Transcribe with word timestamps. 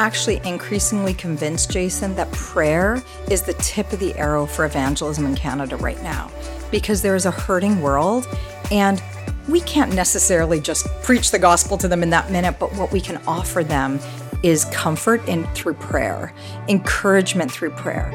actually 0.00 0.40
increasingly 0.44 1.12
convinced, 1.12 1.70
Jason, 1.70 2.14
that 2.14 2.32
prayer 2.32 3.02
is 3.30 3.42
the 3.42 3.52
tip 3.54 3.92
of 3.92 3.98
the 4.00 4.14
arrow 4.14 4.46
for 4.46 4.64
evangelism 4.64 5.26
in 5.26 5.34
Canada 5.34 5.76
right 5.76 6.02
now 6.02 6.30
because 6.70 7.02
there 7.02 7.14
is 7.14 7.26
a 7.26 7.30
hurting 7.30 7.82
world 7.82 8.26
and 8.70 9.02
we 9.46 9.60
can't 9.60 9.94
necessarily 9.94 10.58
just 10.58 10.86
preach 11.02 11.30
the 11.30 11.38
gospel 11.38 11.76
to 11.76 11.86
them 11.86 12.02
in 12.02 12.08
that 12.10 12.30
minute, 12.30 12.56
but 12.58 12.74
what 12.76 12.90
we 12.92 13.00
can 13.00 13.20
offer 13.26 13.62
them 13.62 14.00
is 14.42 14.64
comfort 14.66 15.26
in 15.28 15.44
through 15.48 15.74
prayer, 15.74 16.32
encouragement 16.68 17.52
through 17.52 17.70
prayer. 17.70 18.14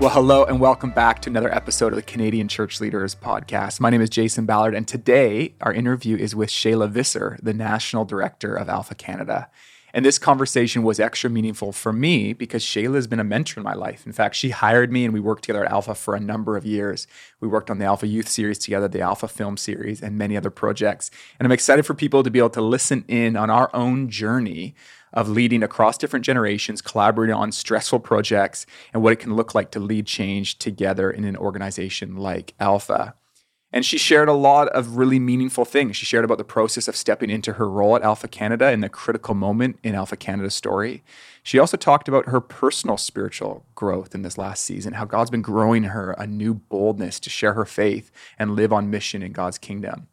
Well, 0.00 0.10
hello 0.10 0.44
and 0.44 0.60
welcome 0.60 0.92
back 0.92 1.20
to 1.22 1.30
another 1.30 1.52
episode 1.52 1.92
of 1.92 1.96
the 1.96 2.02
Canadian 2.02 2.46
Church 2.46 2.80
Leaders 2.80 3.16
Podcast. 3.16 3.80
My 3.80 3.90
name 3.90 4.00
is 4.00 4.08
Jason 4.08 4.46
Ballard, 4.46 4.72
and 4.72 4.86
today 4.86 5.54
our 5.60 5.72
interview 5.72 6.16
is 6.16 6.36
with 6.36 6.50
Shaila 6.50 6.88
Visser, 6.88 7.36
the 7.42 7.52
National 7.52 8.04
Director 8.04 8.54
of 8.54 8.68
Alpha 8.68 8.94
Canada. 8.94 9.50
And 9.92 10.04
this 10.04 10.16
conversation 10.16 10.84
was 10.84 11.00
extra 11.00 11.28
meaningful 11.28 11.72
for 11.72 11.92
me 11.92 12.32
because 12.32 12.62
Shaila 12.62 12.94
has 12.94 13.08
been 13.08 13.18
a 13.18 13.24
mentor 13.24 13.58
in 13.58 13.64
my 13.64 13.74
life. 13.74 14.06
In 14.06 14.12
fact, 14.12 14.36
she 14.36 14.50
hired 14.50 14.92
me 14.92 15.04
and 15.04 15.12
we 15.12 15.18
worked 15.18 15.42
together 15.42 15.64
at 15.64 15.72
Alpha 15.72 15.96
for 15.96 16.14
a 16.14 16.20
number 16.20 16.56
of 16.56 16.64
years. 16.64 17.08
We 17.40 17.48
worked 17.48 17.68
on 17.68 17.78
the 17.78 17.86
Alpha 17.86 18.06
Youth 18.06 18.28
series 18.28 18.58
together, 18.58 18.86
the 18.86 19.00
Alpha 19.00 19.26
Film 19.26 19.56
series, 19.56 20.00
and 20.00 20.16
many 20.16 20.36
other 20.36 20.50
projects. 20.50 21.10
And 21.40 21.46
I'm 21.46 21.52
excited 21.52 21.84
for 21.84 21.94
people 21.94 22.22
to 22.22 22.30
be 22.30 22.38
able 22.38 22.50
to 22.50 22.62
listen 22.62 23.04
in 23.08 23.34
on 23.34 23.50
our 23.50 23.68
own 23.74 24.10
journey 24.10 24.76
of 25.12 25.28
leading 25.28 25.62
across 25.62 25.98
different 25.98 26.24
generations, 26.24 26.82
collaborating 26.82 27.34
on 27.34 27.52
stressful 27.52 28.00
projects, 28.00 28.66
and 28.92 29.02
what 29.02 29.12
it 29.12 29.18
can 29.20 29.36
look 29.36 29.54
like 29.54 29.70
to 29.72 29.80
lead 29.80 30.06
change 30.06 30.58
together 30.58 31.10
in 31.10 31.24
an 31.24 31.36
organization 31.36 32.16
like 32.16 32.54
Alpha. 32.60 33.14
And 33.70 33.84
she 33.84 33.98
shared 33.98 34.28
a 34.28 34.32
lot 34.32 34.68
of 34.68 34.96
really 34.96 35.18
meaningful 35.18 35.66
things. 35.66 35.96
She 35.96 36.06
shared 36.06 36.24
about 36.24 36.38
the 36.38 36.44
process 36.44 36.88
of 36.88 36.96
stepping 36.96 37.28
into 37.28 37.54
her 37.54 37.68
role 37.68 37.96
at 37.96 38.02
Alpha 38.02 38.26
Canada 38.26 38.66
and 38.66 38.82
the 38.82 38.88
critical 38.88 39.34
moment 39.34 39.78
in 39.82 39.94
Alpha 39.94 40.16
Canada's 40.16 40.54
story. 40.54 41.02
She 41.42 41.58
also 41.58 41.76
talked 41.76 42.08
about 42.08 42.28
her 42.28 42.40
personal 42.40 42.96
spiritual 42.96 43.66
growth 43.74 44.14
in 44.14 44.22
this 44.22 44.38
last 44.38 44.64
season, 44.64 44.94
how 44.94 45.04
God's 45.04 45.30
been 45.30 45.42
growing 45.42 45.84
her 45.84 46.12
a 46.12 46.26
new 46.26 46.54
boldness 46.54 47.20
to 47.20 47.30
share 47.30 47.52
her 47.52 47.66
faith 47.66 48.10
and 48.38 48.56
live 48.56 48.72
on 48.72 48.90
mission 48.90 49.22
in 49.22 49.32
God's 49.32 49.58
kingdom. 49.58 50.08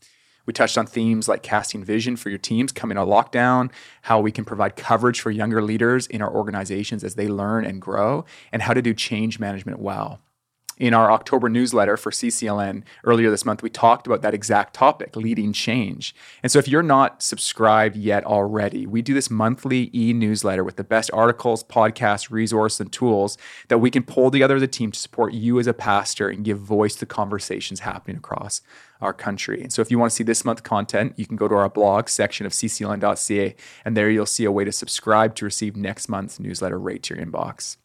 We 0.46 0.54
touched 0.54 0.78
on 0.78 0.86
themes 0.86 1.28
like 1.28 1.44
casting 1.44 1.84
vision 1.84 2.16
for 2.16 2.30
your 2.30 2.38
teams 2.38 2.72
coming 2.72 2.98
out 2.98 3.08
of 3.08 3.10
lockdown, 3.10 3.72
how 4.04 4.20
we 4.20 4.32
can 4.32 4.46
provide 4.46 4.76
coverage 4.76 5.22
for 5.22 5.32
younger 5.32 5.62
leaders 5.62 6.08
in 6.08 6.22
our 6.22 6.32
organizations 6.32 7.04
as 7.04 7.16
they 7.16 7.28
learn 7.28 7.66
and 7.66 7.82
grow, 7.82 8.26
and 8.52 8.62
how 8.62 8.74
to 8.74 8.82
do 8.82 8.94
change 8.94 9.40
management 9.40 9.80
well 9.80 10.20
in 10.78 10.94
our 10.94 11.12
October 11.12 11.50
newsletter 11.50 11.98
for 11.98 12.12
CCLN 12.12 12.84
earlier 13.04 13.30
this 13.30 13.46
month, 13.46 13.64
we 13.64 13.70
talked 13.70 14.08
about 14.08 14.22
that 14.22 14.34
exact 14.34 14.74
topic, 14.74 15.16
leading 15.16 15.54
change. 15.54 16.14
And 16.44 16.52
so 16.52 16.60
if 16.60 16.68
you're 16.68 16.84
not 16.84 17.22
subscribed 17.22 17.96
yet 17.96 18.26
already, 18.26 18.86
we 18.86 19.02
do 19.02 19.14
this 19.14 19.30
monthly 19.30 19.90
e 19.94 20.14
newsletter 20.14 20.64
with 20.64 20.76
the 20.76 20.84
best 20.84 21.10
articles, 21.14 21.64
podcasts, 21.64 22.30
resources, 22.30 22.80
and 22.82 22.92
tools 22.92 23.38
that 23.70 23.78
we 23.78 23.90
can 23.90 24.04
pull 24.04 24.32
together 24.32 24.56
as 24.56 24.62
a 24.62 24.68
team 24.68 24.92
to 24.92 25.00
support 25.00 25.34
you 25.34 25.60
as 25.60 25.68
a 25.68 25.74
pastor 25.74 26.30
and 26.30 26.44
give 26.44 26.60
voice 26.60 26.96
to 26.96 27.06
conversations 27.06 27.82
happening 27.82 28.18
across 28.18 28.62
our 29.02 29.14
country. 29.14 29.62
And 29.62 29.72
so 29.72 29.82
if 29.82 29.92
you 29.92 30.00
want 30.00 30.12
to 30.12 30.16
see 30.16 30.24
this 30.24 30.46
month 30.46 30.64
content, 30.64 31.14
you 31.16 31.26
can 31.26 31.36
go 31.36 31.48
to 31.48 31.56
our 31.56 31.70
blog 31.70 32.10
section 32.10 32.46
of 32.46 32.52
ccln.ca, 32.52 33.56
and 33.84 33.96
there 33.96 34.10
you'll 34.10 34.26
see 34.26 34.46
a 34.46 34.52
way 34.52 34.66
to 34.66 34.72
subscribe 34.72 35.36
to 35.36 35.46
receive 35.46 35.76
next 35.76 36.10
month's 36.10 36.40
newsletter 36.40 36.80
right 36.80 37.02
to 37.04 37.16
your 37.16 37.26
inbox. 37.26 37.78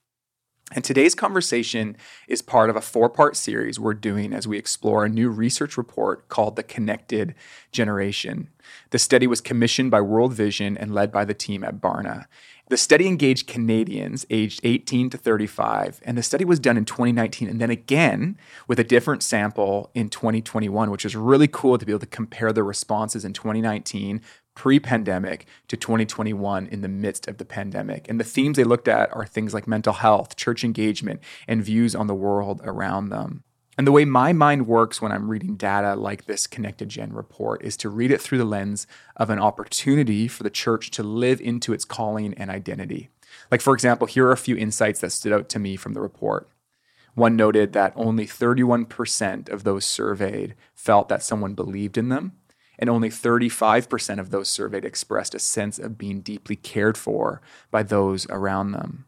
And 0.72 0.84
today's 0.84 1.16
conversation 1.16 1.96
is 2.28 2.42
part 2.42 2.70
of 2.70 2.76
a 2.76 2.80
four 2.80 3.10
part 3.10 3.34
series 3.34 3.80
we're 3.80 3.92
doing 3.92 4.32
as 4.32 4.46
we 4.46 4.56
explore 4.56 5.04
a 5.04 5.08
new 5.08 5.28
research 5.28 5.76
report 5.76 6.28
called 6.28 6.54
The 6.54 6.62
Connected 6.62 7.34
Generation. 7.72 8.50
The 8.90 9.00
study 9.00 9.26
was 9.26 9.40
commissioned 9.40 9.90
by 9.90 10.00
World 10.00 10.32
Vision 10.32 10.78
and 10.78 10.94
led 10.94 11.10
by 11.10 11.24
the 11.24 11.34
team 11.34 11.64
at 11.64 11.80
Barna. 11.80 12.26
The 12.68 12.76
study 12.76 13.08
engaged 13.08 13.48
Canadians 13.48 14.24
aged 14.30 14.60
18 14.62 15.10
to 15.10 15.18
35, 15.18 16.00
and 16.04 16.16
the 16.16 16.22
study 16.22 16.44
was 16.44 16.60
done 16.60 16.76
in 16.76 16.84
2019 16.84 17.48
and 17.48 17.60
then 17.60 17.70
again 17.70 18.38
with 18.68 18.78
a 18.78 18.84
different 18.84 19.24
sample 19.24 19.90
in 19.92 20.08
2021, 20.08 20.88
which 20.88 21.04
is 21.04 21.16
really 21.16 21.48
cool 21.48 21.78
to 21.78 21.84
be 21.84 21.90
able 21.90 21.98
to 21.98 22.06
compare 22.06 22.52
the 22.52 22.62
responses 22.62 23.24
in 23.24 23.32
2019 23.32 24.20
pre 24.54 24.80
pandemic 24.80 25.46
to 25.68 25.76
2021 25.76 26.66
in 26.66 26.82
the 26.82 26.88
midst 26.88 27.28
of 27.28 27.38
the 27.38 27.44
pandemic. 27.44 28.08
And 28.08 28.20
the 28.20 28.24
themes 28.24 28.56
they 28.56 28.64
looked 28.64 28.88
at 28.88 29.14
are 29.14 29.24
things 29.24 29.54
like 29.54 29.66
mental 29.66 29.94
health, 29.94 30.36
church 30.36 30.64
engagement, 30.64 31.20
and 31.48 31.64
views 31.64 31.94
on 31.94 32.06
the 32.06 32.14
world 32.14 32.60
around 32.64 33.08
them. 33.08 33.44
And 33.78 33.86
the 33.86 33.92
way 33.92 34.04
my 34.04 34.34
mind 34.34 34.66
works 34.66 35.00
when 35.00 35.12
I'm 35.12 35.30
reading 35.30 35.56
data 35.56 35.94
like 35.94 36.26
this 36.26 36.46
Connected 36.46 36.90
Gen 36.90 37.14
report 37.14 37.64
is 37.64 37.78
to 37.78 37.88
read 37.88 38.10
it 38.10 38.20
through 38.20 38.36
the 38.36 38.44
lens 38.44 38.86
of 39.16 39.30
an 39.30 39.38
opportunity 39.38 40.28
for 40.28 40.42
the 40.42 40.50
church 40.50 40.90
to 40.90 41.02
live 41.02 41.40
into 41.40 41.72
its 41.72 41.86
calling 41.86 42.34
and 42.34 42.50
identity. 42.50 43.08
Like, 43.50 43.60
for 43.60 43.72
example, 43.72 44.06
here 44.06 44.26
are 44.26 44.32
a 44.32 44.36
few 44.36 44.56
insights 44.56 45.00
that 45.00 45.12
stood 45.12 45.32
out 45.32 45.48
to 45.50 45.58
me 45.58 45.76
from 45.76 45.94
the 45.94 46.00
report. 46.00 46.50
One 47.14 47.36
noted 47.36 47.72
that 47.72 47.92
only 47.96 48.26
31% 48.26 49.48
of 49.48 49.64
those 49.64 49.84
surveyed 49.84 50.54
felt 50.74 51.08
that 51.08 51.22
someone 51.22 51.54
believed 51.54 51.96
in 51.96 52.08
them, 52.08 52.32
and 52.80 52.90
only 52.90 53.10
35% 53.10 54.18
of 54.18 54.30
those 54.30 54.48
surveyed 54.48 54.84
expressed 54.84 55.34
a 55.34 55.38
sense 55.38 55.78
of 55.78 55.98
being 55.98 56.22
deeply 56.22 56.56
cared 56.56 56.98
for 56.98 57.40
by 57.70 57.84
those 57.84 58.26
around 58.30 58.72
them. 58.72 59.04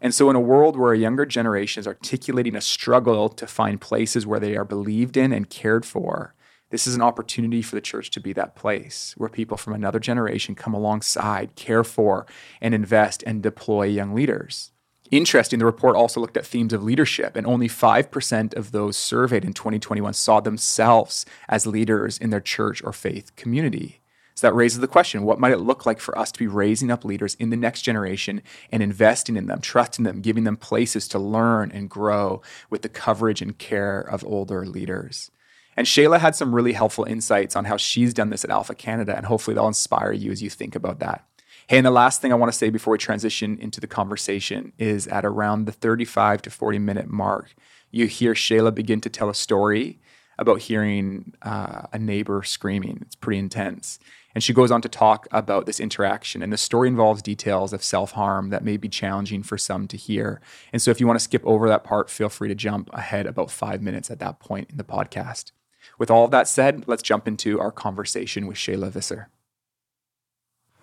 And 0.00 0.14
so, 0.14 0.30
in 0.30 0.36
a 0.36 0.40
world 0.40 0.76
where 0.76 0.92
a 0.92 0.98
younger 0.98 1.26
generation 1.26 1.80
is 1.80 1.86
articulating 1.86 2.56
a 2.56 2.60
struggle 2.60 3.28
to 3.28 3.46
find 3.46 3.80
places 3.80 4.26
where 4.26 4.40
they 4.40 4.56
are 4.56 4.64
believed 4.64 5.16
in 5.16 5.32
and 5.32 5.50
cared 5.50 5.84
for, 5.84 6.34
this 6.70 6.86
is 6.86 6.94
an 6.94 7.02
opportunity 7.02 7.62
for 7.62 7.74
the 7.74 7.80
church 7.80 8.10
to 8.10 8.20
be 8.20 8.32
that 8.34 8.54
place 8.54 9.14
where 9.16 9.28
people 9.28 9.56
from 9.56 9.72
another 9.72 9.98
generation 9.98 10.54
come 10.54 10.74
alongside, 10.74 11.56
care 11.56 11.82
for, 11.82 12.26
and 12.60 12.74
invest 12.74 13.24
and 13.26 13.42
deploy 13.42 13.84
young 13.84 14.14
leaders. 14.14 14.70
Interesting, 15.10 15.58
the 15.58 15.64
report 15.64 15.96
also 15.96 16.20
looked 16.20 16.36
at 16.36 16.44
themes 16.44 16.72
of 16.72 16.82
leadership, 16.82 17.34
and 17.34 17.46
only 17.46 17.68
5% 17.68 18.54
of 18.54 18.72
those 18.72 18.96
surveyed 18.96 19.44
in 19.44 19.54
2021 19.54 20.12
saw 20.12 20.40
themselves 20.40 21.24
as 21.48 21.66
leaders 21.66 22.18
in 22.18 22.28
their 22.30 22.40
church 22.40 22.82
or 22.84 22.92
faith 22.92 23.34
community. 23.34 24.00
So 24.34 24.46
that 24.46 24.54
raises 24.54 24.80
the 24.80 24.86
question 24.86 25.24
what 25.24 25.40
might 25.40 25.52
it 25.52 25.58
look 25.58 25.84
like 25.86 25.98
for 25.98 26.16
us 26.16 26.30
to 26.30 26.38
be 26.38 26.46
raising 26.46 26.90
up 26.90 27.04
leaders 27.04 27.34
in 27.36 27.50
the 27.50 27.56
next 27.56 27.82
generation 27.82 28.42
and 28.70 28.82
investing 28.82 29.36
in 29.36 29.46
them, 29.46 29.60
trusting 29.60 30.04
them, 30.04 30.20
giving 30.20 30.44
them 30.44 30.56
places 30.56 31.08
to 31.08 31.18
learn 31.18 31.72
and 31.72 31.90
grow 31.90 32.40
with 32.70 32.82
the 32.82 32.88
coverage 32.88 33.42
and 33.42 33.58
care 33.58 34.00
of 34.00 34.24
older 34.24 34.64
leaders? 34.64 35.30
And 35.76 35.86
Shaila 35.86 36.20
had 36.20 36.36
some 36.36 36.54
really 36.54 36.74
helpful 36.74 37.04
insights 37.04 37.56
on 37.56 37.64
how 37.64 37.76
she's 37.76 38.12
done 38.12 38.30
this 38.30 38.44
at 38.44 38.50
Alpha 38.50 38.74
Canada, 38.74 39.16
and 39.16 39.26
hopefully 39.26 39.54
they'll 39.54 39.68
inspire 39.68 40.12
you 40.12 40.30
as 40.30 40.42
you 40.42 40.50
think 40.50 40.76
about 40.76 40.98
that. 40.98 41.27
Hey, 41.68 41.76
and 41.76 41.84
the 41.84 41.90
last 41.90 42.22
thing 42.22 42.32
I 42.32 42.34
want 42.34 42.50
to 42.50 42.56
say 42.56 42.70
before 42.70 42.92
we 42.92 42.98
transition 42.98 43.58
into 43.58 43.78
the 43.78 43.86
conversation 43.86 44.72
is 44.78 45.06
at 45.08 45.26
around 45.26 45.66
the 45.66 45.72
35 45.72 46.40
to 46.40 46.50
40 46.50 46.78
minute 46.78 47.08
mark, 47.08 47.54
you 47.90 48.06
hear 48.06 48.32
Shaila 48.32 48.74
begin 48.74 49.02
to 49.02 49.10
tell 49.10 49.28
a 49.28 49.34
story 49.34 50.00
about 50.38 50.60
hearing 50.60 51.34
uh, 51.42 51.82
a 51.92 51.98
neighbor 51.98 52.42
screaming. 52.42 53.00
It's 53.02 53.16
pretty 53.16 53.38
intense. 53.38 53.98
And 54.34 54.42
she 54.42 54.54
goes 54.54 54.70
on 54.70 54.80
to 54.80 54.88
talk 54.88 55.28
about 55.30 55.66
this 55.66 55.78
interaction. 55.78 56.42
And 56.42 56.50
the 56.50 56.56
story 56.56 56.88
involves 56.88 57.20
details 57.20 57.74
of 57.74 57.84
self 57.84 58.12
harm 58.12 58.48
that 58.48 58.64
may 58.64 58.78
be 58.78 58.88
challenging 58.88 59.42
for 59.42 59.58
some 59.58 59.86
to 59.88 59.98
hear. 59.98 60.40
And 60.72 60.80
so 60.80 60.90
if 60.90 61.00
you 61.00 61.06
want 61.06 61.18
to 61.18 61.24
skip 61.24 61.42
over 61.44 61.68
that 61.68 61.84
part, 61.84 62.08
feel 62.08 62.30
free 62.30 62.48
to 62.48 62.54
jump 62.54 62.88
ahead 62.94 63.26
about 63.26 63.50
five 63.50 63.82
minutes 63.82 64.10
at 64.10 64.20
that 64.20 64.40
point 64.40 64.70
in 64.70 64.78
the 64.78 64.84
podcast. 64.84 65.52
With 65.98 66.10
all 66.10 66.24
of 66.24 66.30
that 66.30 66.48
said, 66.48 66.84
let's 66.86 67.02
jump 67.02 67.28
into 67.28 67.60
our 67.60 67.72
conversation 67.72 68.46
with 68.46 68.56
Shaila 68.56 68.90
Visser. 68.90 69.28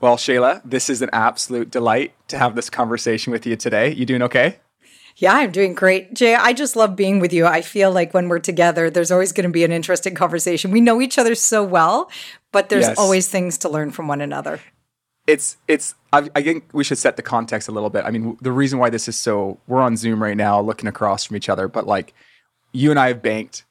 Well, 0.05 0.17
Shaila, 0.17 0.61
this 0.63 0.88
is 0.88 1.01
an 1.01 1.09
absolute 1.13 1.71
delight 1.71 2.13
to 2.27 2.38
have 2.38 2.53
this 2.53 2.69
conversation 2.69 3.33
with 3.33 3.47
you 3.47 3.55
today. 3.55 3.91
You 3.91 4.05
doing 4.05 4.21
okay? 4.21 4.59
Yeah, 5.16 5.33
I'm 5.33 5.49
doing 5.49 5.73
great. 5.73 6.13
Jay, 6.13 6.35
I 6.35 6.53
just 6.53 6.75
love 6.75 6.95
being 6.95 7.19
with 7.19 7.33
you. 7.33 7.47
I 7.47 7.63
feel 7.63 7.91
like 7.91 8.13
when 8.13 8.29
we're 8.29 8.38
together, 8.38 8.91
there's 8.91 9.09
always 9.09 9.31
going 9.31 9.49
to 9.49 9.51
be 9.51 9.63
an 9.63 9.71
interesting 9.71 10.13
conversation. 10.13 10.69
We 10.69 10.79
know 10.79 11.02
each 11.02 11.17
other 11.17 11.34
so 11.34 11.63
well, 11.63 12.11
but 12.52 12.69
there's 12.69 12.85
yes. 12.85 12.99
always 12.99 13.28
things 13.29 13.57
to 13.57 13.67
learn 13.67 13.90
from 13.90 14.07
one 14.07 14.22
another. 14.22 14.59
It's 15.25 15.57
it's 15.67 15.96
I, 16.13 16.29
I 16.35 16.43
think 16.43 16.66
we 16.72 16.84
should 16.84 16.99
set 16.99 17.16
the 17.16 17.23
context 17.23 17.67
a 17.67 17.72
little 17.72 17.90
bit. 17.90 18.05
I 18.05 18.11
mean, 18.11 18.37
the 18.41 18.51
reason 18.51 18.78
why 18.78 18.91
this 18.91 19.08
is 19.08 19.17
so 19.17 19.58
we're 19.66 19.81
on 19.81 19.97
Zoom 19.97 20.22
right 20.22 20.37
now 20.37 20.61
looking 20.61 20.87
across 20.87 21.23
from 21.23 21.35
each 21.35 21.49
other, 21.49 21.67
but 21.67 21.87
like 21.87 22.13
you 22.73 22.91
and 22.91 22.99
I 22.99 23.08
have 23.08 23.23
banked 23.23 23.66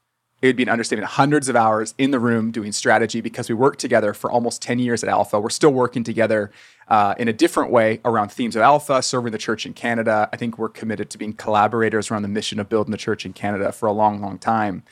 it 0.45 0.49
would 0.49 0.57
be 0.57 0.63
an 0.63 0.69
understatement. 0.69 1.09
Hundreds 1.09 1.49
of 1.49 1.57
hours 1.57 1.95
in 1.97 2.11
the 2.11 2.19
room 2.19 2.51
doing 2.51 2.71
strategy 2.71 3.23
because 3.23 3.49
we 3.49 3.55
worked 3.55 3.79
together 3.79 4.13
for 4.13 4.31
almost 4.31 4.61
10 4.61 4.79
years 4.79 5.03
at 5.03 5.09
alpha. 5.09 5.41
We're 5.41 5.49
still 5.49 5.73
working 5.73 6.05
together 6.05 6.51
uh, 6.87 7.15
in 7.19 7.29
a 7.29 7.33
different 7.33 7.71
way 7.71 8.03
around 8.05 8.29
themes 8.29 8.55
of 8.55 8.61
alpha 8.61 9.01
serving 9.01 9.33
the 9.33 9.39
church 9.39 9.65
in 9.65 9.73
canada. 9.73 10.29
I 10.35 10.37
think 10.37 10.59
we're 10.59 10.69
committed 10.69 11.09
to 11.09 11.17
being 11.17 11.33
collaborators 11.33 12.11
around 12.11 12.21
the 12.23 12.29
mission 12.29 12.61
of 12.61 12.69
building 12.69 12.91
the 12.91 12.99
church 12.99 13.25
in 13.25 13.33
canada 13.33 13.73
for 13.73 13.87
a 13.87 13.93
long 13.93 14.21
long 14.21 14.37
time. 14.37 14.83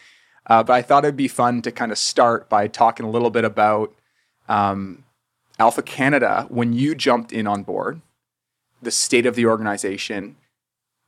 Uh, 0.47 0.63
but 0.63 0.73
i 0.73 0.81
thought 0.81 1.05
it'd 1.05 1.19
be 1.19 1.29
fun 1.29 1.61
to 1.61 1.71
kind 1.71 1.93
of 1.93 1.99
start 1.99 2.49
by 2.49 2.67
talking 2.67 3.05
a 3.05 3.11
little 3.11 3.29
bit 3.29 3.45
about 3.45 3.95
um, 4.49 5.05
alpha 5.59 5.83
canada. 5.83 6.47
When 6.49 6.73
you 6.73 6.95
jumped 6.95 7.31
in 7.31 7.47
on 7.47 7.63
board 7.63 8.01
the 8.81 8.91
state 8.91 9.27
of 9.27 9.35
the 9.35 9.45
organization 9.45 10.37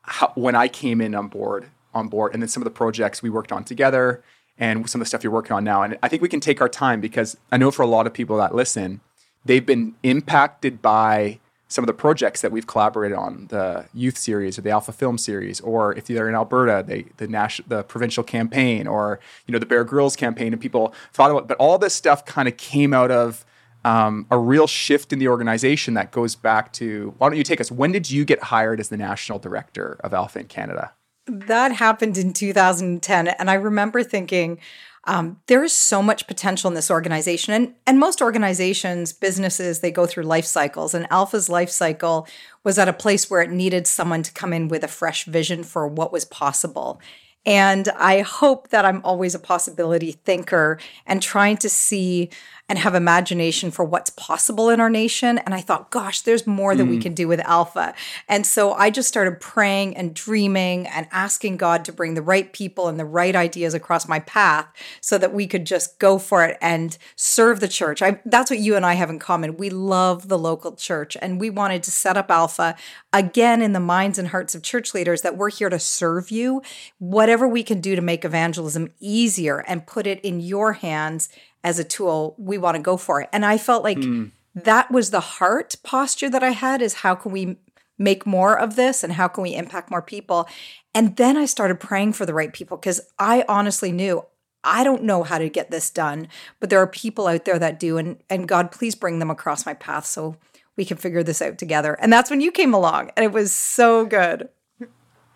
how, 0.02 0.32
when 0.34 0.54
i 0.54 0.68
came 0.68 1.00
in 1.00 1.14
on 1.14 1.28
board 1.28 1.70
on 1.94 2.08
board 2.08 2.34
and 2.34 2.42
then 2.42 2.48
some 2.48 2.60
of 2.60 2.64
the 2.64 2.70
projects 2.70 3.22
we 3.22 3.30
worked 3.30 3.50
on 3.50 3.64
together 3.64 4.22
and 4.58 4.88
some 4.88 5.00
of 5.00 5.04
the 5.04 5.08
stuff 5.08 5.24
you're 5.24 5.32
working 5.32 5.52
on 5.52 5.64
now. 5.64 5.82
And 5.82 5.98
I 6.02 6.08
think 6.08 6.22
we 6.22 6.28
can 6.28 6.40
take 6.40 6.60
our 6.60 6.68
time 6.68 7.00
because 7.00 7.36
I 7.50 7.56
know 7.56 7.70
for 7.70 7.82
a 7.82 7.86
lot 7.86 8.06
of 8.06 8.12
people 8.12 8.36
that 8.38 8.54
listen, 8.54 9.00
they've 9.44 9.64
been 9.64 9.94
impacted 10.02 10.80
by 10.80 11.40
some 11.68 11.82
of 11.82 11.86
the 11.86 11.94
projects 11.94 12.40
that 12.40 12.52
we've 12.52 12.66
collaborated 12.66 13.16
on, 13.16 13.46
the 13.48 13.86
youth 13.92 14.16
series 14.16 14.58
or 14.58 14.62
the 14.62 14.70
Alpha 14.70 14.92
Film 14.92 15.18
series, 15.18 15.60
or 15.60 15.92
if 15.94 16.06
they're 16.06 16.28
in 16.28 16.34
Alberta, 16.34 16.84
they, 16.86 17.06
the 17.16 17.62
the 17.66 17.82
provincial 17.82 18.22
campaign, 18.22 18.86
or 18.86 19.18
you 19.46 19.52
know 19.52 19.58
the 19.58 19.66
Bear 19.66 19.82
Grylls 19.82 20.14
campaign, 20.14 20.52
and 20.52 20.62
people 20.62 20.94
thought 21.12 21.30
about. 21.30 21.48
But 21.48 21.56
all 21.56 21.78
this 21.78 21.94
stuff 21.94 22.24
kind 22.24 22.46
of 22.46 22.56
came 22.56 22.94
out 22.94 23.10
of 23.10 23.44
um, 23.84 24.26
a 24.30 24.38
real 24.38 24.66
shift 24.66 25.12
in 25.12 25.18
the 25.18 25.28
organization 25.28 25.94
that 25.94 26.12
goes 26.12 26.36
back 26.36 26.72
to. 26.74 27.14
Why 27.18 27.28
don't 27.28 27.38
you 27.38 27.44
take 27.44 27.60
us? 27.60 27.72
When 27.72 27.92
did 27.92 28.10
you 28.10 28.24
get 28.24 28.44
hired 28.44 28.78
as 28.78 28.88
the 28.88 28.96
national 28.96 29.38
director 29.38 29.98
of 30.04 30.14
Alpha 30.14 30.40
in 30.40 30.46
Canada? 30.46 30.92
That 31.26 31.72
happened 31.72 32.18
in 32.18 32.32
2010, 32.32 33.28
and 33.28 33.50
I 33.50 33.54
remember 33.54 34.02
thinking 34.02 34.58
um, 35.06 35.40
there 35.46 35.62
is 35.62 35.72
so 35.72 36.02
much 36.02 36.26
potential 36.26 36.68
in 36.68 36.74
this 36.74 36.90
organization. 36.90 37.54
And, 37.54 37.74
and 37.86 37.98
most 37.98 38.22
organizations, 38.22 39.12
businesses, 39.12 39.80
they 39.80 39.90
go 39.90 40.06
through 40.06 40.24
life 40.24 40.46
cycles. 40.46 40.94
And 40.94 41.06
Alpha's 41.10 41.48
life 41.48 41.70
cycle 41.70 42.26
was 42.62 42.78
at 42.78 42.88
a 42.88 42.92
place 42.92 43.30
where 43.30 43.42
it 43.42 43.50
needed 43.50 43.86
someone 43.86 44.22
to 44.22 44.32
come 44.32 44.52
in 44.52 44.68
with 44.68 44.82
a 44.82 44.88
fresh 44.88 45.24
vision 45.24 45.62
for 45.62 45.86
what 45.86 46.12
was 46.12 46.24
possible. 46.24 47.00
And 47.46 47.88
I 47.90 48.22
hope 48.22 48.68
that 48.68 48.86
I'm 48.86 49.02
always 49.04 49.34
a 49.34 49.38
possibility 49.38 50.12
thinker 50.12 50.78
and 51.06 51.20
trying 51.20 51.58
to 51.58 51.68
see 51.68 52.30
and 52.68 52.78
have 52.78 52.94
imagination 52.94 53.70
for 53.70 53.84
what's 53.84 54.08
possible 54.10 54.70
in 54.70 54.80
our 54.80 54.88
nation. 54.88 55.36
And 55.38 55.54
I 55.54 55.60
thought, 55.60 55.90
gosh, 55.90 56.22
there's 56.22 56.46
more 56.46 56.74
that 56.74 56.84
mm. 56.84 56.90
we 56.90 56.98
can 56.98 57.12
do 57.12 57.28
with 57.28 57.40
Alpha. 57.40 57.94
And 58.26 58.46
so 58.46 58.72
I 58.72 58.88
just 58.88 59.06
started 59.06 59.38
praying 59.38 59.96
and 59.98 60.14
dreaming 60.14 60.86
and 60.86 61.06
asking 61.12 61.58
God 61.58 61.84
to 61.84 61.92
bring 61.92 62.14
the 62.14 62.22
right 62.22 62.50
people 62.54 62.88
and 62.88 62.98
the 62.98 63.04
right 63.04 63.36
ideas 63.36 63.74
across 63.74 64.08
my 64.08 64.18
path 64.20 64.66
so 65.02 65.18
that 65.18 65.34
we 65.34 65.46
could 65.46 65.66
just 65.66 65.98
go 65.98 66.18
for 66.18 66.42
it 66.42 66.56
and 66.62 66.96
serve 67.16 67.60
the 67.60 67.68
church. 67.68 68.00
I, 68.00 68.20
that's 68.24 68.50
what 68.50 68.60
you 68.60 68.76
and 68.76 68.86
I 68.86 68.94
have 68.94 69.10
in 69.10 69.18
common. 69.18 69.58
We 69.58 69.68
love 69.68 70.28
the 70.28 70.38
local 70.38 70.74
church 70.74 71.18
and 71.20 71.38
we 71.38 71.50
wanted 71.50 71.82
to 71.82 71.90
set 71.90 72.16
up 72.16 72.30
Alpha 72.30 72.76
again 73.12 73.60
in 73.60 73.74
the 73.74 73.80
minds 73.80 74.18
and 74.18 74.28
hearts 74.28 74.54
of 74.54 74.62
church 74.62 74.94
leaders 74.94 75.20
that 75.20 75.36
we're 75.36 75.50
here 75.50 75.68
to 75.68 75.78
serve 75.78 76.30
you. 76.30 76.62
Whatever 76.98 77.46
we 77.46 77.62
can 77.62 77.82
do 77.82 77.94
to 77.94 78.02
make 78.02 78.24
evangelism 78.24 78.90
easier 79.00 79.58
and 79.68 79.86
put 79.86 80.06
it 80.06 80.20
in 80.22 80.40
your 80.40 80.72
hands 80.72 81.28
as 81.64 81.78
a 81.78 81.84
tool, 81.84 82.34
we 82.38 82.58
want 82.58 82.76
to 82.76 82.82
go 82.82 82.96
for 82.96 83.22
it. 83.22 83.28
And 83.32 83.44
I 83.44 83.58
felt 83.58 83.82
like 83.82 83.98
mm. 83.98 84.30
that 84.54 84.90
was 84.90 85.10
the 85.10 85.20
heart 85.20 85.74
posture 85.82 86.28
that 86.28 86.44
I 86.44 86.50
had 86.50 86.82
is 86.82 86.94
how 86.94 87.14
can 87.14 87.32
we 87.32 87.56
make 87.98 88.26
more 88.26 88.58
of 88.58 88.76
this 88.76 89.02
and 89.02 89.14
how 89.14 89.28
can 89.28 89.42
we 89.42 89.54
impact 89.54 89.90
more 89.90 90.02
people? 90.02 90.46
And 90.94 91.16
then 91.16 91.36
I 91.36 91.46
started 91.46 91.80
praying 91.80 92.12
for 92.12 92.26
the 92.26 92.34
right 92.34 92.52
people 92.52 92.76
because 92.76 93.00
I 93.18 93.44
honestly 93.48 93.90
knew 93.90 94.24
I 94.62 94.84
don't 94.84 95.02
know 95.02 95.22
how 95.22 95.38
to 95.38 95.48
get 95.48 95.70
this 95.70 95.90
done, 95.90 96.28
but 96.58 96.70
there 96.70 96.80
are 96.80 96.86
people 96.86 97.26
out 97.26 97.44
there 97.44 97.58
that 97.58 97.80
do. 97.80 97.98
And, 97.98 98.22
and 98.30 98.48
God, 98.48 98.70
please 98.70 98.94
bring 98.94 99.18
them 99.18 99.30
across 99.30 99.66
my 99.66 99.74
path 99.74 100.06
so 100.06 100.36
we 100.76 100.84
can 100.84 100.96
figure 100.96 101.22
this 101.22 101.42
out 101.42 101.58
together. 101.58 101.94
And 101.94 102.12
that's 102.12 102.30
when 102.30 102.40
you 102.40 102.50
came 102.50 102.74
along 102.74 103.10
and 103.16 103.24
it 103.24 103.32
was 103.32 103.52
so 103.52 104.06
good. 104.06 104.48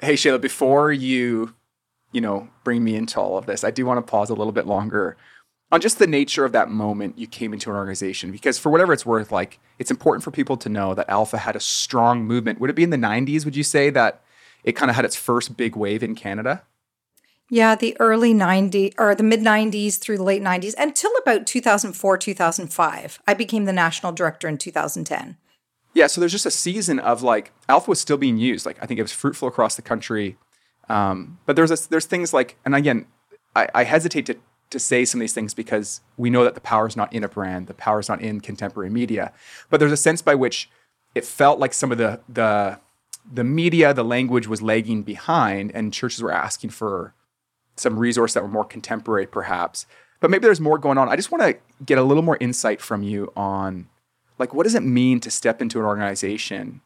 Hey, 0.00 0.14
Shaila, 0.14 0.40
before 0.40 0.92
you, 0.92 1.54
you 2.12 2.20
know, 2.20 2.48
bring 2.64 2.84
me 2.84 2.96
into 2.96 3.20
all 3.20 3.36
of 3.36 3.46
this, 3.46 3.64
I 3.64 3.70
do 3.70 3.84
want 3.84 4.04
to 4.04 4.10
pause 4.10 4.30
a 4.30 4.34
little 4.34 4.52
bit 4.52 4.66
longer 4.66 5.16
on 5.70 5.80
just 5.80 5.98
the 5.98 6.06
nature 6.06 6.44
of 6.44 6.52
that 6.52 6.70
moment 6.70 7.18
you 7.18 7.26
came 7.26 7.52
into 7.52 7.70
an 7.70 7.76
organization 7.76 8.32
because 8.32 8.58
for 8.58 8.70
whatever 8.70 8.92
it's 8.92 9.04
worth 9.04 9.30
like 9.30 9.58
it's 9.78 9.90
important 9.90 10.24
for 10.24 10.30
people 10.30 10.56
to 10.56 10.68
know 10.68 10.94
that 10.94 11.08
alpha 11.08 11.38
had 11.38 11.56
a 11.56 11.60
strong 11.60 12.24
movement. 12.24 12.60
Would 12.60 12.70
it 12.70 12.76
be 12.76 12.82
in 12.82 12.90
the 12.90 12.96
90s 12.96 13.44
would 13.44 13.56
you 13.56 13.62
say 13.62 13.90
that 13.90 14.22
it 14.64 14.72
kind 14.72 14.90
of 14.90 14.96
had 14.96 15.04
its 15.04 15.16
first 15.16 15.56
big 15.56 15.76
wave 15.76 16.02
in 16.02 16.14
canada? 16.14 16.62
Yeah 17.50 17.74
the 17.74 17.96
early 18.00 18.34
90s 18.34 18.94
or 18.98 19.14
the 19.14 19.22
mid 19.22 19.40
90s 19.40 19.98
through 19.98 20.18
the 20.18 20.22
late 20.22 20.42
90s 20.42 20.74
until 20.78 21.10
about 21.20 21.46
2004 21.46 22.18
2005 22.18 23.22
i 23.26 23.34
became 23.34 23.64
the 23.64 23.72
national 23.72 24.12
director 24.12 24.48
in 24.48 24.58
2010 24.58 25.36
yeah 25.94 26.06
so 26.06 26.20
there's 26.20 26.32
just 26.32 26.46
a 26.46 26.50
season 26.50 26.98
of 26.98 27.22
like 27.22 27.52
alpha 27.68 27.90
was 27.90 28.00
still 28.00 28.18
being 28.18 28.38
used. 28.38 28.64
Like 28.64 28.78
i 28.82 28.86
think 28.86 28.98
it 28.98 29.02
was 29.02 29.12
fruitful 29.12 29.48
across 29.48 29.76
the 29.76 29.82
country. 29.82 30.36
Um, 30.90 31.38
but 31.44 31.54
there's 31.54 31.70
a, 31.70 31.88
there's 31.90 32.06
things 32.06 32.32
like 32.32 32.56
and 32.64 32.74
again 32.74 33.04
I, 33.54 33.68
I 33.74 33.84
hesitate 33.84 34.24
to 34.26 34.36
to 34.70 34.78
say 34.78 35.04
some 35.04 35.20
of 35.20 35.22
these 35.22 35.32
things 35.32 35.54
because 35.54 36.00
we 36.16 36.30
know 36.30 36.44
that 36.44 36.54
the 36.54 36.60
power 36.60 36.86
is 36.86 36.96
not 36.96 37.12
in 37.12 37.24
a 37.24 37.28
brand, 37.28 37.66
the 37.66 37.74
power 37.74 38.00
is 38.00 38.08
not 38.08 38.20
in 38.20 38.40
contemporary 38.40 38.90
media. 38.90 39.32
But 39.70 39.80
there's 39.80 39.92
a 39.92 39.96
sense 39.96 40.22
by 40.22 40.34
which 40.34 40.68
it 41.14 41.24
felt 41.24 41.58
like 41.58 41.72
some 41.72 41.92
of 41.92 41.98
the 41.98 42.20
the 42.28 42.78
the 43.30 43.44
media, 43.44 43.92
the 43.92 44.04
language 44.04 44.46
was 44.46 44.62
lagging 44.62 45.02
behind, 45.02 45.70
and 45.74 45.92
churches 45.92 46.22
were 46.22 46.32
asking 46.32 46.70
for 46.70 47.14
some 47.76 47.98
resources 47.98 48.34
that 48.34 48.42
were 48.42 48.48
more 48.48 48.64
contemporary, 48.64 49.26
perhaps. 49.26 49.86
But 50.20 50.30
maybe 50.30 50.42
there's 50.42 50.60
more 50.60 50.78
going 50.78 50.98
on. 50.98 51.08
I 51.08 51.16
just 51.16 51.30
want 51.30 51.42
to 51.42 51.84
get 51.84 51.98
a 51.98 52.02
little 52.02 52.22
more 52.22 52.38
insight 52.40 52.80
from 52.80 53.02
you 53.02 53.32
on 53.36 53.88
like 54.38 54.54
what 54.54 54.64
does 54.64 54.74
it 54.74 54.82
mean 54.82 55.20
to 55.20 55.30
step 55.30 55.60
into 55.60 55.78
an 55.78 55.84
organization 55.84 56.80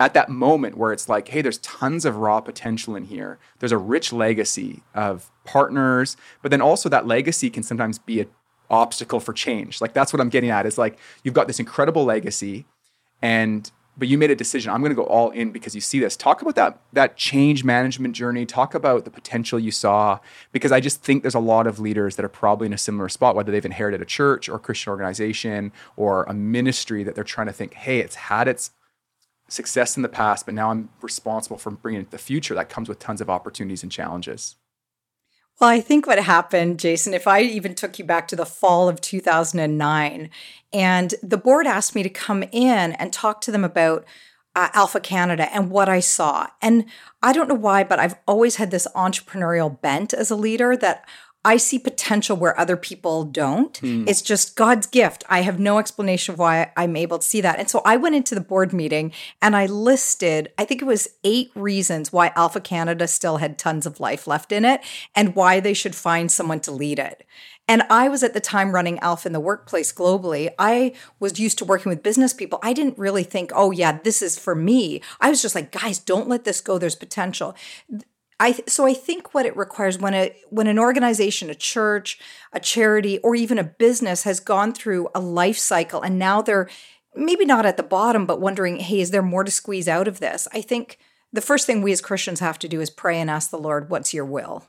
at 0.00 0.14
that 0.14 0.28
moment 0.28 0.76
where 0.76 0.92
it's 0.92 1.08
like, 1.08 1.28
hey, 1.28 1.42
there's 1.42 1.58
tons 1.58 2.04
of 2.04 2.16
raw 2.16 2.40
potential 2.40 2.94
in 2.94 3.04
here. 3.04 3.38
There's 3.58 3.72
a 3.72 3.78
rich 3.78 4.12
legacy 4.12 4.82
of 4.94 5.30
partners, 5.48 6.16
but 6.42 6.50
then 6.50 6.60
also 6.60 6.88
that 6.88 7.06
legacy 7.06 7.48
can 7.50 7.62
sometimes 7.62 7.98
be 7.98 8.20
an 8.20 8.28
obstacle 8.70 9.20
for 9.20 9.32
change. 9.32 9.80
Like 9.80 9.94
that's 9.94 10.12
what 10.12 10.20
I'm 10.20 10.28
getting 10.28 10.50
at 10.50 10.66
is 10.66 10.78
like 10.78 10.98
you've 11.22 11.34
got 11.34 11.46
this 11.46 11.58
incredible 11.58 12.04
legacy 12.04 12.66
and 13.22 13.70
but 13.96 14.06
you 14.06 14.16
made 14.16 14.30
a 14.30 14.36
decision. 14.36 14.70
I'm 14.70 14.80
going 14.80 14.90
to 14.90 14.96
go 14.96 15.06
all 15.06 15.30
in 15.30 15.50
because 15.50 15.74
you 15.74 15.80
see 15.80 15.98
this. 15.98 16.16
Talk 16.16 16.40
about 16.40 16.54
that 16.54 16.78
that 16.92 17.16
change 17.16 17.64
management 17.64 18.14
journey. 18.14 18.46
Talk 18.46 18.74
about 18.74 19.04
the 19.04 19.10
potential 19.10 19.58
you 19.58 19.72
saw 19.72 20.20
because 20.52 20.70
I 20.70 20.80
just 20.80 21.02
think 21.02 21.22
there's 21.22 21.34
a 21.34 21.40
lot 21.40 21.66
of 21.66 21.80
leaders 21.80 22.14
that 22.16 22.24
are 22.24 22.28
probably 22.28 22.66
in 22.66 22.72
a 22.72 22.78
similar 22.78 23.08
spot, 23.08 23.34
whether 23.34 23.50
they've 23.50 23.64
inherited 23.64 24.00
a 24.00 24.04
church 24.04 24.48
or 24.48 24.56
a 24.56 24.60
Christian 24.60 24.90
organization 24.90 25.72
or 25.96 26.24
a 26.24 26.34
ministry 26.34 27.02
that 27.02 27.14
they're 27.16 27.24
trying 27.24 27.48
to 27.48 27.52
think, 27.52 27.74
hey, 27.74 27.98
it's 27.98 28.14
had 28.14 28.46
its 28.46 28.70
success 29.48 29.96
in 29.96 30.02
the 30.02 30.08
past, 30.08 30.44
but 30.44 30.54
now 30.54 30.70
I'm 30.70 30.90
responsible 31.00 31.58
for 31.58 31.70
bringing 31.70 32.02
it 32.02 32.10
the 32.10 32.18
future. 32.18 32.54
That 32.54 32.68
comes 32.68 32.88
with 32.88 32.98
tons 32.98 33.20
of 33.20 33.28
opportunities 33.28 33.82
and 33.82 33.90
challenges. 33.90 34.56
Well, 35.60 35.70
I 35.70 35.80
think 35.80 36.06
what 36.06 36.20
happened, 36.20 36.78
Jason, 36.78 37.14
if 37.14 37.26
I 37.26 37.40
even 37.40 37.74
took 37.74 37.98
you 37.98 38.04
back 38.04 38.28
to 38.28 38.36
the 38.36 38.46
fall 38.46 38.88
of 38.88 39.00
2009, 39.00 40.30
and 40.72 41.14
the 41.20 41.36
board 41.36 41.66
asked 41.66 41.96
me 41.96 42.04
to 42.04 42.08
come 42.08 42.44
in 42.52 42.92
and 42.92 43.12
talk 43.12 43.40
to 43.40 43.50
them 43.50 43.64
about 43.64 44.04
uh, 44.54 44.68
Alpha 44.72 45.00
Canada 45.00 45.52
and 45.52 45.70
what 45.70 45.88
I 45.88 45.98
saw. 45.98 46.46
And 46.62 46.84
I 47.22 47.32
don't 47.32 47.48
know 47.48 47.54
why, 47.56 47.82
but 47.82 47.98
I've 47.98 48.14
always 48.28 48.56
had 48.56 48.70
this 48.70 48.86
entrepreneurial 48.94 49.80
bent 49.80 50.14
as 50.14 50.30
a 50.30 50.36
leader 50.36 50.76
that 50.76 51.08
I 51.48 51.56
see 51.56 51.78
potential 51.78 52.36
where 52.36 52.60
other 52.60 52.76
people 52.76 53.24
don't. 53.24 53.72
Mm. 53.80 54.06
It's 54.06 54.20
just 54.20 54.54
God's 54.54 54.86
gift. 54.86 55.24
I 55.30 55.40
have 55.40 55.58
no 55.58 55.78
explanation 55.78 56.34
of 56.34 56.38
why 56.38 56.72
I'm 56.76 56.94
able 56.94 57.20
to 57.20 57.26
see 57.26 57.40
that. 57.40 57.58
And 57.58 57.70
so 57.70 57.80
I 57.86 57.96
went 57.96 58.16
into 58.16 58.34
the 58.34 58.42
board 58.42 58.74
meeting 58.74 59.12
and 59.40 59.56
I 59.56 59.64
listed, 59.64 60.52
I 60.58 60.66
think 60.66 60.82
it 60.82 60.84
was 60.84 61.08
eight 61.24 61.50
reasons 61.54 62.12
why 62.12 62.32
Alpha 62.36 62.60
Canada 62.60 63.08
still 63.08 63.38
had 63.38 63.56
tons 63.56 63.86
of 63.86 63.98
life 63.98 64.26
left 64.26 64.52
in 64.52 64.66
it 64.66 64.82
and 65.14 65.34
why 65.34 65.58
they 65.58 65.72
should 65.72 65.94
find 65.94 66.30
someone 66.30 66.60
to 66.60 66.70
lead 66.70 66.98
it. 66.98 67.24
And 67.66 67.82
I 67.90 68.08
was 68.08 68.22
at 68.22 68.34
the 68.34 68.40
time 68.40 68.72
running 68.72 68.98
Alpha 68.98 69.28
in 69.28 69.32
the 69.32 69.40
workplace 69.40 69.90
globally. 69.92 70.50
I 70.58 70.94
was 71.20 71.38
used 71.38 71.58
to 71.58 71.66
working 71.66 71.90
with 71.90 72.02
business 72.02 72.32
people. 72.32 72.58
I 72.62 72.74
didn't 72.74 72.98
really 72.98 73.24
think, 73.24 73.52
oh, 73.54 73.70
yeah, 73.70 73.98
this 74.04 74.22
is 74.22 74.38
for 74.38 74.54
me. 74.54 75.02
I 75.20 75.28
was 75.28 75.42
just 75.42 75.54
like, 75.54 75.70
guys, 75.70 75.98
don't 75.98 76.28
let 76.28 76.44
this 76.44 76.62
go. 76.62 76.78
There's 76.78 76.94
potential 76.94 77.54
I 78.40 78.60
so 78.66 78.86
I 78.86 78.94
think 78.94 79.34
what 79.34 79.46
it 79.46 79.56
requires 79.56 79.98
when 79.98 80.14
a 80.14 80.34
when 80.50 80.66
an 80.66 80.78
organization, 80.78 81.50
a 81.50 81.54
church, 81.54 82.18
a 82.52 82.60
charity, 82.60 83.18
or 83.18 83.34
even 83.34 83.58
a 83.58 83.64
business 83.64 84.22
has 84.22 84.40
gone 84.40 84.72
through 84.72 85.08
a 85.14 85.20
life 85.20 85.58
cycle 85.58 86.02
and 86.02 86.18
now 86.18 86.40
they're 86.42 86.68
maybe 87.14 87.44
not 87.44 87.66
at 87.66 87.76
the 87.76 87.82
bottom, 87.82 88.26
but 88.26 88.40
wondering, 88.40 88.76
hey, 88.76 89.00
is 89.00 89.10
there 89.10 89.22
more 89.22 89.44
to 89.44 89.50
squeeze 89.50 89.88
out 89.88 90.06
of 90.06 90.20
this? 90.20 90.46
I 90.52 90.60
think 90.60 90.98
the 91.32 91.40
first 91.40 91.66
thing 91.66 91.82
we 91.82 91.92
as 91.92 92.00
Christians 92.00 92.40
have 92.40 92.58
to 92.60 92.68
do 92.68 92.80
is 92.80 92.90
pray 92.90 93.20
and 93.20 93.30
ask 93.30 93.50
the 93.50 93.58
Lord, 93.58 93.90
what's 93.90 94.14
your 94.14 94.24
will? 94.24 94.66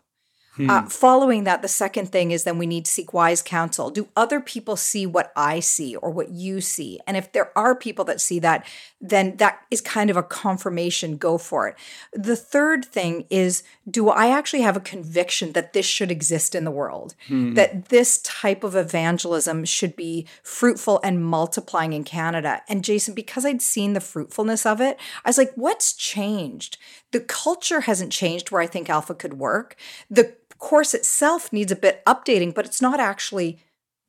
Hmm. 0.59 0.69
Uh, 0.69 0.81
following 0.89 1.45
that, 1.45 1.61
the 1.61 1.69
second 1.69 2.11
thing 2.11 2.31
is 2.31 2.43
then 2.43 2.57
we 2.57 2.67
need 2.67 2.83
to 2.83 2.91
seek 2.91 3.13
wise 3.13 3.41
counsel. 3.41 3.89
Do 3.89 4.09
other 4.13 4.41
people 4.41 4.75
see 4.75 5.05
what 5.05 5.31
I 5.33 5.61
see 5.61 5.95
or 5.95 6.11
what 6.11 6.31
you 6.31 6.59
see? 6.59 6.99
And 7.07 7.15
if 7.15 7.31
there 7.31 7.57
are 7.57 7.75
people 7.75 8.03
that 8.05 8.19
see 8.19 8.39
that, 8.39 8.67
then 8.99 9.37
that 9.37 9.61
is 9.71 9.79
kind 9.79 10.09
of 10.09 10.17
a 10.17 10.23
confirmation. 10.23 11.15
Go 11.15 11.37
for 11.37 11.69
it. 11.69 11.77
The 12.11 12.35
third 12.35 12.83
thing 12.83 13.25
is 13.29 13.63
do 13.89 14.09
I 14.09 14.27
actually 14.27 14.61
have 14.61 14.75
a 14.75 14.81
conviction 14.81 15.53
that 15.53 15.71
this 15.71 15.85
should 15.85 16.11
exist 16.11 16.53
in 16.53 16.65
the 16.65 16.71
world? 16.71 17.15
Hmm. 17.29 17.53
That 17.53 17.85
this 17.85 18.17
type 18.17 18.65
of 18.65 18.75
evangelism 18.75 19.63
should 19.63 19.95
be 19.95 20.27
fruitful 20.43 20.99
and 21.05 21.23
multiplying 21.23 21.93
in 21.93 22.03
Canada? 22.03 22.63
And 22.67 22.83
Jason, 22.83 23.13
because 23.13 23.45
I'd 23.45 23.61
seen 23.61 23.93
the 23.93 24.01
fruitfulness 24.01 24.65
of 24.65 24.81
it, 24.81 24.99
I 25.23 25.29
was 25.29 25.37
like, 25.37 25.53
what's 25.55 25.93
changed? 25.93 26.77
The 27.11 27.21
culture 27.21 27.81
hasn't 27.81 28.11
changed 28.11 28.51
where 28.51 28.61
I 28.61 28.67
think 28.67 28.89
Alpha 28.89 29.15
could 29.15 29.35
work. 29.35 29.77
The 30.09 30.35
course 30.59 30.93
itself 30.93 31.51
needs 31.51 31.71
a 31.71 31.75
bit 31.75 32.03
updating, 32.05 32.53
but 32.53 32.65
it's 32.65 32.81
not 32.81 32.99
actually 32.99 33.59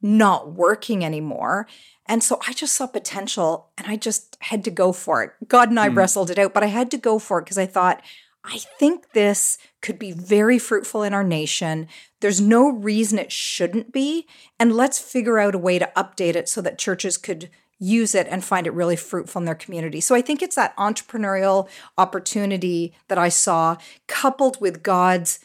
not 0.02 0.52
working 0.52 1.04
anymore. 1.04 1.66
And 2.07 2.25
so 2.25 2.40
I 2.47 2.52
just 2.52 2.75
saw 2.75 2.87
potential 2.87 3.71
and 3.78 3.87
I 3.87 3.97
just 3.97 4.37
had 4.40 4.64
to 4.64 4.71
go 4.71 4.92
for 4.92 5.23
it. 5.23 5.33
God 5.49 5.69
and 5.69 5.78
I 5.78 5.88
mm. 5.88 5.97
wrestled 5.97 6.30
it 6.30 6.38
out, 6.38 6.54
but 6.54 6.64
I 6.64 6.66
had 6.66 6.90
to 6.92 6.99
go 6.99 7.19
for 7.19 7.38
it 7.38 7.45
because 7.45 7.59
I 7.59 7.66
thought, 7.66 8.02
I 8.42 8.59
think 8.78 9.12
this 9.12 9.59
could 9.83 9.99
be 9.99 10.12
very 10.12 10.59
fruitful 10.59 11.02
in 11.02 11.12
our 11.12 11.23
nation. 11.23 11.88
There's 12.21 12.40
no 12.40 12.69
reason 12.69 13.19
it 13.19 13.30
shouldn't 13.30 13.92
be. 13.92 14.26
And 14.59 14.75
let's 14.75 14.99
figure 14.99 15.38
out 15.38 15.54
a 15.54 15.59
way 15.59 15.78
to 15.78 15.92
update 15.97 16.37
it 16.37 16.49
so 16.49 16.62
that 16.62 16.78
churches 16.78 17.19
could 17.19 17.50
use 17.78 18.14
it 18.14 18.26
and 18.30 18.45
find 18.45 18.66
it 18.66 18.75
really 18.75 18.97
fruitful 18.97 19.40
in 19.40 19.47
their 19.47 19.54
community. 19.54 20.00
So 20.00 20.14
I 20.14 20.21
think 20.21 20.42
it's 20.42 20.57
that 20.57 20.76
entrepreneurial 20.76 21.69
opportunity 21.97 22.95
that 23.09 23.19
I 23.19 23.28
saw 23.28 23.76
coupled 24.07 24.61
with 24.61 24.83
God's 24.83 25.40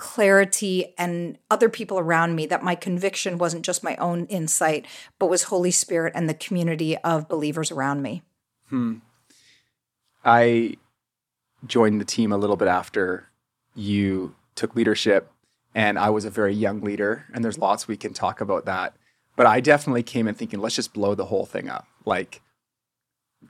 clarity 0.00 0.94
and 0.96 1.36
other 1.50 1.68
people 1.68 1.98
around 1.98 2.34
me 2.34 2.46
that 2.46 2.64
my 2.64 2.74
conviction 2.74 3.36
wasn't 3.36 3.62
just 3.62 3.84
my 3.84 3.96
own 3.96 4.24
insight, 4.26 4.86
but 5.18 5.28
was 5.28 5.44
Holy 5.44 5.70
Spirit 5.70 6.14
and 6.16 6.26
the 6.26 6.32
community 6.32 6.96
of 6.98 7.28
believers 7.28 7.70
around 7.70 8.00
me. 8.00 8.22
Hmm. 8.70 8.94
I 10.24 10.78
joined 11.66 12.00
the 12.00 12.06
team 12.06 12.32
a 12.32 12.38
little 12.38 12.56
bit 12.56 12.66
after 12.66 13.28
you 13.74 14.34
took 14.54 14.74
leadership, 14.74 15.30
and 15.74 15.98
I 15.98 16.08
was 16.08 16.24
a 16.24 16.30
very 16.30 16.54
young 16.54 16.80
leader, 16.80 17.26
and 17.34 17.44
there's 17.44 17.58
lots 17.58 17.86
we 17.86 17.98
can 17.98 18.14
talk 18.14 18.40
about 18.40 18.64
that. 18.64 18.96
But 19.36 19.44
I 19.44 19.60
definitely 19.60 20.02
came 20.02 20.26
in 20.26 20.34
thinking, 20.34 20.60
let's 20.60 20.76
just 20.76 20.94
blow 20.94 21.14
the 21.14 21.26
whole 21.26 21.44
thing 21.44 21.68
up. 21.68 21.86
Like, 22.06 22.40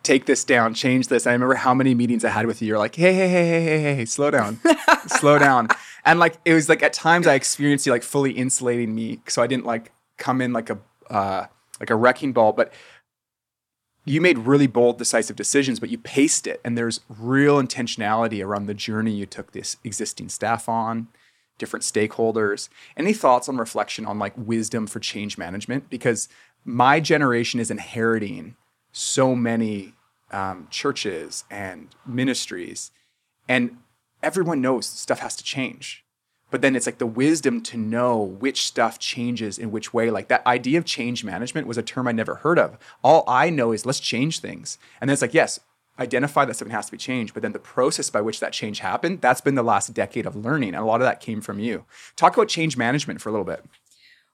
take 0.03 0.27
this 0.27 0.45
down, 0.45 0.75
change 0.75 1.09
this. 1.09 1.27
I 1.27 1.33
remember 1.33 1.55
how 1.55 1.75
many 1.75 1.95
meetings 1.95 2.25
I 2.25 2.31
had 2.31 2.47
with 2.47 2.63
you. 2.63 2.69
You're 2.69 2.79
like, 2.79 2.95
hey, 2.95 3.13
hey, 3.13 3.29
hey, 3.29 3.51
hey, 3.51 3.81
hey, 3.81 3.95
hey, 3.97 4.05
slow 4.05 4.31
down, 4.31 4.61
slow 5.07 5.39
down. 5.39 5.69
And 6.03 6.19
like, 6.19 6.39
it 6.47 6.55
was 6.55 6.71
like 6.71 6.83
at 6.83 6.95
times 6.95 7.27
I 7.27 7.35
experienced 7.35 7.85
you 7.85 7.93
like 7.93 8.03
fully 8.03 8.33
insulating 8.33 8.95
me, 8.95 9.21
so 9.29 9.43
I 9.43 9.47
didn't 9.47 9.67
like 9.67 9.93
come 10.17 10.41
in 10.41 10.55
like 10.55 10.71
a 10.71 10.79
uh, 11.11 11.45
like 11.79 11.91
a 11.91 11.95
wrecking 11.95 12.33
ball. 12.33 12.55
But 12.55 12.73
you 14.07 14.23
made 14.23 14.39
really 14.39 14.67
bold, 14.67 14.97
decisive 14.97 15.37
decisions, 15.37 15.79
but 15.79 15.91
you 15.91 15.99
paced 15.99 16.47
it, 16.47 16.59
and 16.65 16.77
there's 16.77 17.01
real 17.07 17.61
intentionality 17.61 18.43
around 18.43 18.65
the 18.65 18.73
journey 18.73 19.13
you 19.13 19.27
took 19.27 19.53
this 19.53 19.77
existing 19.85 20.31
staff 20.31 20.71
on, 20.71 21.09
different 21.59 21.85
stakeholders. 21.85 22.71
Any 22.97 23.13
thoughts 23.13 23.47
on 23.47 23.59
reflection 23.59 24.07
on 24.07 24.19
like 24.19 24.33
wisdom 24.39 24.87
for 24.87 25.01
change 25.01 25.37
management? 25.37 25.91
Because 25.91 26.31
my 26.65 26.99
generation 26.99 27.61
is 27.61 27.71
inheriting 27.71 28.57
so 28.93 29.35
many 29.35 29.95
um, 30.31 30.69
churches 30.71 31.45
and 31.51 31.89
ministries, 32.07 32.91
and 33.49 33.79
everyone 34.23 34.61
knows 34.61 34.87
stuff 34.87 35.21
has 35.21 35.37
to 35.37 35.45
change. 35.45 36.05
But 36.51 36.63
then 36.63 36.75
it's 36.75 36.87
like 36.87 36.99
the 36.99 37.07
wisdom 37.07 37.63
to 37.63 37.77
know 37.77 38.21
which 38.21 38.67
stuff 38.67 38.99
changes 38.99 39.57
in 39.57 39.71
which 39.71 39.95
way. 39.95 40.11
Like 40.11 40.29
that 40.29 40.45
idea 40.47 40.79
of 40.79 40.85
change 40.85 41.23
management 41.23 41.67
was 41.67 41.79
a 41.79 41.83
term 41.83 42.09
i 42.09 42.13
never 42.13 42.37
heard 42.37 42.59
of. 42.59 42.77
All 43.05 43.25
i 43.29 43.51
know 43.51 43.73
is 43.73 43.87
let's 43.87 44.01
change 44.01 44.41
things. 44.41 44.79
And 45.01 45.09
then 45.09 45.13
it's 45.13 45.23
like 45.23 45.35
yes 45.35 45.61
identify 45.99 46.47
that 46.47 46.55
something 46.55 46.75
has 46.75 46.87
to 46.87 46.93
be 46.93 46.99
changed 46.99 47.35
but 47.35 47.43
then 47.43 47.53
the 47.53 47.59
process 47.59 48.09
by 48.09 48.23
which 48.23 48.41
that 48.41 48.55
change 48.55 48.79
happened 48.79 49.21
that's 49.21 49.43
been 49.43 49.55
the 49.55 49.63
last 49.63 49.93
decade 49.93 50.25
of 50.25 50.35
learning 50.35 50.71
and 50.71 50.79
a 50.79 50.85
lot 50.85 51.03
of 51.03 51.05
that 51.05 51.21
came 51.21 51.43
from 51.43 51.59
you. 51.59 51.85
Talk 52.17 52.35
about 52.35 52.49
change 52.49 52.77
management 52.77 53.21
for 53.21 53.29
a 53.29 53.33
little 53.33 53.45
bit 53.45 53.63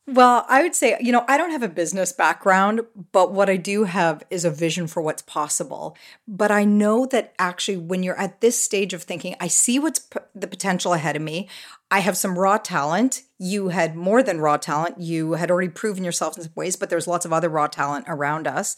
well, 0.09 0.47
I 0.49 0.63
would 0.63 0.77
say, 0.77 0.97
you 1.01 1.11
know, 1.11 1.25
I 1.27 1.37
don't 1.37 1.51
have 1.51 1.65
a 1.65 1.69
business 1.69 2.13
background, 2.13 2.83
but 3.11 3.33
what 3.33 3.51
I 3.51 3.57
do 3.57 3.85
have 3.85 4.23
is 4.31 4.45
a 4.45 4.51
vision 4.51 4.87
for 4.87 5.03
what's 5.03 5.23
possible. 5.23 5.97
But 6.29 6.53
I 6.53 6.65
know 6.65 7.07
that 7.07 7.35
actually, 7.41 7.79
when 7.79 8.05
you're 8.05 8.19
at 8.19 8.41
this 8.41 8.63
stage 8.63 8.95
of 8.95 9.03
thinking, 9.03 9.35
I 9.41 9.49
see 9.49 9.81
what's 9.81 9.99
p- 9.99 10.21
the 10.33 10.47
potential 10.47 10.93
ahead 10.93 11.17
of 11.17 11.23
me. 11.23 11.49
I 11.91 11.99
have 12.01 12.17
some 12.17 12.39
raw 12.39 12.57
talent. 12.57 13.23
You 13.39 13.69
had 13.69 13.97
more 13.97 14.23
than 14.23 14.41
raw 14.41 14.59
talent. 14.59 15.01
You 15.01 15.33
had 15.33 15.51
already 15.51 15.71
proven 15.71 16.05
yourself 16.05 16.37
in 16.37 16.45
some 16.45 16.53
ways, 16.55 16.77
but 16.77 16.89
there's 16.89 17.09
lots 17.09 17.25
of 17.25 17.33
other 17.33 17.49
raw 17.49 17.67
talent 17.67 18.05
around 18.07 18.47
us. 18.47 18.77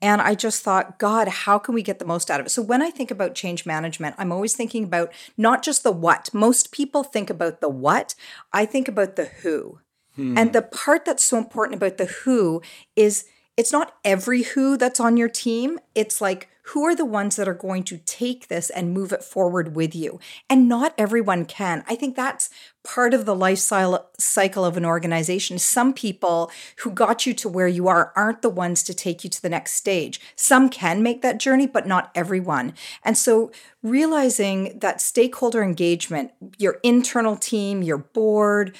And 0.00 0.20
I 0.20 0.36
just 0.36 0.62
thought, 0.62 1.00
God, 1.00 1.26
how 1.26 1.58
can 1.58 1.74
we 1.74 1.82
get 1.82 1.98
the 1.98 2.04
most 2.04 2.30
out 2.30 2.38
of 2.38 2.46
it? 2.46 2.50
So 2.50 2.62
when 2.62 2.82
I 2.82 2.90
think 2.90 3.10
about 3.10 3.34
change 3.34 3.66
management, 3.66 4.14
I'm 4.16 4.30
always 4.30 4.54
thinking 4.54 4.84
about 4.84 5.12
not 5.36 5.64
just 5.64 5.82
the 5.82 5.90
what. 5.90 6.32
Most 6.32 6.70
people 6.70 7.02
think 7.02 7.30
about 7.30 7.60
the 7.60 7.68
what, 7.68 8.14
I 8.52 8.64
think 8.64 8.86
about 8.86 9.16
the 9.16 9.24
who. 9.24 9.80
Hmm. 10.18 10.36
And 10.36 10.52
the 10.52 10.62
part 10.62 11.04
that's 11.04 11.24
so 11.24 11.38
important 11.38 11.76
about 11.76 11.96
the 11.96 12.06
who 12.06 12.60
is 12.96 13.24
it's 13.56 13.72
not 13.72 13.94
every 14.04 14.42
who 14.42 14.76
that's 14.76 15.00
on 15.00 15.16
your 15.16 15.28
team. 15.28 15.78
It's 15.94 16.20
like, 16.20 16.48
who 16.62 16.84
are 16.84 16.94
the 16.94 17.04
ones 17.04 17.36
that 17.36 17.48
are 17.48 17.54
going 17.54 17.82
to 17.84 17.98
take 17.98 18.48
this 18.48 18.68
and 18.68 18.92
move 18.92 19.12
it 19.12 19.22
forward 19.24 19.74
with 19.74 19.94
you? 19.94 20.18
And 20.50 20.68
not 20.68 20.92
everyone 20.98 21.44
can. 21.44 21.84
I 21.88 21.94
think 21.94 22.14
that's 22.14 22.50
part 22.88 23.12
of 23.12 23.26
the 23.26 23.34
life 23.34 23.58
cycle 23.58 24.64
of 24.64 24.78
an 24.78 24.84
organization. 24.84 25.58
Some 25.58 25.92
people 25.92 26.50
who 26.78 26.90
got 26.90 27.26
you 27.26 27.34
to 27.34 27.46
where 27.46 27.68
you 27.68 27.86
are 27.86 28.14
aren't 28.16 28.40
the 28.40 28.48
ones 28.48 28.82
to 28.84 28.94
take 28.94 29.22
you 29.22 29.28
to 29.28 29.42
the 29.42 29.50
next 29.50 29.74
stage. 29.74 30.18
Some 30.36 30.70
can 30.70 31.02
make 31.02 31.20
that 31.20 31.38
journey, 31.38 31.66
but 31.66 31.86
not 31.86 32.10
everyone. 32.14 32.72
And 33.04 33.18
so 33.18 33.52
realizing 33.82 34.78
that 34.78 35.02
stakeholder 35.02 35.62
engagement, 35.62 36.30
your 36.56 36.78
internal 36.82 37.36
team, 37.36 37.82
your 37.82 37.98
board, 37.98 38.74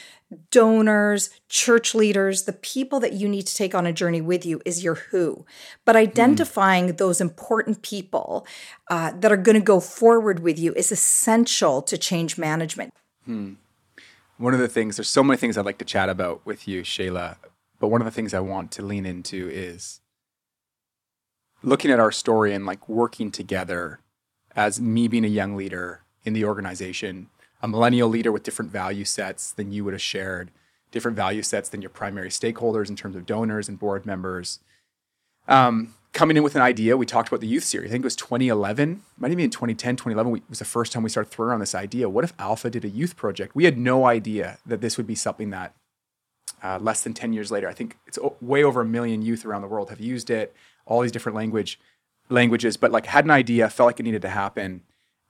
donors, 0.50 1.28
church 1.50 1.94
leaders, 1.94 2.44
the 2.44 2.54
people 2.54 3.00
that 3.00 3.12
you 3.12 3.28
need 3.28 3.46
to 3.46 3.54
take 3.54 3.74
on 3.74 3.84
a 3.84 3.92
journey 3.92 4.22
with 4.22 4.46
you 4.46 4.62
is 4.64 4.82
your 4.82 4.94
who. 4.94 5.44
But 5.84 5.96
hmm. 5.96 6.00
identifying 6.00 6.88
mm. 6.88 6.96
those 6.96 7.20
important 7.20 7.82
people 7.82 8.46
uh, 8.88 9.12
that 9.20 9.32
are 9.32 9.36
going 9.36 9.54
to 9.54 9.64
go 9.64 9.80
forward 9.80 10.40
with 10.40 10.58
you 10.58 10.72
is 10.74 10.90
essential 10.90 11.82
to 11.82 11.98
change 11.98 12.38
management. 12.38 12.94
Hmm. 13.26 13.54
One 14.38 14.54
of 14.54 14.60
the 14.60 14.68
things, 14.68 14.96
there's 14.96 15.08
so 15.08 15.22
many 15.22 15.36
things 15.36 15.58
I'd 15.58 15.64
like 15.64 15.78
to 15.78 15.84
chat 15.84 16.08
about 16.08 16.46
with 16.46 16.66
you, 16.66 16.82
Shaila, 16.82 17.36
but 17.78 17.88
one 17.88 18.00
of 18.00 18.04
the 18.04 18.10
things 18.10 18.32
I 18.32 18.40
want 18.40 18.70
to 18.72 18.82
lean 18.82 19.04
into 19.04 19.48
is 19.48 20.00
looking 21.62 21.90
at 21.90 22.00
our 22.00 22.12
story 22.12 22.54
and 22.54 22.64
like 22.64 22.88
working 22.88 23.30
together 23.30 24.00
as 24.54 24.80
me 24.80 25.08
being 25.08 25.24
a 25.24 25.28
young 25.28 25.56
leader 25.56 26.02
in 26.24 26.32
the 26.32 26.44
organization 26.44 27.28
a 27.62 27.68
millennial 27.68 28.08
leader 28.08 28.30
with 28.30 28.42
different 28.42 28.70
value 28.70 29.04
sets 29.04 29.52
than 29.52 29.72
you 29.72 29.84
would 29.84 29.94
have 29.94 30.02
shared, 30.02 30.50
different 30.90 31.16
value 31.16 31.42
sets 31.42 31.68
than 31.68 31.82
your 31.82 31.90
primary 31.90 32.28
stakeholders 32.28 32.88
in 32.88 32.96
terms 32.96 33.16
of 33.16 33.26
donors 33.26 33.68
and 33.68 33.78
board 33.78 34.06
members. 34.06 34.60
Um, 35.46 35.94
coming 36.18 36.36
in 36.36 36.42
with 36.42 36.56
an 36.56 36.62
idea, 36.62 36.96
we 36.96 37.06
talked 37.06 37.28
about 37.28 37.40
the 37.40 37.46
youth 37.46 37.62
series. 37.62 37.90
I 37.90 37.92
think 37.92 38.02
it 38.02 38.06
was 38.06 38.16
2011, 38.16 39.02
might 39.18 39.28
even 39.28 39.36
be 39.36 39.44
in 39.44 39.50
2010, 39.50 39.94
2011 39.94 40.32
we, 40.32 40.42
was 40.48 40.58
the 40.58 40.64
first 40.64 40.90
time 40.90 41.04
we 41.04 41.08
started 41.08 41.30
throwing 41.30 41.50
around 41.50 41.60
this 41.60 41.76
idea. 41.76 42.08
What 42.08 42.24
if 42.24 42.32
Alpha 42.40 42.68
did 42.70 42.84
a 42.84 42.88
youth 42.88 43.14
project? 43.14 43.54
We 43.54 43.66
had 43.66 43.78
no 43.78 44.04
idea 44.04 44.58
that 44.66 44.80
this 44.80 44.96
would 44.96 45.06
be 45.06 45.14
something 45.14 45.50
that 45.50 45.76
uh, 46.60 46.80
less 46.82 47.04
than 47.04 47.14
10 47.14 47.32
years 47.32 47.52
later, 47.52 47.68
I 47.68 47.72
think 47.72 47.98
it's 48.08 48.18
way 48.40 48.64
over 48.64 48.80
a 48.80 48.84
million 48.84 49.22
youth 49.22 49.46
around 49.46 49.62
the 49.62 49.68
world 49.68 49.90
have 49.90 50.00
used 50.00 50.28
it, 50.28 50.56
all 50.86 51.02
these 51.02 51.12
different 51.12 51.36
language 51.36 51.78
languages, 52.30 52.76
but 52.76 52.90
like 52.90 53.06
had 53.06 53.24
an 53.24 53.30
idea, 53.30 53.70
felt 53.70 53.86
like 53.86 54.00
it 54.00 54.02
needed 54.02 54.22
to 54.22 54.28
happen. 54.28 54.82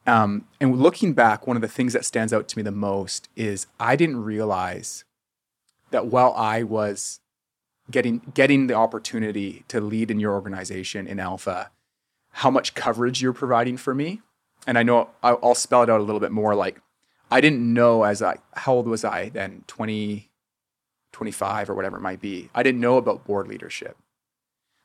Um, 0.07 0.47
and 0.59 0.81
looking 0.81 1.13
back, 1.13 1.47
one 1.47 1.57
of 1.57 1.61
the 1.61 1.69
things 1.69 1.93
that 1.93 2.07
stands 2.07 2.33
out 2.33 2.49
to 2.49 2.57
me 2.57 2.63
the 2.63 2.73
most 2.73 3.29
is 3.37 3.67
I 3.79 3.95
didn't 3.95 4.25
realize 4.25 5.05
that 5.91 6.07
while 6.07 6.33
I 6.33 6.63
was 6.63 7.21
getting 7.91 8.21
getting 8.35 8.67
the 8.67 8.75
opportunity 8.75 9.65
to 9.69 9.81
lead 9.81 10.11
in 10.11 10.21
your 10.21 10.33
organization 10.33 11.07
in 11.07 11.19
Alpha, 11.19 11.71
how 12.31 12.51
much 12.51 12.75
coverage 12.75 13.23
you're 13.23 13.33
providing 13.33 13.77
for 13.77 13.95
me. 13.95 14.21
And 14.67 14.79
I 14.79 14.83
know 14.83 15.11
I'll 15.23 15.55
spell 15.55 15.83
it 15.83 15.91
out 15.91 16.01
a 16.01 16.05
little 16.05 16.21
bit 16.21 16.33
more. 16.33 16.55
Like 16.55 16.81
I 17.31 17.41
didn't 17.41 17.73
know 17.73 18.05
as 18.05 18.23
I 18.23 18.37
how 18.55 18.75
old 18.75 18.87
was 18.87 19.05
I 19.05 19.29
then 19.31 19.65
20, 19.67 20.29
25 21.13 21.71
or 21.71 21.75
whatever 21.75 21.97
it 21.97 22.03
might 22.03 22.21
be. 22.21 22.51
I 22.55 22.63
didn't 22.63 22.81
know 22.81 22.97
about 22.97 23.25
board 23.25 23.49
leadership. 23.49 23.97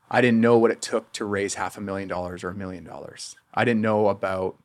I 0.09 0.21
didn't 0.21 0.41
know 0.41 0.57
what 0.57 0.71
it 0.71 0.81
took 0.81 1.11
to 1.13 1.25
raise 1.25 1.55
half 1.55 1.77
a 1.77 1.81
million 1.81 2.07
dollars 2.07 2.43
or 2.43 2.49
a 2.49 2.55
million 2.55 2.83
dollars. 2.83 3.35
I 3.53 3.65
didn't 3.65 3.81
know 3.81 4.07
about 4.09 4.57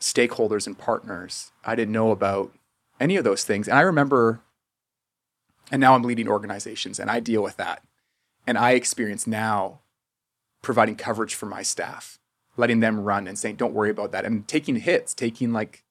stakeholders 0.00 0.66
and 0.66 0.76
partners. 0.76 1.52
I 1.64 1.76
didn't 1.76 1.92
know 1.92 2.10
about 2.10 2.52
any 3.00 3.16
of 3.16 3.24
those 3.24 3.44
things. 3.44 3.68
And 3.68 3.78
I 3.78 3.82
remember, 3.82 4.40
and 5.70 5.80
now 5.80 5.94
I'm 5.94 6.02
leading 6.02 6.28
organizations 6.28 6.98
and 6.98 7.10
I 7.10 7.20
deal 7.20 7.42
with 7.42 7.56
that. 7.56 7.82
And 8.46 8.58
I 8.58 8.72
experience 8.72 9.26
now 9.26 9.80
providing 10.62 10.96
coverage 10.96 11.34
for 11.34 11.46
my 11.46 11.62
staff, 11.62 12.18
letting 12.56 12.80
them 12.80 13.00
run 13.00 13.26
and 13.26 13.38
saying, 13.38 13.56
don't 13.56 13.74
worry 13.74 13.90
about 13.90 14.12
that. 14.12 14.24
And 14.24 14.46
taking 14.46 14.76
hits, 14.76 15.14
taking 15.14 15.52
like, 15.52 15.84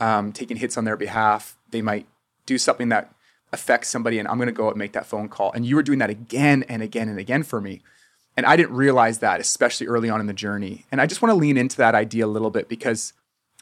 um, 0.00 0.32
taking 0.32 0.56
hits 0.56 0.76
on 0.76 0.84
their 0.84 0.96
behalf. 0.96 1.56
They 1.70 1.82
might 1.82 2.06
do 2.46 2.58
something 2.58 2.88
that 2.88 3.14
affects 3.52 3.88
somebody 3.88 4.18
and 4.18 4.26
I'm 4.26 4.36
going 4.36 4.46
to 4.46 4.52
go 4.52 4.68
and 4.68 4.76
make 4.76 4.92
that 4.92 5.06
phone 5.06 5.28
call. 5.28 5.52
And 5.52 5.64
you 5.64 5.76
were 5.76 5.82
doing 5.82 6.00
that 6.00 6.10
again 6.10 6.64
and 6.68 6.82
again 6.82 7.08
and 7.08 7.18
again 7.18 7.42
for 7.44 7.60
me. 7.60 7.82
And 8.36 8.44
I 8.44 8.56
didn't 8.56 8.74
realize 8.74 9.20
that, 9.20 9.40
especially 9.40 9.86
early 9.86 10.10
on 10.10 10.20
in 10.20 10.26
the 10.26 10.32
journey. 10.32 10.86
And 10.90 11.00
I 11.00 11.06
just 11.06 11.22
want 11.22 11.30
to 11.30 11.36
lean 11.36 11.56
into 11.56 11.76
that 11.76 11.94
idea 11.94 12.26
a 12.26 12.26
little 12.26 12.50
bit 12.50 12.68
because 12.68 13.12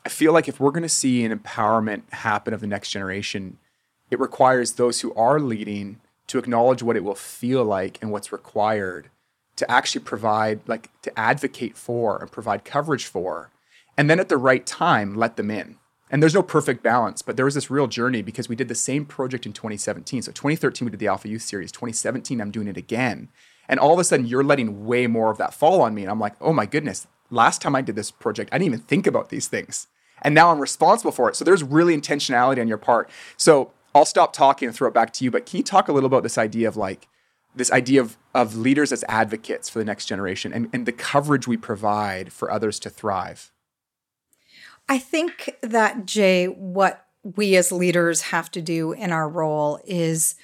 I 0.05 0.09
feel 0.09 0.33
like 0.33 0.49
if 0.49 0.59
we're 0.59 0.71
going 0.71 0.83
to 0.83 0.89
see 0.89 1.25
an 1.25 1.39
empowerment 1.39 2.11
happen 2.11 2.55
of 2.55 2.61
the 2.61 2.67
next 2.67 2.91
generation, 2.91 3.59
it 4.12 4.21
requires 4.21 4.75
those 4.75 5.00
who 5.00 5.14
are 5.14 5.40
leading 5.40 5.99
to 6.26 6.38
acknowledge 6.38 6.83
what 6.83 6.97
it 6.97 7.02
will 7.02 7.14
feel 7.14 7.64
like 7.64 7.99
and 8.02 8.12
what's 8.12 8.31
required 8.31 9.09
to 9.57 9.71
actually 9.71 10.04
provide, 10.04 10.61
like 10.69 10.90
to 11.00 11.19
advocate 11.19 11.78
for 11.78 12.19
and 12.19 12.31
provide 12.31 12.62
coverage 12.62 13.07
for. 13.07 13.50
And 13.97 14.11
then 14.11 14.21
at 14.21 14.28
the 14.28 14.37
right 14.37 14.66
time, 14.66 15.14
let 15.14 15.37
them 15.37 15.50
in. 15.50 15.78
And 16.11 16.23
there's 16.23 16.35
no 16.35 16.42
perfect 16.42 16.83
balance, 16.83 17.23
but 17.23 17.37
there 17.37 17.47
was 17.47 17.54
this 17.54 17.71
real 17.71 17.87
journey 17.87 18.21
because 18.21 18.50
we 18.50 18.57
did 18.57 18.69
the 18.69 18.75
same 18.75 19.07
project 19.07 19.47
in 19.47 19.54
2017. 19.54 20.21
So 20.21 20.33
2013, 20.33 20.85
we 20.85 20.90
did 20.90 21.00
the 21.00 21.07
Alpha 21.07 21.28
Youth 21.28 21.40
Series. 21.40 21.73
2017, 21.73 22.38
I'm 22.38 22.50
doing 22.50 22.69
it 22.69 22.76
again. 22.76 23.31
And 23.66 23.81
all 23.81 23.95
of 23.95 23.99
a 23.99 24.04
sudden, 24.04 24.26
you're 24.26 24.45
letting 24.45 24.85
way 24.85 25.07
more 25.07 25.31
of 25.31 25.38
that 25.38 25.54
fall 25.54 25.81
on 25.81 25.95
me. 25.95 26.02
And 26.02 26.11
I'm 26.11 26.21
like, 26.21 26.35
oh 26.38 26.52
my 26.52 26.66
goodness, 26.66 27.07
last 27.31 27.62
time 27.62 27.75
I 27.75 27.81
did 27.81 27.97
this 27.97 28.11
project, 28.11 28.50
I 28.52 28.59
didn't 28.59 28.75
even 28.75 28.81
think 28.81 29.07
about 29.07 29.31
these 29.31 29.49
things. 29.49 29.87
And 30.21 30.35
now 30.35 30.50
I'm 30.50 30.61
responsible 30.61 31.12
for 31.12 31.31
it. 31.31 31.37
So 31.37 31.47
there's 31.47 31.64
really 31.64 31.97
intentionality 31.97 32.61
on 32.61 32.69
your 32.69 32.76
part. 32.76 33.09
So 33.38 33.73
I'll 33.95 34.05
stop 34.05 34.33
talking 34.33 34.69
and 34.69 34.77
throw 34.77 34.89
it 34.89 34.95
back 34.95 35.13
to 35.15 35.25
you. 35.25 35.31
But 35.31 35.47
can 35.47 35.59
you 35.59 35.63
talk 35.65 35.89
a 35.89 35.93
little 35.93 36.07
about 36.07 36.23
this 36.23 36.39
idea 36.39 36.69
of 36.69 36.77
like, 36.77 37.09
this 37.55 37.71
idea 37.71 38.01
of, 38.01 38.17
of 38.35 38.57
leaders 38.57 38.93
as 38.93 39.05
advocates 39.09 39.69
for 39.69 39.79
the 39.79 39.85
next 39.85 40.07
generation 40.07 40.53
and, 40.53 40.69
and 40.73 40.87
the 40.87 40.93
coverage 40.93 41.47
we 41.47 41.57
provide 41.57 42.33
for 42.33 42.51
others 42.51 42.79
to 42.81 42.91
thrive? 42.91 43.53
I 44.89 44.99
think 44.99 45.57
that, 45.63 46.07
Jay, 46.07 46.47
what 46.47 47.07
we 47.23 47.57
as 47.57 47.71
leaders 47.71 48.23
have 48.23 48.51
to 48.53 48.63
do 48.63 48.93
in 48.93 49.13
our 49.13 49.29
role 49.29 49.81
is 49.85 50.35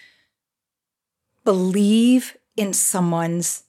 believe 1.45 2.37
in 2.57 2.73
someone's 2.73 3.64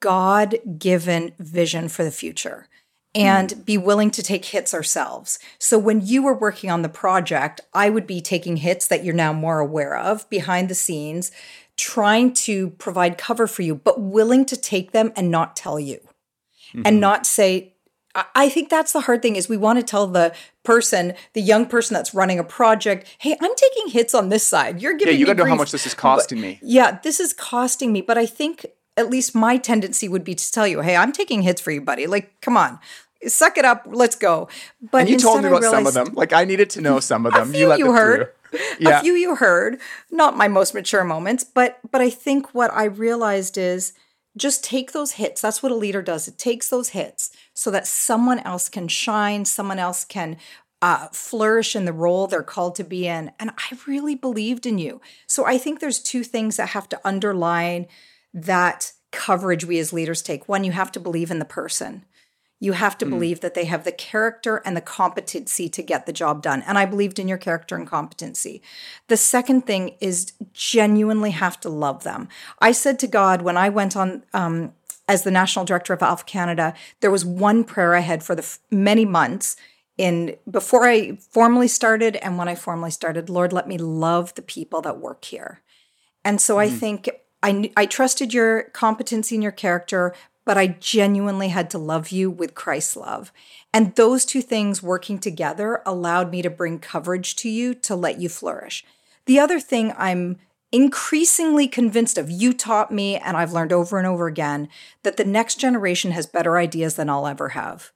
God 0.00 0.56
given 0.78 1.32
vision 1.38 1.88
for 1.88 2.04
the 2.04 2.10
future 2.10 2.68
and 3.14 3.50
mm. 3.50 3.64
be 3.64 3.78
willing 3.78 4.10
to 4.12 4.22
take 4.22 4.46
hits 4.46 4.74
ourselves. 4.74 5.38
So 5.58 5.78
when 5.78 6.04
you 6.04 6.22
were 6.22 6.34
working 6.34 6.70
on 6.70 6.82
the 6.82 6.88
project, 6.88 7.60
I 7.72 7.90
would 7.90 8.06
be 8.06 8.20
taking 8.20 8.58
hits 8.58 8.86
that 8.88 9.04
you're 9.04 9.14
now 9.14 9.32
more 9.32 9.60
aware 9.60 9.96
of 9.96 10.28
behind 10.30 10.68
the 10.68 10.74
scenes, 10.74 11.30
trying 11.76 12.32
to 12.32 12.70
provide 12.70 13.18
cover 13.18 13.46
for 13.46 13.62
you, 13.62 13.74
but 13.74 14.00
willing 14.00 14.44
to 14.46 14.56
take 14.56 14.92
them 14.92 15.12
and 15.16 15.30
not 15.30 15.56
tell 15.56 15.78
you. 15.78 16.00
Mm-hmm. 16.70 16.82
And 16.86 17.00
not 17.00 17.24
say, 17.24 17.74
I 18.34 18.48
think 18.48 18.68
that's 18.68 18.92
the 18.92 19.02
hard 19.02 19.22
thing 19.22 19.36
is 19.36 19.48
we 19.48 19.56
want 19.56 19.78
to 19.78 19.84
tell 19.84 20.06
the 20.06 20.34
person, 20.62 21.14
the 21.32 21.42
young 21.42 21.66
person 21.66 21.94
that's 21.94 22.14
running 22.14 22.38
a 22.38 22.44
project, 22.44 23.06
hey, 23.18 23.36
I'm 23.40 23.54
taking 23.56 23.88
hits 23.88 24.14
on 24.14 24.28
this 24.28 24.46
side. 24.46 24.80
You're 24.80 24.94
giving 24.94 25.14
yeah, 25.14 25.18
you 25.18 25.26
got 25.26 25.32
to 25.34 25.44
know 25.44 25.48
how 25.48 25.56
much 25.56 25.72
this 25.72 25.86
is 25.86 25.94
costing 25.94 26.38
but, 26.38 26.42
me. 26.42 26.58
Yeah, 26.62 26.98
this 27.02 27.18
is 27.18 27.32
costing 27.32 27.92
me. 27.92 28.00
But 28.02 28.18
I 28.18 28.26
think 28.26 28.66
at 28.96 29.10
least 29.10 29.34
my 29.34 29.56
tendency 29.56 30.08
would 30.08 30.22
be 30.22 30.34
to 30.34 30.52
tell 30.52 30.66
you, 30.66 30.80
hey, 30.80 30.96
I'm 30.96 31.10
taking 31.12 31.42
hits 31.42 31.60
for 31.60 31.72
you, 31.72 31.80
buddy. 31.80 32.06
Like, 32.06 32.40
come 32.40 32.56
on. 32.56 32.78
Suck 33.28 33.58
it 33.58 33.64
up. 33.64 33.86
Let's 33.86 34.16
go. 34.16 34.48
But 34.80 35.02
and 35.02 35.10
you 35.10 35.18
told 35.18 35.42
me 35.42 35.48
about 35.48 35.62
realized, 35.62 35.86
some 35.86 36.02
of 36.02 36.06
them. 36.06 36.14
Like 36.14 36.32
I 36.32 36.44
needed 36.44 36.70
to 36.70 36.80
know 36.80 37.00
some 37.00 37.26
of 37.26 37.32
them. 37.32 37.54
you 37.54 37.68
let 37.68 37.78
you 37.78 37.92
heard. 37.92 38.32
Yeah. 38.78 39.00
A 39.00 39.02
few 39.02 39.14
you 39.14 39.34
heard. 39.34 39.80
Not 40.10 40.36
my 40.36 40.46
most 40.46 40.74
mature 40.74 41.02
moments, 41.02 41.42
but 41.42 41.80
but 41.90 42.00
I 42.00 42.10
think 42.10 42.54
what 42.54 42.72
I 42.72 42.84
realized 42.84 43.58
is 43.58 43.92
just 44.36 44.64
take 44.64 44.92
those 44.92 45.12
hits. 45.12 45.40
That's 45.40 45.62
what 45.62 45.72
a 45.72 45.76
leader 45.76 46.02
does. 46.02 46.28
It 46.28 46.38
takes 46.38 46.68
those 46.68 46.90
hits 46.90 47.30
so 47.52 47.70
that 47.70 47.86
someone 47.86 48.40
else 48.40 48.68
can 48.68 48.88
shine, 48.88 49.44
someone 49.44 49.78
else 49.78 50.04
can 50.04 50.36
uh, 50.82 51.08
flourish 51.12 51.74
in 51.74 51.84
the 51.84 51.92
role 51.92 52.26
they're 52.26 52.42
called 52.42 52.74
to 52.76 52.84
be 52.84 53.06
in. 53.06 53.30
And 53.38 53.50
I 53.56 53.78
really 53.86 54.14
believed 54.14 54.66
in 54.66 54.78
you. 54.78 55.00
So 55.26 55.46
I 55.46 55.56
think 55.56 55.80
there's 55.80 55.98
two 55.98 56.24
things 56.24 56.56
that 56.56 56.70
have 56.70 56.88
to 56.90 57.00
underline 57.04 57.86
that 58.32 58.92
coverage 59.12 59.64
we 59.64 59.78
as 59.78 59.92
leaders 59.92 60.20
take. 60.20 60.48
One, 60.48 60.64
you 60.64 60.72
have 60.72 60.92
to 60.92 61.00
believe 61.00 61.30
in 61.30 61.38
the 61.38 61.44
person. 61.44 62.04
You 62.60 62.72
have 62.72 62.96
to 62.98 63.06
mm. 63.06 63.10
believe 63.10 63.40
that 63.40 63.54
they 63.54 63.64
have 63.66 63.84
the 63.84 63.92
character 63.92 64.62
and 64.64 64.76
the 64.76 64.80
competency 64.80 65.68
to 65.68 65.82
get 65.82 66.06
the 66.06 66.12
job 66.12 66.42
done. 66.42 66.62
And 66.66 66.78
I 66.78 66.86
believed 66.86 67.18
in 67.18 67.28
your 67.28 67.38
character 67.38 67.76
and 67.76 67.86
competency. 67.86 68.62
The 69.08 69.16
second 69.16 69.66
thing 69.66 69.96
is 70.00 70.32
genuinely 70.52 71.32
have 71.32 71.60
to 71.60 71.68
love 71.68 72.04
them. 72.04 72.28
I 72.60 72.72
said 72.72 72.98
to 73.00 73.06
God 73.06 73.42
when 73.42 73.56
I 73.56 73.68
went 73.68 73.96
on 73.96 74.22
um, 74.32 74.72
as 75.08 75.22
the 75.22 75.30
national 75.30 75.64
director 75.64 75.92
of 75.92 76.02
Alpha 76.02 76.24
Canada, 76.24 76.74
there 77.00 77.10
was 77.10 77.24
one 77.24 77.64
prayer 77.64 77.94
I 77.94 78.00
had 78.00 78.22
for 78.22 78.34
the 78.34 78.42
f- 78.42 78.58
many 78.70 79.04
months 79.04 79.56
in 79.96 80.36
before 80.50 80.88
I 80.88 81.16
formally 81.16 81.68
started 81.68 82.16
and 82.16 82.38
when 82.38 82.48
I 82.48 82.54
formally 82.54 82.90
started. 82.90 83.28
Lord, 83.28 83.52
let 83.52 83.68
me 83.68 83.78
love 83.78 84.34
the 84.34 84.42
people 84.42 84.80
that 84.82 84.98
work 84.98 85.24
here. 85.24 85.60
And 86.24 86.40
so 86.40 86.56
mm 86.56 86.60
I 86.60 86.70
think 86.70 87.10
I, 87.42 87.70
I 87.76 87.84
trusted 87.84 88.32
your 88.32 88.64
competency 88.72 89.36
and 89.36 89.42
your 89.42 89.52
character, 89.52 90.14
but 90.44 90.58
I 90.58 90.66
genuinely 90.66 91.48
had 91.48 91.70
to 91.70 91.78
love 91.78 92.10
you 92.10 92.30
with 92.30 92.54
Christ's 92.54 92.96
love. 92.96 93.32
And 93.72 93.94
those 93.94 94.24
two 94.24 94.42
things 94.42 94.82
working 94.82 95.18
together 95.18 95.82
allowed 95.86 96.30
me 96.30 96.42
to 96.42 96.50
bring 96.50 96.78
coverage 96.78 97.36
to 97.36 97.48
you 97.48 97.74
to 97.74 97.96
let 97.96 98.20
you 98.20 98.28
flourish. 98.28 98.84
The 99.26 99.38
other 99.38 99.58
thing 99.58 99.94
I'm 99.96 100.38
increasingly 100.70 101.68
convinced 101.68 102.18
of, 102.18 102.30
you 102.30 102.52
taught 102.52 102.90
me, 102.90 103.16
and 103.16 103.36
I've 103.36 103.52
learned 103.52 103.72
over 103.72 103.96
and 103.96 104.06
over 104.06 104.26
again, 104.26 104.68
that 105.02 105.16
the 105.16 105.24
next 105.24 105.60
generation 105.60 106.10
has 106.10 106.26
better 106.26 106.58
ideas 106.58 106.96
than 106.96 107.08
I'll 107.08 107.26
ever 107.26 107.50
have. 107.50 107.92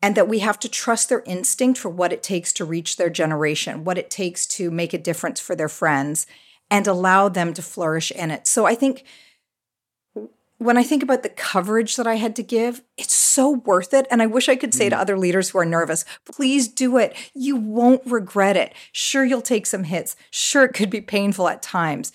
And 0.00 0.14
that 0.14 0.28
we 0.28 0.38
have 0.40 0.60
to 0.60 0.68
trust 0.68 1.08
their 1.08 1.22
instinct 1.26 1.80
for 1.80 1.88
what 1.88 2.12
it 2.12 2.22
takes 2.22 2.52
to 2.52 2.64
reach 2.64 2.96
their 2.96 3.10
generation, 3.10 3.82
what 3.82 3.98
it 3.98 4.10
takes 4.10 4.46
to 4.48 4.70
make 4.70 4.92
a 4.92 4.98
difference 4.98 5.40
for 5.40 5.56
their 5.56 5.68
friends, 5.68 6.26
and 6.70 6.86
allow 6.86 7.28
them 7.28 7.54
to 7.54 7.62
flourish 7.62 8.10
in 8.10 8.30
it. 8.30 8.46
So 8.46 8.66
I 8.66 8.74
think 8.74 9.04
when 10.58 10.76
I 10.76 10.82
think 10.82 11.02
about 11.02 11.22
the 11.22 11.28
coverage 11.28 11.96
that 11.96 12.06
I 12.06 12.16
had 12.16 12.34
to 12.36 12.42
give, 12.42 12.82
it's 12.96 13.14
so 13.14 13.50
worth 13.50 13.94
it. 13.94 14.06
And 14.10 14.20
I 14.20 14.26
wish 14.26 14.48
I 14.48 14.56
could 14.56 14.74
say 14.74 14.86
mm. 14.86 14.90
to 14.90 14.98
other 14.98 15.16
leaders 15.16 15.50
who 15.50 15.58
are 15.58 15.64
nervous, 15.64 16.04
please 16.24 16.68
do 16.68 16.98
it. 16.98 17.16
You 17.34 17.56
won't 17.56 18.02
regret 18.04 18.56
it. 18.56 18.74
Sure, 18.92 19.24
you'll 19.24 19.40
take 19.40 19.66
some 19.66 19.84
hits. 19.84 20.16
Sure, 20.30 20.64
it 20.64 20.74
could 20.74 20.90
be 20.90 21.00
painful 21.00 21.48
at 21.48 21.62
times. 21.62 22.12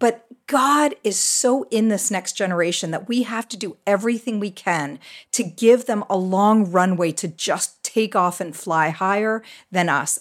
But 0.00 0.26
God 0.48 0.96
is 1.04 1.18
so 1.18 1.64
in 1.70 1.88
this 1.88 2.10
next 2.10 2.32
generation 2.32 2.90
that 2.90 3.08
we 3.08 3.22
have 3.22 3.48
to 3.50 3.56
do 3.56 3.76
everything 3.86 4.40
we 4.40 4.50
can 4.50 4.98
to 5.30 5.44
give 5.44 5.86
them 5.86 6.02
a 6.10 6.16
long 6.16 6.70
runway 6.72 7.12
to 7.12 7.28
just 7.28 7.84
take 7.84 8.16
off 8.16 8.40
and 8.40 8.56
fly 8.56 8.88
higher 8.88 9.42
than 9.70 9.88
us. 9.88 10.18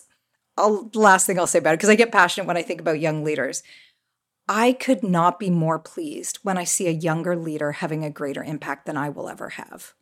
I'll, 0.57 0.89
last 0.93 1.25
thing 1.25 1.39
I'll 1.39 1.47
say 1.47 1.59
about 1.59 1.73
it, 1.73 1.77
because 1.77 1.89
I 1.89 1.95
get 1.95 2.11
passionate 2.11 2.45
when 2.45 2.57
I 2.57 2.61
think 2.61 2.81
about 2.81 2.99
young 2.99 3.23
leaders. 3.23 3.63
I 4.47 4.73
could 4.73 5.03
not 5.03 5.39
be 5.39 5.49
more 5.49 5.79
pleased 5.79 6.39
when 6.43 6.57
I 6.57 6.63
see 6.63 6.87
a 6.87 6.91
younger 6.91 7.35
leader 7.35 7.73
having 7.73 8.03
a 8.03 8.09
greater 8.09 8.43
impact 8.43 8.85
than 8.85 8.97
I 8.97 9.09
will 9.09 9.29
ever 9.29 9.49
have. 9.49 9.93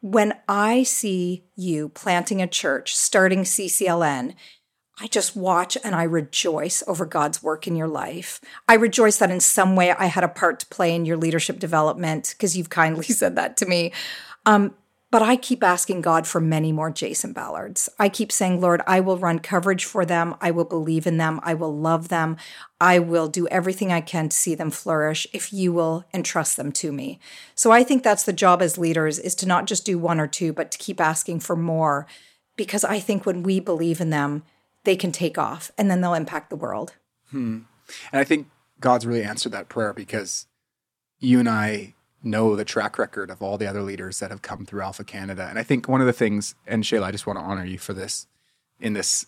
When 0.00 0.34
I 0.48 0.82
see 0.82 1.44
you 1.54 1.88
planting 1.90 2.42
a 2.42 2.48
church, 2.48 2.96
starting 2.96 3.42
CCLN, 3.42 4.34
I 5.00 5.06
just 5.06 5.34
watch 5.34 5.78
and 5.82 5.94
I 5.94 6.02
rejoice 6.02 6.82
over 6.86 7.06
God's 7.06 7.42
work 7.42 7.66
in 7.66 7.76
your 7.76 7.88
life. 7.88 8.40
I 8.68 8.74
rejoice 8.74 9.18
that 9.18 9.30
in 9.30 9.40
some 9.40 9.74
way 9.76 9.92
I 9.92 10.06
had 10.06 10.24
a 10.24 10.28
part 10.28 10.60
to 10.60 10.66
play 10.66 10.94
in 10.94 11.06
your 11.06 11.16
leadership 11.16 11.58
development 11.58 12.34
because 12.36 12.56
you've 12.56 12.70
kindly 12.70 13.04
said 13.06 13.36
that 13.36 13.56
to 13.58 13.66
me. 13.66 13.92
Um, 14.44 14.74
but 15.12 15.20
I 15.20 15.36
keep 15.36 15.62
asking 15.62 16.00
God 16.00 16.26
for 16.26 16.40
many 16.40 16.72
more 16.72 16.90
Jason 16.90 17.34
Ballards. 17.34 17.90
I 17.98 18.08
keep 18.08 18.32
saying, 18.32 18.62
Lord, 18.62 18.80
I 18.86 18.98
will 18.98 19.18
run 19.18 19.40
coverage 19.40 19.84
for 19.84 20.06
them. 20.06 20.34
I 20.40 20.50
will 20.50 20.64
believe 20.64 21.06
in 21.06 21.18
them. 21.18 21.38
I 21.42 21.52
will 21.52 21.76
love 21.76 22.08
them. 22.08 22.38
I 22.80 22.98
will 22.98 23.28
do 23.28 23.46
everything 23.48 23.92
I 23.92 24.00
can 24.00 24.30
to 24.30 24.36
see 24.36 24.54
them 24.54 24.70
flourish 24.70 25.26
if 25.34 25.52
you 25.52 25.70
will 25.70 26.06
entrust 26.14 26.56
them 26.56 26.72
to 26.72 26.92
me. 26.92 27.20
So 27.54 27.70
I 27.70 27.84
think 27.84 28.02
that's 28.02 28.22
the 28.22 28.32
job 28.32 28.62
as 28.62 28.78
leaders 28.78 29.18
is 29.18 29.34
to 29.36 29.46
not 29.46 29.66
just 29.66 29.84
do 29.84 29.98
one 29.98 30.18
or 30.18 30.26
two, 30.26 30.50
but 30.50 30.70
to 30.70 30.78
keep 30.78 30.98
asking 30.98 31.40
for 31.40 31.56
more 31.56 32.06
because 32.56 32.82
I 32.82 32.98
think 32.98 33.26
when 33.26 33.42
we 33.42 33.60
believe 33.60 34.00
in 34.00 34.08
them, 34.08 34.44
they 34.84 34.96
can 34.96 35.12
take 35.12 35.36
off 35.36 35.70
and 35.76 35.90
then 35.90 36.00
they'll 36.00 36.14
impact 36.14 36.48
the 36.48 36.56
world. 36.56 36.94
Hmm. 37.30 37.60
And 38.12 38.20
I 38.20 38.24
think 38.24 38.48
God's 38.80 39.04
really 39.04 39.22
answered 39.22 39.52
that 39.52 39.68
prayer 39.68 39.92
because 39.92 40.46
you 41.18 41.38
and 41.38 41.50
I 41.50 41.92
know 42.22 42.56
the 42.56 42.64
track 42.64 42.98
record 42.98 43.30
of 43.30 43.42
all 43.42 43.58
the 43.58 43.66
other 43.66 43.82
leaders 43.82 44.18
that 44.20 44.30
have 44.30 44.42
come 44.42 44.64
through 44.64 44.82
Alpha 44.82 45.04
Canada. 45.04 45.46
And 45.48 45.58
I 45.58 45.62
think 45.62 45.88
one 45.88 46.00
of 46.00 46.06
the 46.06 46.12
things, 46.12 46.54
and 46.66 46.84
Shaila, 46.84 47.04
I 47.04 47.10
just 47.10 47.26
want 47.26 47.38
to 47.38 47.44
honor 47.44 47.64
you 47.64 47.78
for 47.78 47.92
this 47.92 48.26
in 48.80 48.92
this 48.92 49.26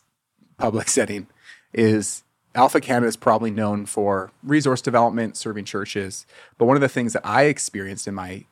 public 0.58 0.88
setting, 0.88 1.26
is 1.72 2.22
Alpha 2.54 2.80
Canada 2.80 3.08
is 3.08 3.16
probably 3.16 3.50
known 3.50 3.84
for 3.86 4.30
resource 4.42 4.80
development, 4.80 5.36
serving 5.36 5.64
churches. 5.64 6.26
But 6.56 6.66
one 6.66 6.76
of 6.76 6.80
the 6.80 6.88
things 6.88 7.12
that 7.14 7.26
I 7.26 7.44
experienced 7.44 8.06
in 8.06 8.14
my 8.14 8.44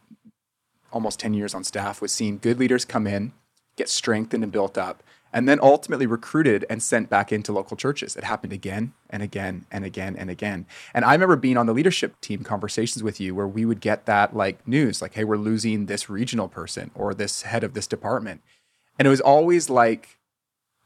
almost 0.93 1.21
10 1.21 1.35
years 1.35 1.55
on 1.55 1.65
staff 1.65 2.03
was 2.03 2.13
seeing 2.13 2.39
good 2.39 2.59
leaders 2.59 2.85
come 2.85 3.07
in, 3.07 3.33
get 3.77 3.89
strengthened 3.89 4.43
and 4.43 4.53
built 4.53 4.77
up, 4.77 5.03
and 5.33 5.49
then 5.49 5.59
ultimately 5.63 6.07
recruited 6.07 6.65
and 6.69 6.83
sent 6.83 7.09
back 7.09 7.33
into 7.33 7.53
local 7.53 7.77
churches. 7.77 8.17
It 8.17 8.25
happened 8.25 8.53
again 8.53 8.93
and 9.09 9.23
again 9.23 9.67
and 9.71 9.85
again 9.85 10.15
and 10.17 10.31
again. 10.31 10.67
And 10.95 11.05
I 11.05 11.13
remember 11.13 11.37
being 11.37 11.57
on 11.57 11.67
the 11.67 11.73
leadership 11.73 12.21
team 12.21 12.43
conversations 12.45 13.03
with 13.03 13.21
you 13.21 13.35
where 13.35 13.49
we 13.49 13.65
would 13.65 13.81
get 13.81 14.07
that 14.07 14.37
like 14.37 14.67
news, 14.67 15.01
like, 15.01 15.15
hey, 15.15 15.25
we're 15.25 15.37
losing 15.37 15.87
this 15.87 16.11
regional 16.11 16.49
person 16.49 16.91
or 16.95 17.15
this 17.15 17.43
head 17.43 17.65
of 17.65 17.75
this 17.75 17.87
department. 17.87 18.43
And 18.99 19.07
it 19.07 19.11
was 19.11 19.21
always 19.21 19.71
like 19.71 20.19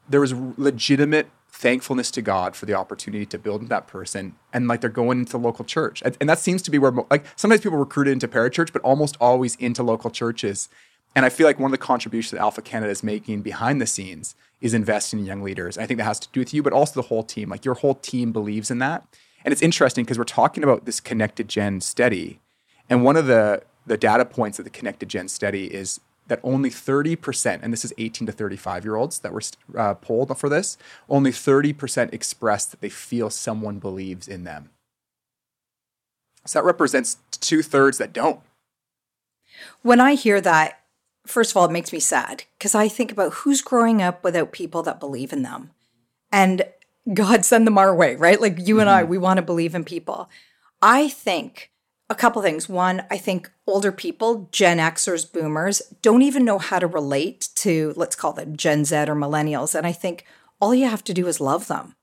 there 0.08 0.20
was 0.20 0.32
legitimate 0.32 1.28
thankfulness 1.48 2.10
to 2.12 2.22
God 2.22 2.54
for 2.54 2.66
the 2.66 2.74
opportunity 2.74 3.24
to 3.26 3.38
build 3.38 3.68
that 3.68 3.86
person. 3.86 4.36
And 4.52 4.68
like 4.68 4.80
they're 4.80 4.90
going 4.90 5.20
into 5.20 5.38
local 5.38 5.64
church. 5.64 6.02
And, 6.04 6.16
and 6.20 6.28
that 6.28 6.38
seems 6.38 6.62
to 6.62 6.70
be 6.70 6.78
where, 6.78 6.92
like, 7.10 7.24
sometimes 7.34 7.62
people 7.62 7.78
recruited 7.78 8.12
into 8.12 8.28
parachurch, 8.28 8.72
but 8.72 8.82
almost 8.82 9.16
always 9.20 9.56
into 9.56 9.82
local 9.82 10.10
churches. 10.10 10.68
And 11.16 11.24
I 11.24 11.30
feel 11.30 11.46
like 11.46 11.58
one 11.58 11.70
of 11.70 11.72
the 11.72 11.78
contributions 11.78 12.32
that 12.32 12.40
Alpha 12.40 12.60
Canada 12.60 12.92
is 12.92 13.02
making 13.02 13.40
behind 13.40 13.80
the 13.80 13.86
scenes 13.86 14.34
is 14.60 14.74
investing 14.74 15.18
in 15.18 15.24
young 15.24 15.42
leaders. 15.42 15.78
I 15.78 15.86
think 15.86 15.96
that 15.96 16.04
has 16.04 16.20
to 16.20 16.28
do 16.30 16.40
with 16.40 16.52
you, 16.52 16.62
but 16.62 16.74
also 16.74 17.00
the 17.00 17.08
whole 17.08 17.22
team. 17.22 17.48
Like 17.48 17.64
your 17.64 17.74
whole 17.74 17.94
team 17.94 18.32
believes 18.32 18.70
in 18.70 18.80
that. 18.80 19.02
And 19.42 19.50
it's 19.50 19.62
interesting 19.62 20.04
because 20.04 20.18
we're 20.18 20.24
talking 20.24 20.62
about 20.62 20.84
this 20.84 21.00
connected 21.00 21.48
gen 21.48 21.80
study. 21.80 22.40
And 22.90 23.02
one 23.02 23.16
of 23.16 23.26
the, 23.26 23.62
the 23.86 23.96
data 23.96 24.26
points 24.26 24.58
of 24.58 24.66
the 24.66 24.70
connected 24.70 25.08
gen 25.08 25.28
study 25.28 25.72
is 25.72 26.00
that 26.26 26.38
only 26.42 26.68
30%, 26.68 27.60
and 27.62 27.72
this 27.72 27.84
is 27.84 27.94
18 27.96 28.26
to 28.26 28.32
35 28.32 28.84
year 28.84 28.96
olds 28.96 29.20
that 29.20 29.32
were 29.32 29.42
uh, 29.74 29.94
polled 29.94 30.36
for 30.36 30.50
this, 30.50 30.76
only 31.08 31.30
30% 31.30 32.12
expressed 32.12 32.72
that 32.72 32.82
they 32.82 32.90
feel 32.90 33.30
someone 33.30 33.78
believes 33.78 34.28
in 34.28 34.44
them. 34.44 34.68
So 36.44 36.58
that 36.58 36.64
represents 36.66 37.16
two 37.30 37.62
thirds 37.62 37.96
that 37.96 38.12
don't. 38.12 38.40
When 39.80 39.98
I 39.98 40.14
hear 40.14 40.42
that, 40.42 40.82
first 41.26 41.50
of 41.50 41.56
all, 41.56 41.66
it 41.66 41.72
makes 41.72 41.92
me 41.92 42.00
sad 42.00 42.44
because 42.58 42.74
I 42.74 42.88
think 42.88 43.12
about 43.12 43.34
who's 43.34 43.62
growing 43.62 44.00
up 44.02 44.24
without 44.24 44.52
people 44.52 44.82
that 44.84 45.00
believe 45.00 45.32
in 45.32 45.42
them. 45.42 45.70
And 46.32 46.64
God 47.12 47.44
send 47.44 47.66
them 47.66 47.78
our 47.78 47.94
way, 47.94 48.16
right? 48.16 48.40
Like 48.40 48.66
you 48.66 48.80
and 48.80 48.90
I, 48.90 49.04
we 49.04 49.18
want 49.18 49.38
to 49.38 49.42
believe 49.42 49.74
in 49.74 49.84
people. 49.84 50.28
I 50.82 51.08
think 51.08 51.70
a 52.08 52.14
couple 52.14 52.42
things. 52.42 52.68
One, 52.68 53.04
I 53.10 53.16
think 53.18 53.50
older 53.66 53.92
people, 53.92 54.48
Gen 54.52 54.78
Xers, 54.78 55.30
boomers, 55.30 55.82
don't 56.02 56.22
even 56.22 56.44
know 56.44 56.58
how 56.58 56.78
to 56.78 56.86
relate 56.86 57.48
to, 57.56 57.92
let's 57.96 58.16
call 58.16 58.32
them 58.32 58.56
Gen 58.56 58.84
Z 58.84 58.96
or 58.96 59.16
millennials. 59.16 59.74
And 59.74 59.86
I 59.86 59.92
think 59.92 60.24
all 60.60 60.74
you 60.74 60.88
have 60.88 61.04
to 61.04 61.14
do 61.14 61.26
is 61.26 61.40
love 61.40 61.66
them. 61.66 61.96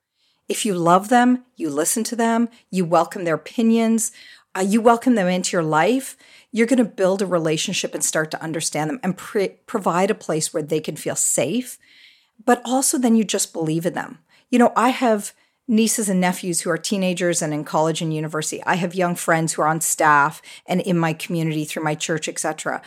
If 0.49 0.65
you 0.65 0.73
love 0.73 1.09
them, 1.09 1.45
you 1.55 1.69
listen 1.69 2.03
to 2.05 2.15
them, 2.15 2.49
you 2.69 2.83
welcome 2.83 3.23
their 3.23 3.36
opinions, 3.36 4.12
uh, 4.55 4.62
you 4.62 4.81
welcome 4.81 5.15
them 5.15 5.27
into 5.27 5.55
your 5.55 5.63
life, 5.63 6.17
you're 6.53 6.67
going 6.67 6.77
to 6.77 6.85
build 6.85 7.21
a 7.21 7.25
relationship 7.25 7.93
and 7.93 8.03
start 8.03 8.31
to 8.31 8.41
understand 8.41 8.89
them 8.89 8.99
and 9.03 9.17
pre- 9.17 9.57
provide 9.65 10.11
a 10.11 10.15
place 10.15 10.53
where 10.53 10.63
they 10.63 10.79
can 10.79 10.95
feel 10.95 11.15
safe. 11.15 11.77
But 12.45 12.61
also, 12.63 12.97
then 12.97 13.15
you 13.15 13.23
just 13.23 13.51
believe 13.51 13.85
in 13.85 13.95
them. 13.95 14.19
You 14.49 14.59
know, 14.59 14.71
I 14.75 14.89
have 14.89 15.33
nieces 15.67 16.09
and 16.09 16.21
nephews 16.21 16.61
who 16.61 16.69
are 16.69 16.77
teenagers 16.77 17.41
and 17.41 17.53
in 17.53 17.63
college 17.63 18.01
and 18.01 18.13
university. 18.13 18.61
I 18.65 18.75
have 18.75 18.93
young 18.93 19.15
friends 19.15 19.53
who 19.53 19.63
are 19.63 19.67
on 19.67 19.81
staff 19.81 20.41
and 20.67 20.79
in 20.81 20.97
my 20.97 21.13
community 21.13 21.65
through 21.65 21.83
my 21.83 21.95
church, 21.95 22.29
etc. 22.29 22.83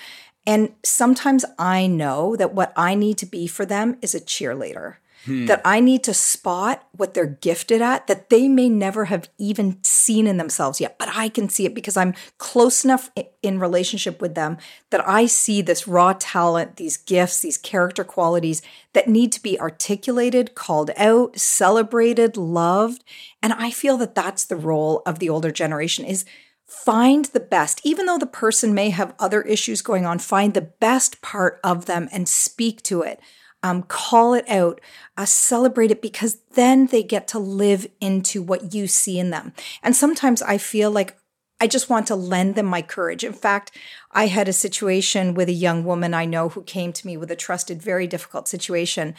And 0.47 0.75
sometimes 0.85 1.45
I 1.59 1.89
know 1.89 2.37
that 2.37 2.55
what 2.55 2.73
I 2.77 2.95
need 2.95 3.19
to 3.19 3.27
be 3.27 3.49
for 3.49 3.67
them 3.67 3.99
is 4.01 4.15
a 4.15 4.21
cheerleader 4.21 4.97
hmm. 5.27 5.47
that 5.47 5.61
I 5.65 5.81
need 5.81 6.03
to 6.05 6.15
spot 6.15 6.87
what 6.93 7.13
they're 7.13 7.27
gifted 7.27 7.83
at 7.83 8.07
that 8.07 8.31
they 8.31 8.49
may 8.49 8.69
never 8.69 9.07
have 9.07 9.29
even 9.39 9.83
seen 9.83 10.27
in 10.27 10.39
themselves 10.39 10.81
yet, 10.81 10.99
but 10.99 11.09
I 11.13 11.29
can 11.29 11.49
see 11.49 11.67
it 11.67 11.75
because 11.75 11.97
I'm 11.97 12.15
close 12.39 12.85
enough 12.85 13.11
in 13.43 13.61
relationship 13.61 14.21
with 14.21 14.35
them 14.35 14.57
that 14.91 15.07
I 15.07 15.27
see 15.27 15.61
this 15.61 15.87
raw 15.87 16.15
talent, 16.19 16.77
these 16.77 16.97
gifts, 16.97 17.41
these 17.41 17.59
character 17.59 18.05
qualities 18.05 18.63
that 18.95 19.09
need 19.09 19.33
to 19.33 19.43
be 19.43 19.61
articulated, 19.61 20.55
called 20.55 20.91
out, 20.97 21.39
celebrated, 21.39 22.37
loved. 22.37 23.05
And 23.43 23.53
I 23.53 23.71
feel 23.71 23.99
that 23.99 24.15
that's 24.15 24.45
the 24.45 24.57
role 24.57 25.03
of 25.05 25.19
the 25.19 25.29
older 25.29 25.51
generation 25.51 26.05
is 26.05 26.25
find 26.67 27.27
the 27.27 27.41
best 27.41 27.81
even 27.85 28.07
though 28.07 28.19
the 28.19 28.27
person 28.27 28.75
may 28.75 28.91
have 28.91 29.15
other 29.21 29.43
issues 29.43 29.83
going 29.83 30.05
on 30.05 30.19
find 30.19 30.53
the 30.53 30.61
best 30.61 31.23
part 31.23 31.61
of 31.63 31.87
them 31.87 32.09
and 32.11 32.29
speak 32.29 32.83
to 32.83 33.03
it 33.03 33.21
um, 33.63 33.83
call 33.83 34.35
it 34.35 34.49
out, 34.49 34.81
uh, 35.17 35.25
celebrate 35.25 35.91
it 35.91 36.03
because 36.03 36.39
then 36.55 36.87
they 36.87 37.03
get 37.03 37.27
to 37.29 37.39
live 37.39 37.87
into 38.01 38.43
what 38.43 38.75
you 38.75 38.87
see 38.87 39.19
in 39.19 39.31
them. 39.31 39.53
And 39.83 39.97
sometimes 39.97 40.43
I 40.43 40.59
feel 40.59 40.91
like 40.91 41.17
I 41.61 41.67
just 41.67 41.89
want 41.89 42.07
to 42.09 42.17
lend 42.17 42.55
them 42.55 42.67
my 42.67 42.83
courage. 42.83 43.25
In 43.25 43.33
fact, 43.33 43.77
I 44.13 44.27
had 44.27 44.49
a 44.49 44.53
situation 44.53 45.35
with 45.35 45.49
a 45.49 45.53
young 45.53 45.85
woman 45.85 46.13
I 46.13 46.27
know 46.27 46.51
who 46.51 46.63
came 46.63 46.93
to 46.93 47.07
me 47.07 47.17
with 47.17 47.31
a 47.31 47.37
trusted, 47.37 47.83
very 47.83 48.07
difficult 48.07 48.47
situation. 48.47 49.15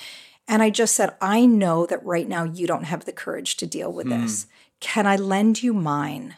And 0.48 0.62
I 0.62 0.70
just 0.70 0.96
said, 0.96 1.16
I 1.20 1.46
know 1.46 1.86
that 1.88 2.06
right 2.06 2.28
now 2.28 2.44
you 2.44 2.68
don't 2.68 2.86
have 2.86 3.06
the 3.06 3.12
courage 3.12 3.58
to 3.58 3.66
deal 3.68 3.92
with 3.92 4.08
mm. 4.08 4.22
this. 4.22 4.48
Can 4.80 5.08
I 5.08 5.16
lend 5.16 5.64
you 5.64 5.74
mine? 5.74 6.36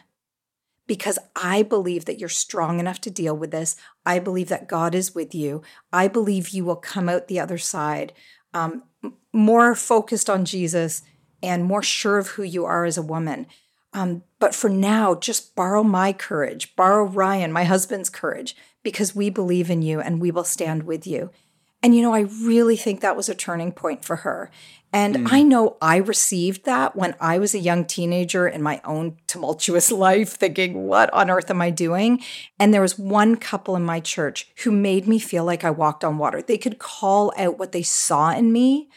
Because 0.90 1.20
I 1.36 1.62
believe 1.62 2.06
that 2.06 2.18
you're 2.18 2.28
strong 2.28 2.80
enough 2.80 3.00
to 3.02 3.12
deal 3.12 3.36
with 3.36 3.52
this. 3.52 3.76
I 4.04 4.18
believe 4.18 4.48
that 4.48 4.66
God 4.66 4.92
is 4.92 5.14
with 5.14 5.36
you. 5.36 5.62
I 5.92 6.08
believe 6.08 6.48
you 6.48 6.64
will 6.64 6.74
come 6.74 7.08
out 7.08 7.28
the 7.28 7.38
other 7.38 7.58
side 7.58 8.12
um, 8.52 8.82
more 9.32 9.76
focused 9.76 10.28
on 10.28 10.44
Jesus 10.44 11.02
and 11.44 11.64
more 11.64 11.84
sure 11.84 12.18
of 12.18 12.30
who 12.30 12.42
you 12.42 12.64
are 12.64 12.84
as 12.84 12.98
a 12.98 13.02
woman. 13.02 13.46
Um, 13.92 14.24
but 14.40 14.52
for 14.52 14.68
now, 14.68 15.14
just 15.14 15.54
borrow 15.54 15.84
my 15.84 16.12
courage, 16.12 16.74
borrow 16.74 17.04
Ryan, 17.04 17.52
my 17.52 17.62
husband's 17.62 18.10
courage, 18.10 18.56
because 18.82 19.14
we 19.14 19.30
believe 19.30 19.70
in 19.70 19.82
you 19.82 20.00
and 20.00 20.20
we 20.20 20.32
will 20.32 20.42
stand 20.42 20.82
with 20.82 21.06
you. 21.06 21.30
And, 21.82 21.94
you 21.94 22.02
know, 22.02 22.14
I 22.14 22.20
really 22.20 22.76
think 22.76 23.00
that 23.00 23.16
was 23.16 23.28
a 23.28 23.34
turning 23.34 23.72
point 23.72 24.04
for 24.04 24.16
her. 24.16 24.50
And 24.92 25.16
mm. 25.16 25.32
I 25.32 25.42
know 25.42 25.76
I 25.80 25.96
received 25.96 26.64
that 26.64 26.96
when 26.96 27.14
I 27.20 27.38
was 27.38 27.54
a 27.54 27.60
young 27.60 27.84
teenager 27.84 28.48
in 28.48 28.62
my 28.62 28.80
own 28.84 29.16
tumultuous 29.26 29.90
life, 30.06 30.30
thinking, 30.30 30.86
what 30.86 31.12
on 31.12 31.30
earth 31.30 31.50
am 31.50 31.62
I 31.62 31.70
doing? 31.70 32.22
And 32.58 32.74
there 32.74 32.80
was 32.80 32.98
one 32.98 33.36
couple 33.36 33.76
in 33.76 33.84
my 33.84 34.00
church 34.00 34.48
who 34.64 34.70
made 34.70 35.06
me 35.06 35.18
feel 35.18 35.44
like 35.44 35.64
I 35.64 35.70
walked 35.70 36.04
on 36.04 36.18
water. 36.18 36.42
They 36.42 36.58
could 36.58 36.78
call 36.78 37.32
out 37.36 37.58
what 37.58 37.72
they 37.72 37.82
saw 37.82 38.30
in 38.30 38.52
me. 38.52 38.88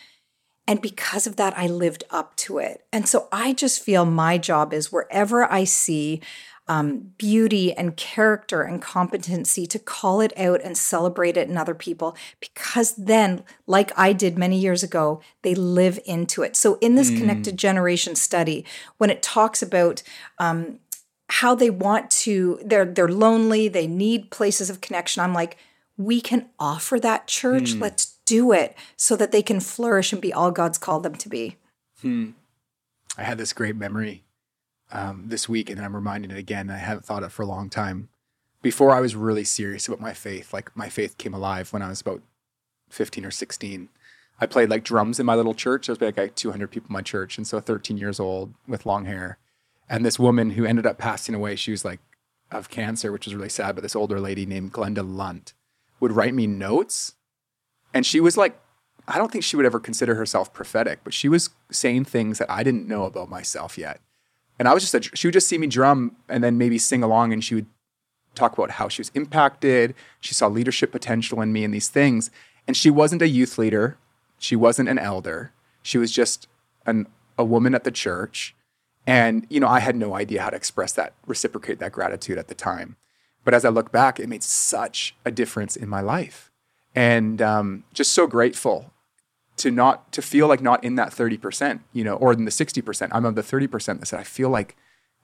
And 0.66 0.82
because 0.82 1.28
of 1.28 1.36
that, 1.36 1.58
I 1.58 1.68
lived 1.68 2.06
up 2.10 2.36
to 2.38 2.58
it. 2.58 2.86
And 2.92 3.08
so 3.08 3.28
I 3.32 3.54
just 3.54 3.84
feel 3.84 4.06
my 4.06 4.38
job 4.38 4.74
is 4.74 4.92
wherever 4.92 5.52
I 5.52 5.66
see 5.66 6.22
um, 6.68 7.12
beauty 7.18 7.74
and 7.74 7.98
character 7.98 8.62
and 8.62 8.82
competency 8.82 9.68
to 9.68 9.80
call 9.80 10.22
it 10.22 10.32
out 10.38 10.62
and 10.62 10.78
celebrate 10.78 11.36
it 11.36 11.50
in 11.50 11.58
other 11.58 11.76
people 11.76 12.16
because 12.40 12.96
then 12.96 13.44
like 13.68 13.92
i 13.98 14.14
did 14.14 14.38
many 14.38 14.58
years 14.58 14.82
ago 14.82 15.20
they 15.42 15.54
live 15.54 16.00
into 16.06 16.42
it 16.42 16.56
so 16.56 16.78
in 16.80 16.96
this 16.96 17.12
mm. 17.12 17.18
connected 17.18 17.58
generation 17.58 18.16
study 18.16 18.66
when 18.98 19.10
it 19.10 19.22
talks 19.22 19.62
about 19.62 20.04
um, 20.40 20.80
how 21.30 21.54
they 21.54 21.70
want 21.70 22.10
to 22.10 22.60
they're 22.64 22.86
they're 22.86 23.08
lonely 23.10 23.68
they 23.68 23.88
need 23.88 24.32
places 24.32 24.70
of 24.70 24.80
connection 24.80 25.22
i'm 25.22 25.34
like 25.34 25.58
we 25.98 26.22
can 26.22 26.48
offer 26.60 27.00
that 27.00 27.28
church 27.28 27.74
mm. 27.74 27.82
let's 27.82 28.18
do 28.26 28.54
it 28.54 28.76
so 28.96 29.18
that 29.18 29.34
they 29.34 29.42
can 29.42 29.60
flourish 29.60 30.14
and 30.14 30.22
be 30.22 30.32
all 30.32 30.52
god's 30.52 30.78
called 30.78 31.04
them 31.04 31.16
to 31.16 31.28
be 31.28 31.58
hmm. 32.02 32.30
i 33.18 33.24
had 33.24 33.38
this 33.38 33.52
great 33.52 33.76
memory 33.76 34.23
um, 34.94 35.24
this 35.26 35.50
week, 35.50 35.70
and 35.70 35.82
I'm 35.82 35.96
reminded 35.96 36.32
it 36.32 36.38
again. 36.38 36.70
I 36.70 36.78
haven't 36.78 37.04
thought 37.04 37.24
it 37.24 37.32
for 37.32 37.42
a 37.42 37.48
long 37.48 37.70
time. 37.70 38.10
Before 38.62 38.92
I 38.92 39.02
was 39.02 39.16
really 39.16 39.44
serious 39.44 39.88
about 39.88 40.00
my 40.00 40.14
faith, 40.14 40.54
like 40.54 40.74
my 40.78 40.88
faith 40.88 41.18
came 41.18 41.34
alive 41.34 41.74
when 41.74 41.82
I 41.82 41.90
was 41.90 42.00
about 42.00 42.22
15 42.90 43.26
or 43.26 43.32
16. 43.32 43.90
I 44.40 44.46
played 44.46 44.70
like 44.70 44.84
drums 44.84 45.20
in 45.20 45.26
my 45.26 45.36
little 45.36 45.54
church. 45.54 45.88
There 45.88 45.96
was 46.00 46.18
like 46.18 46.36
200 46.36 46.72
people 46.72 46.88
in 46.90 46.94
my 46.94 47.02
church, 47.02 47.38
and 47.38 47.46
so 47.46 47.60
13 47.60 47.98
years 47.98 48.20
old 48.20 48.54
with 48.68 48.86
long 48.86 49.06
hair. 49.06 49.38
And 49.90 50.06
this 50.06 50.20
woman 50.20 50.52
who 50.52 50.64
ended 50.64 50.86
up 50.86 50.98
passing 50.98 51.36
away, 51.36 51.56
she 51.56 51.72
was 51.72 51.84
like 51.84 52.00
of 52.52 52.70
cancer, 52.70 53.12
which 53.12 53.26
was 53.26 53.36
really 53.36 53.50
sad. 53.50 53.76
But 53.76 53.82
this 53.82 53.96
older 53.96 54.20
lady 54.20 54.46
named 54.46 54.74
Glenda 54.74 55.04
Lunt 55.04 55.54
would 56.00 56.12
write 56.12 56.34
me 56.34 56.48
notes, 56.48 57.16
and 57.94 58.06
she 58.06 58.20
was 58.20 58.38
like, 58.38 58.60
I 59.08 59.18
don't 59.18 59.32
think 59.32 59.44
she 59.44 59.58
would 59.58 59.66
ever 59.66 59.80
consider 59.80 60.16
herself 60.16 60.54
prophetic, 60.54 61.00
but 61.04 61.14
she 61.14 61.28
was 61.28 61.50
saying 61.72 62.06
things 62.06 62.38
that 62.38 62.50
I 62.50 62.64
didn't 62.64 62.88
know 62.88 63.04
about 63.04 63.30
myself 63.30 63.78
yet. 63.78 64.00
And 64.60 64.68
I 64.68 64.74
was 64.74 64.84
just, 64.84 64.94
a, 64.94 65.16
she 65.16 65.28
would 65.28 65.34
just 65.34 65.48
see 65.48 65.58
me 65.58 65.68
drum 65.68 66.16
and 66.30 66.44
then 66.44 66.58
maybe 66.58 66.78
sing 66.78 67.04
along 67.04 67.34
and 67.34 67.44
she 67.44 67.56
would 67.56 67.66
talk 68.36 68.54
about 68.54 68.72
how 68.72 68.88
she 68.88 69.02
was 69.02 69.12
impacted. 69.14 69.94
She 70.20 70.34
saw 70.34 70.48
leadership 70.48 70.92
potential 70.92 71.42
in 71.42 71.52
me 71.52 71.64
and 71.64 71.74
these 71.74 71.90
things. 71.90 72.32
And 72.68 72.78
she 72.78 72.90
wasn't 72.90 73.22
a 73.22 73.28
youth 73.28 73.58
leader. 73.58 73.98
She 74.38 74.56
wasn't 74.56 74.90
an 74.90 75.00
elder. 75.00 75.52
She 75.82 75.98
was 75.98 76.12
just 76.12 76.48
an, 76.86 77.08
a 77.38 77.44
woman 77.44 77.76
at 77.76 77.84
the 77.84 77.92
church. 77.92 78.56
And, 79.06 79.46
you 79.50 79.60
know, 79.60 79.68
I 79.68 79.80
had 79.80 79.96
no 79.96 80.16
idea 80.16 80.42
how 80.42 80.50
to 80.50 80.56
express 80.56 80.94
that, 80.94 81.14
reciprocate 81.28 81.80
that 81.80 81.92
gratitude 81.92 82.38
at 82.38 82.48
the 82.48 82.56
time. 82.56 82.96
But 83.44 83.54
as 83.54 83.66
I 83.66 83.70
look 83.70 83.92
back, 83.92 84.20
it 84.20 84.30
made 84.30 84.44
such 84.44 85.16
a 85.26 85.32
difference 85.32 85.76
in 85.76 85.90
my 85.90 86.00
life. 86.00 86.52
And 86.96 87.42
um, 87.42 87.84
just 87.94 88.14
so 88.14 88.28
grateful 88.28 88.93
to 89.58 89.72
not 89.72 90.12
to 90.12 90.22
feel 90.22 90.48
like 90.48 90.62
not 90.62 90.84
in 90.84 90.96
that 90.96 91.12
30%, 91.12 91.80
you 91.94 92.04
know, 92.04 92.16
or 92.16 92.34
in 92.34 92.46
the 92.46 92.52
60%. 92.52 93.10
I'm 93.12 93.26
of 93.26 93.36
the 93.36 93.42
30% 93.42 94.00
that 94.00 94.06
said 94.08 94.20
I 94.20 94.24
feel 94.24 94.50
like 94.50 94.76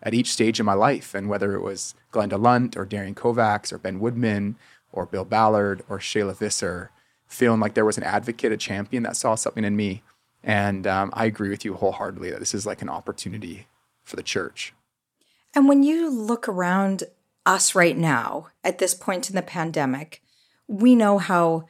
at 0.02 0.14
each 0.14 0.32
stage 0.32 0.60
in 0.60 0.66
my 0.66 0.74
life, 0.74 1.14
and 1.14 1.28
whether 1.28 1.56
it 1.56 1.62
was 1.62 1.94
Glenda 2.14 2.42
Lunt 2.42 2.78
or 2.78 2.86
Darian 2.86 3.16
Kovacs 3.16 3.74
or 3.74 3.78
Ben 3.78 4.00
Woodman 4.00 4.56
or 4.92 5.06
Bill 5.06 5.26
Ballard 5.26 5.84
or 5.90 6.00
Shaila 6.00 6.38
Visser, 6.38 6.92
feeling 7.28 7.60
like 7.60 7.74
there 7.74 7.86
was 7.86 7.98
an 7.98 8.04
advocate, 8.04 8.52
a 8.52 8.58
champion 8.58 9.04
that 9.04 9.18
saw 9.18 9.36
something 9.36 9.66
in 9.66 9.76
me. 9.76 10.04
And 10.44 10.88
um, 10.88 11.12
I 11.14 11.26
agree 11.26 11.50
with 11.50 11.66
you 11.66 11.74
wholeheartedly 11.74 12.32
that 12.32 12.40
this 12.40 12.54
is 12.54 12.66
like 12.66 12.82
an 12.82 12.90
opportunity 12.90 13.68
for 14.04 14.16
the 14.16 14.24
church. 14.24 14.74
And 15.54 15.68
when 15.68 15.84
you 15.84 16.10
look 16.10 16.48
around 16.48 17.04
us 17.46 17.76
right 17.76 17.98
now 17.98 18.48
at 18.64 18.78
this 18.78 18.94
point 18.94 19.30
in 19.30 19.36
the 19.36 19.42
pandemic, 19.42 20.22
we 20.68 20.96
know 20.96 21.18
how 21.18 21.66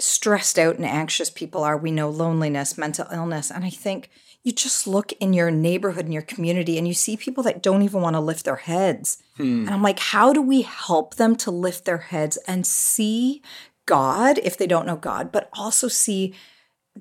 stressed 0.00 0.58
out 0.58 0.76
and 0.76 0.84
anxious 0.84 1.30
people 1.30 1.62
are. 1.62 1.76
We 1.76 1.90
know 1.90 2.10
loneliness, 2.10 2.78
mental 2.78 3.06
illness. 3.12 3.50
And 3.50 3.64
I 3.64 3.70
think 3.70 4.10
you 4.42 4.52
just 4.52 4.86
look 4.86 5.12
in 5.14 5.32
your 5.32 5.50
neighborhood 5.50 6.06
and 6.06 6.14
your 6.14 6.22
community 6.22 6.78
and 6.78 6.88
you 6.88 6.94
see 6.94 7.16
people 7.16 7.42
that 7.44 7.62
don't 7.62 7.82
even 7.82 8.00
want 8.00 8.14
to 8.14 8.20
lift 8.20 8.44
their 8.44 8.56
heads. 8.56 9.22
Hmm. 9.36 9.66
And 9.66 9.70
I'm 9.70 9.82
like, 9.82 9.98
how 9.98 10.32
do 10.32 10.40
we 10.40 10.62
help 10.62 11.16
them 11.16 11.36
to 11.36 11.50
lift 11.50 11.84
their 11.84 11.98
heads 11.98 12.38
and 12.48 12.66
see 12.66 13.42
God 13.86 14.38
if 14.38 14.56
they 14.56 14.66
don't 14.66 14.86
know 14.86 14.96
God, 14.96 15.30
but 15.30 15.50
also 15.52 15.88
see 15.88 16.34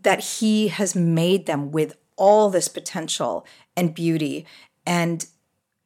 that 0.02 0.20
He 0.20 0.68
has 0.68 0.96
made 0.96 1.46
them 1.46 1.72
with 1.72 1.96
all 2.18 2.50
this 2.50 2.68
potential 2.68 3.46
and 3.78 3.94
beauty 3.94 4.46
and 4.86 5.26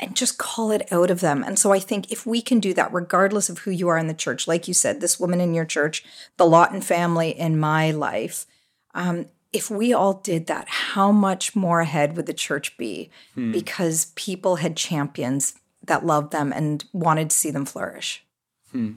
and 0.08 0.16
just 0.16 0.38
call 0.38 0.72
it 0.72 0.92
out 0.92 1.10
of 1.10 1.20
them. 1.22 1.44
And 1.44 1.58
so 1.58 1.72
I 1.72 1.80
think 1.80 2.12
if 2.12 2.26
we 2.26 2.42
can 2.42 2.60
do 2.60 2.74
that, 2.74 2.94
regardless 2.94 3.50
of 3.50 3.60
who 3.60 3.72
you 3.72 3.88
are 3.88 3.98
in 3.98 4.08
the 4.08 4.13
church, 4.13 4.48
like 4.48 4.68
you 4.68 4.74
said, 4.74 5.02
this 5.02 5.20
woman 5.20 5.42
in 5.42 5.54
your 5.54 5.66
church, 5.66 6.04
the 6.38 6.46
Lawton 6.46 6.82
family 6.82 7.30
in 7.30 7.60
my 7.60 7.92
life, 7.92 8.46
um, 8.94 9.28
if 9.52 9.70
we 9.70 9.94
all 9.94 10.16
did 10.16 10.48
that, 10.48 10.68
how 10.68 11.12
much 11.12 11.56
more 11.56 11.80
ahead 11.82 12.16
would 12.16 12.26
the 12.26 12.34
church 12.34 12.76
be? 12.78 13.10
Hmm. 13.36 13.52
Because 13.52 14.12
people 14.16 14.58
had 14.58 14.76
champions 14.76 15.54
that 15.84 16.06
loved 16.06 16.32
them 16.32 16.52
and 16.52 16.84
wanted 16.92 17.30
to 17.30 17.36
see 17.36 17.52
them 17.52 17.66
flourish. 17.66 18.24
Hmm. 18.72 18.94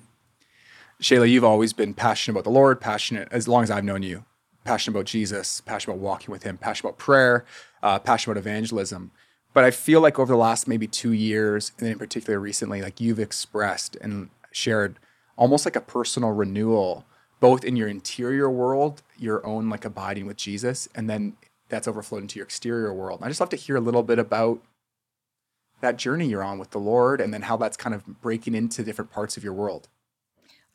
Shaila, 1.01 1.29
you've 1.29 1.45
always 1.45 1.75
been 1.75 1.93
passionate 1.93 2.33
about 2.35 2.45
the 2.45 2.51
Lord, 2.51 2.81
passionate 2.81 3.29
as 3.31 3.47
long 3.47 3.63
as 3.63 3.71
I've 3.71 3.85
known 3.85 4.03
you, 4.03 4.25
passionate 4.65 4.97
about 4.97 5.07
Jesus, 5.07 5.61
passionate 5.61 5.95
about 5.95 6.03
walking 6.03 6.33
with 6.33 6.43
Him, 6.43 6.57
passionate 6.57 6.91
about 6.91 6.99
prayer, 6.99 7.45
uh, 7.83 7.99
passionate 7.99 8.33
about 8.33 8.41
evangelism. 8.41 9.11
But 9.57 9.65
I 9.65 9.71
feel 9.71 10.03
like 10.03 10.19
over 10.19 10.35
the 10.35 10.39
last 10.39 10.69
maybe 10.69 10.87
two 10.87 11.13
years, 11.13 11.73
and 11.79 11.89
in 11.89 11.97
particular 11.97 12.39
recently, 12.39 12.83
like 12.83 13.01
you've 13.01 13.19
expressed 13.19 13.97
and 14.03 14.29
shared 14.53 14.99
almost 15.39 15.65
like 15.65 15.77
a 15.77 15.81
personal 15.81 16.33
renewal, 16.33 17.07
both 17.41 17.65
in 17.65 17.75
your 17.75 17.89
interior 17.89 18.51
world, 18.51 19.01
your 19.17 19.47
own 19.47 19.71
like 19.71 19.87
abiding 19.87 20.27
with 20.27 20.37
Jesus, 20.37 20.91
and 20.95 21.09
then 21.09 21.39
that's 21.71 21.89
overflowed 21.89 22.21
into 22.21 22.39
your 22.39 22.45
exterior 22.45 22.93
world. 22.93 23.21
And 23.21 23.25
I 23.25 23.31
just 23.31 23.41
love 23.41 23.49
to 23.49 23.57
hear 23.57 23.77
a 23.77 23.81
little 23.81 24.03
bit 24.03 24.19
about 24.19 24.61
that 25.81 25.97
journey 25.97 26.27
you're 26.27 26.45
on 26.45 26.59
with 26.59 26.73
the 26.73 26.79
Lord 26.79 27.23
and 27.23 27.33
then 27.33 27.41
how 27.41 27.57
that's 27.57 27.79
kind 27.79 27.95
of 27.95 28.05
breaking 28.21 28.55
into 28.55 28.83
different 28.83 29.11
parts 29.11 29.39
of 29.39 29.43
your 29.43 29.55
world. 29.55 29.89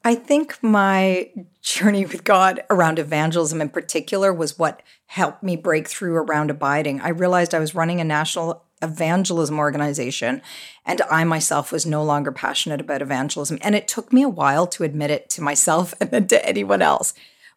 I 0.04 0.15
think 0.15 0.58
my 0.63 1.30
journey 1.62 2.08
with 2.08 2.24
God 2.24 2.63
around 2.72 2.98
evangelism 2.98 3.62
in 3.62 3.70
particular 3.70 4.34
was 4.34 4.58
what 4.58 4.82
helped 5.06 5.44
me 5.44 5.56
break 5.56 5.88
through 5.88 6.15
around 6.15 6.50
abiding. 6.50 7.00
I 7.02 7.10
realized 7.10 7.54
I 7.54 7.60
was 7.60 7.76
running 7.76 8.02
a 8.02 8.04
national 8.04 8.63
evangelism 8.82 9.60
organization 9.60 10.41
and 10.86 11.02
I 11.10 11.24
myself 11.24 11.72
was 11.72 11.86
no 11.86 12.04
longer 12.04 12.32
passionate 12.32 12.82
about 12.82 13.02
evangelism. 13.02 13.58
And 13.62 13.76
it 13.76 13.88
took 13.88 14.12
me 14.12 14.22
a 14.24 14.30
while 14.30 14.67
to 14.67 14.84
admit 14.84 15.12
it 15.12 15.30
to 15.32 15.41
myself 15.41 15.94
and 16.02 16.12
then 16.12 16.28
to 16.28 16.46
anyone 16.46 16.82
else. 16.82 17.13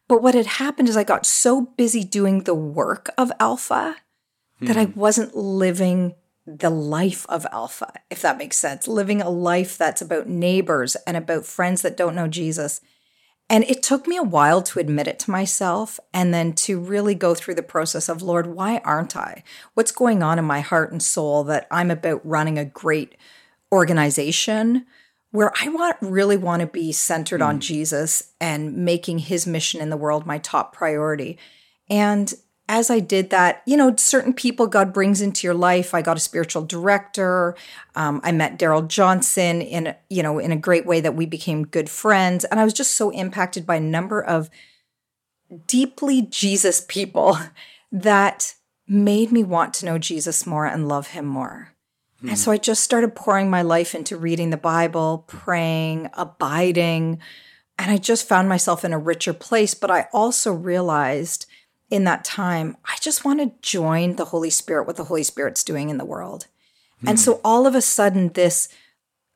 But 0.07 0.21
what 0.21 0.35
had 0.35 0.45
happened 0.45 0.87
is 0.89 0.97
I 0.97 1.03
got 1.03 1.25
so 1.25 1.61
busy 1.61 2.03
doing 2.03 2.43
the 2.43 2.53
work 2.53 3.09
of 3.17 3.31
Alpha 3.39 3.97
hmm. 4.59 4.65
that 4.67 4.77
I 4.77 4.85
hmm. 4.85 4.99
wasn't 4.99 5.35
living 5.35 6.13
the 6.45 6.69
life 6.69 7.25
of 7.27 7.47
Alpha, 7.51 7.91
if 8.11 8.21
that 8.21 8.37
makes 8.37 8.57
sense. 8.57 8.87
Living 8.87 9.21
a 9.21 9.29
life 9.29 9.77
that's 9.77 10.01
about 10.01 10.27
neighbors 10.27 10.95
and 11.07 11.17
about 11.17 11.45
friends 11.45 11.81
that 11.81 11.97
don't 11.97 12.15
know 12.15 12.27
Jesus. 12.27 12.81
And 13.49 13.63
it 13.65 13.83
took 13.83 14.07
me 14.07 14.17
a 14.17 14.23
while 14.23 14.63
to 14.63 14.79
admit 14.79 15.07
it 15.07 15.19
to 15.19 15.31
myself 15.31 15.99
and 16.13 16.33
then 16.33 16.53
to 16.53 16.79
really 16.79 17.13
go 17.13 17.35
through 17.35 17.55
the 17.55 17.63
process 17.63 18.09
of, 18.09 18.23
Lord, 18.23 18.47
why 18.47 18.79
aren't 18.79 19.15
I? 19.15 19.43
What's 19.75 19.91
going 19.91 20.23
on 20.23 20.39
in 20.39 20.45
my 20.45 20.61
heart 20.61 20.91
and 20.91 21.01
soul 21.01 21.43
that 21.45 21.67
I'm 21.69 21.91
about 21.91 22.25
running 22.25 22.57
a 22.57 22.65
great 22.65 23.15
organization 23.71 24.85
where 25.31 25.51
I 25.61 25.67
want 25.67 25.97
really 26.01 26.37
want 26.37 26.61
to 26.61 26.67
be 26.67 26.91
centered 26.91 27.41
mm. 27.41 27.47
on 27.47 27.59
Jesus 27.59 28.31
and 28.39 28.77
making 28.77 29.19
his 29.19 29.45
mission 29.45 29.81
in 29.81 29.89
the 29.89 29.97
world 29.97 30.25
my 30.25 30.37
top 30.39 30.73
priority. 30.73 31.37
And 31.89 32.33
as 32.67 32.89
I 32.89 32.99
did 32.99 33.29
that, 33.29 33.61
you 33.65 33.77
know, 33.77 33.95
certain 33.95 34.33
people 34.33 34.65
God 34.65 34.91
brings 34.91 35.21
into 35.21 35.45
your 35.45 35.53
life. 35.53 35.93
I 35.93 36.01
got 36.01 36.17
a 36.17 36.21
spiritual 36.21 36.63
director. 36.63 37.55
Um, 37.95 38.19
I 38.23 38.31
met 38.31 38.57
Darrell 38.57 38.81
Johnson 38.81 39.61
in, 39.61 39.95
you 40.09 40.23
know, 40.23 40.39
in 40.39 40.51
a 40.51 40.57
great 40.57 40.85
way 40.85 40.99
that 40.99 41.15
we 41.15 41.27
became 41.27 41.65
good 41.65 41.89
friends. 41.89 42.43
And 42.45 42.59
I 42.59 42.63
was 42.63 42.73
just 42.73 42.95
so 42.95 43.11
impacted 43.11 43.67
by 43.67 43.75
a 43.75 43.81
number 43.81 44.19
of 44.23 44.49
deeply 45.67 46.23
Jesus 46.23 46.83
people 46.87 47.37
that 47.91 48.55
made 48.87 49.31
me 49.31 49.43
want 49.43 49.73
to 49.75 49.85
know 49.85 49.97
Jesus 49.97 50.47
more 50.47 50.65
and 50.65 50.87
love 50.87 51.07
him 51.07 51.25
more. 51.25 51.71
Hmm. 52.21 52.29
And 52.29 52.39
so 52.39 52.51
I 52.51 52.57
just 52.57 52.83
started 52.83 53.15
pouring 53.15 53.49
my 53.49 53.61
life 53.61 53.93
into 53.93 54.17
reading 54.17 54.49
the 54.49 54.57
Bible, 54.57 55.23
praying, 55.27 56.09
abiding. 56.13 57.19
And 57.77 57.91
I 57.91 57.97
just 57.97 58.27
found 58.27 58.49
myself 58.49 58.83
in 58.83 58.93
a 58.93 58.97
richer 58.97 59.33
place. 59.33 59.75
But 59.75 59.91
I 59.91 60.07
also 60.11 60.51
realized 60.51 61.45
in 61.89 62.03
that 62.05 62.25
time, 62.25 62.77
I 62.85 62.97
just 62.99 63.23
want 63.23 63.39
to 63.39 63.51
join 63.61 64.15
the 64.15 64.25
Holy 64.25 64.49
Spirit, 64.49 64.87
what 64.87 64.95
the 64.95 65.05
Holy 65.05 65.23
Spirit's 65.23 65.63
doing 65.63 65.89
in 65.89 65.97
the 65.97 66.05
world. 66.05 66.47
Mm. 67.03 67.09
And 67.09 67.19
so 67.19 67.41
all 67.43 67.67
of 67.67 67.75
a 67.75 67.81
sudden, 67.81 68.29
this 68.29 68.69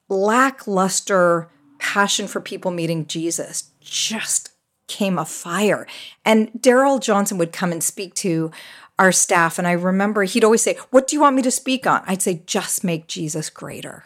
lackluster 0.08 1.50
passion 1.78 2.28
for 2.28 2.42
people 2.42 2.72
meeting 2.72 3.06
Jesus 3.06 3.72
just 3.80 4.52
came 4.88 5.18
afire. 5.18 5.88
And 6.26 6.50
Darrell 6.60 7.00
Johnson 7.00 7.38
would 7.38 7.54
come 7.54 7.72
and 7.72 7.84
speak 7.84 8.16
to 8.16 8.52
our 8.98 9.12
staff. 9.12 9.58
And 9.58 9.68
I 9.68 9.72
remember 9.72 10.24
he'd 10.24 10.44
always 10.44 10.62
say, 10.62 10.78
What 10.90 11.08
do 11.08 11.16
you 11.16 11.22
want 11.22 11.36
me 11.36 11.42
to 11.44 11.52
speak 11.52 11.88
on? 11.88 12.04
I'd 12.06 12.22
say, 12.22 12.42
Just 12.46 12.84
make 12.84 13.08
Jesus 13.08 13.50
greater. 13.50 14.06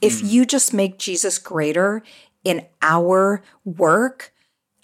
If 0.00 0.20
mm. 0.20 0.30
you 0.30 0.44
just 0.44 0.74
make 0.74 0.98
Jesus 0.98 1.38
greater 1.38 2.02
in 2.42 2.66
our 2.82 3.42
work, 3.64 4.32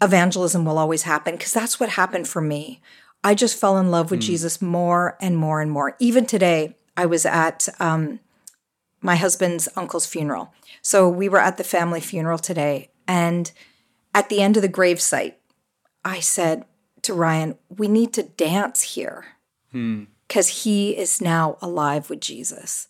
evangelism 0.02 0.64
will 0.64 0.78
always 0.78 1.02
happen 1.02 1.36
because 1.36 1.52
that's 1.52 1.78
what 1.80 1.90
happened 1.90 2.28
for 2.28 2.42
me. 2.42 2.82
I 3.24 3.34
just 3.34 3.58
fell 3.58 3.78
in 3.78 3.90
love 3.90 4.10
with 4.10 4.20
mm. 4.20 4.24
Jesus 4.24 4.60
more 4.60 5.16
and 5.20 5.36
more 5.36 5.60
and 5.60 5.70
more. 5.70 5.96
Even 6.00 6.26
today, 6.26 6.76
I 6.96 7.06
was 7.06 7.24
at 7.24 7.68
um, 7.78 8.18
my 9.00 9.16
husband's 9.16 9.68
uncle's 9.76 10.06
funeral. 10.06 10.52
So 10.82 11.08
we 11.08 11.28
were 11.28 11.38
at 11.38 11.56
the 11.56 11.64
family 11.64 12.00
funeral 12.00 12.38
today. 12.38 12.90
And 13.06 13.50
at 14.14 14.28
the 14.28 14.42
end 14.42 14.56
of 14.56 14.62
the 14.62 14.68
gravesite, 14.68 15.34
I 16.04 16.18
said 16.18 16.64
to 17.02 17.14
Ryan, 17.14 17.56
We 17.68 17.86
need 17.86 18.12
to 18.14 18.24
dance 18.24 18.82
here 18.82 19.26
because 19.70 20.50
hmm. 20.50 20.62
he 20.62 20.96
is 20.96 21.20
now 21.20 21.58
alive 21.62 22.10
with 22.10 22.20
Jesus. 22.20 22.88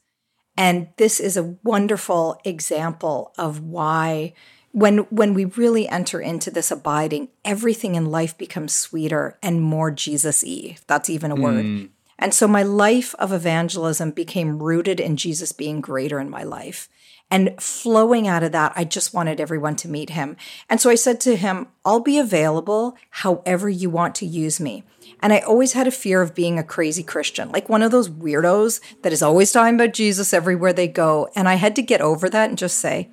And 0.56 0.88
this 0.96 1.20
is 1.20 1.36
a 1.36 1.56
wonderful 1.62 2.40
example 2.44 3.32
of 3.38 3.60
why 3.60 4.34
when 4.72 4.98
when 5.10 5.34
we 5.34 5.44
really 5.44 5.88
enter 5.88 6.20
into 6.20 6.50
this 6.50 6.70
abiding 6.70 7.28
everything 7.44 7.94
in 7.94 8.10
life 8.10 8.36
becomes 8.36 8.72
sweeter 8.72 9.38
and 9.42 9.62
more 9.62 9.90
jesus-y. 9.90 10.72
If 10.72 10.86
that's 10.86 11.10
even 11.10 11.30
a 11.30 11.36
word. 11.36 11.64
Mm. 11.64 11.90
and 12.18 12.34
so 12.34 12.48
my 12.48 12.62
life 12.62 13.14
of 13.18 13.32
evangelism 13.32 14.10
became 14.10 14.62
rooted 14.62 14.98
in 14.98 15.16
jesus 15.16 15.52
being 15.52 15.80
greater 15.80 16.18
in 16.18 16.30
my 16.30 16.42
life. 16.42 16.88
And 17.30 17.54
flowing 17.62 18.26
out 18.26 18.42
of 18.42 18.52
that 18.52 18.72
i 18.74 18.84
just 18.84 19.14
wanted 19.14 19.40
everyone 19.40 19.76
to 19.76 19.88
meet 19.88 20.10
him. 20.10 20.36
And 20.68 20.80
so 20.80 20.90
i 20.90 20.94
said 20.94 21.20
to 21.20 21.36
him 21.36 21.68
i'll 21.84 22.00
be 22.00 22.18
available 22.18 22.96
however 23.10 23.68
you 23.68 23.90
want 23.90 24.14
to 24.16 24.26
use 24.26 24.58
me. 24.58 24.84
And 25.20 25.32
I 25.32 25.38
always 25.38 25.74
had 25.74 25.86
a 25.86 25.92
fear 25.92 26.20
of 26.20 26.34
being 26.34 26.58
a 26.58 26.64
crazy 26.64 27.04
Christian, 27.04 27.52
like 27.52 27.68
one 27.68 27.82
of 27.82 27.92
those 27.92 28.08
weirdos 28.08 28.80
that 29.02 29.12
is 29.12 29.22
always 29.22 29.52
talking 29.52 29.76
about 29.76 29.92
Jesus 29.92 30.34
everywhere 30.34 30.72
they 30.72 30.88
go. 30.88 31.28
And 31.36 31.48
I 31.48 31.54
had 31.54 31.76
to 31.76 31.82
get 31.82 32.00
over 32.00 32.28
that 32.28 32.48
and 32.48 32.58
just 32.58 32.78
say, 32.78 33.08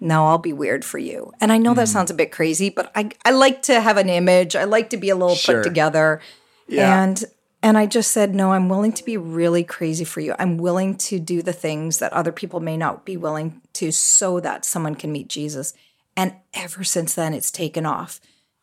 no, 0.00 0.26
I'll 0.26 0.38
be 0.38 0.52
weird 0.52 0.84
for 0.84 0.98
you. 0.98 1.32
And 1.40 1.50
I 1.50 1.58
know 1.58 1.72
mm. 1.72 1.76
that 1.76 1.88
sounds 1.88 2.10
a 2.10 2.14
bit 2.14 2.32
crazy, 2.32 2.70
but 2.70 2.90
I 2.94 3.10
I 3.24 3.30
like 3.30 3.62
to 3.62 3.80
have 3.80 3.96
an 3.96 4.08
image. 4.08 4.56
I 4.56 4.64
like 4.64 4.90
to 4.90 4.96
be 4.96 5.10
a 5.10 5.16
little 5.16 5.34
sure. 5.34 5.56
put 5.56 5.64
together. 5.68 6.20
Yeah. 6.68 7.02
And 7.02 7.24
and 7.62 7.78
I 7.78 7.86
just 7.86 8.12
said, 8.12 8.34
"No, 8.34 8.52
I'm 8.52 8.68
willing 8.68 8.92
to 8.92 9.04
be 9.04 9.16
really 9.16 9.64
crazy 9.64 10.04
for 10.04 10.20
you. 10.20 10.34
I'm 10.38 10.58
willing 10.58 10.96
to 10.98 11.18
do 11.18 11.42
the 11.42 11.52
things 11.52 11.98
that 11.98 12.12
other 12.12 12.32
people 12.32 12.60
may 12.60 12.76
not 12.76 13.04
be 13.04 13.16
willing 13.16 13.62
to 13.74 13.90
so 13.90 14.40
that 14.40 14.64
someone 14.64 14.94
can 14.94 15.12
meet 15.12 15.28
Jesus." 15.28 15.74
And 16.16 16.34
ever 16.54 16.84
since 16.84 17.14
then 17.14 17.34
it's 17.34 17.50
taken 17.50 17.84
off. 17.86 18.20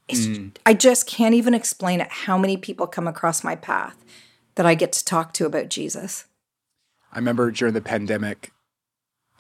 Mm. 0.10 0.56
I 0.66 0.74
just 0.74 1.08
can't 1.08 1.36
even 1.36 1.54
explain 1.54 2.02
it 2.02 2.10
how 2.10 2.38
many 2.38 2.58
people 2.58 2.88
come 2.88 3.08
across 3.08 3.44
my 3.44 3.56
path 3.56 4.04
that 4.56 4.66
I 4.66 4.76
get 4.76 4.92
to 4.94 5.06
talk 5.06 5.34
to 5.34 5.46
about 5.46 5.70
Jesus. 5.70 6.26
I 7.12 7.18
remember 7.18 7.52
during 7.52 7.74
the 7.74 7.82
pandemic, 7.82 8.52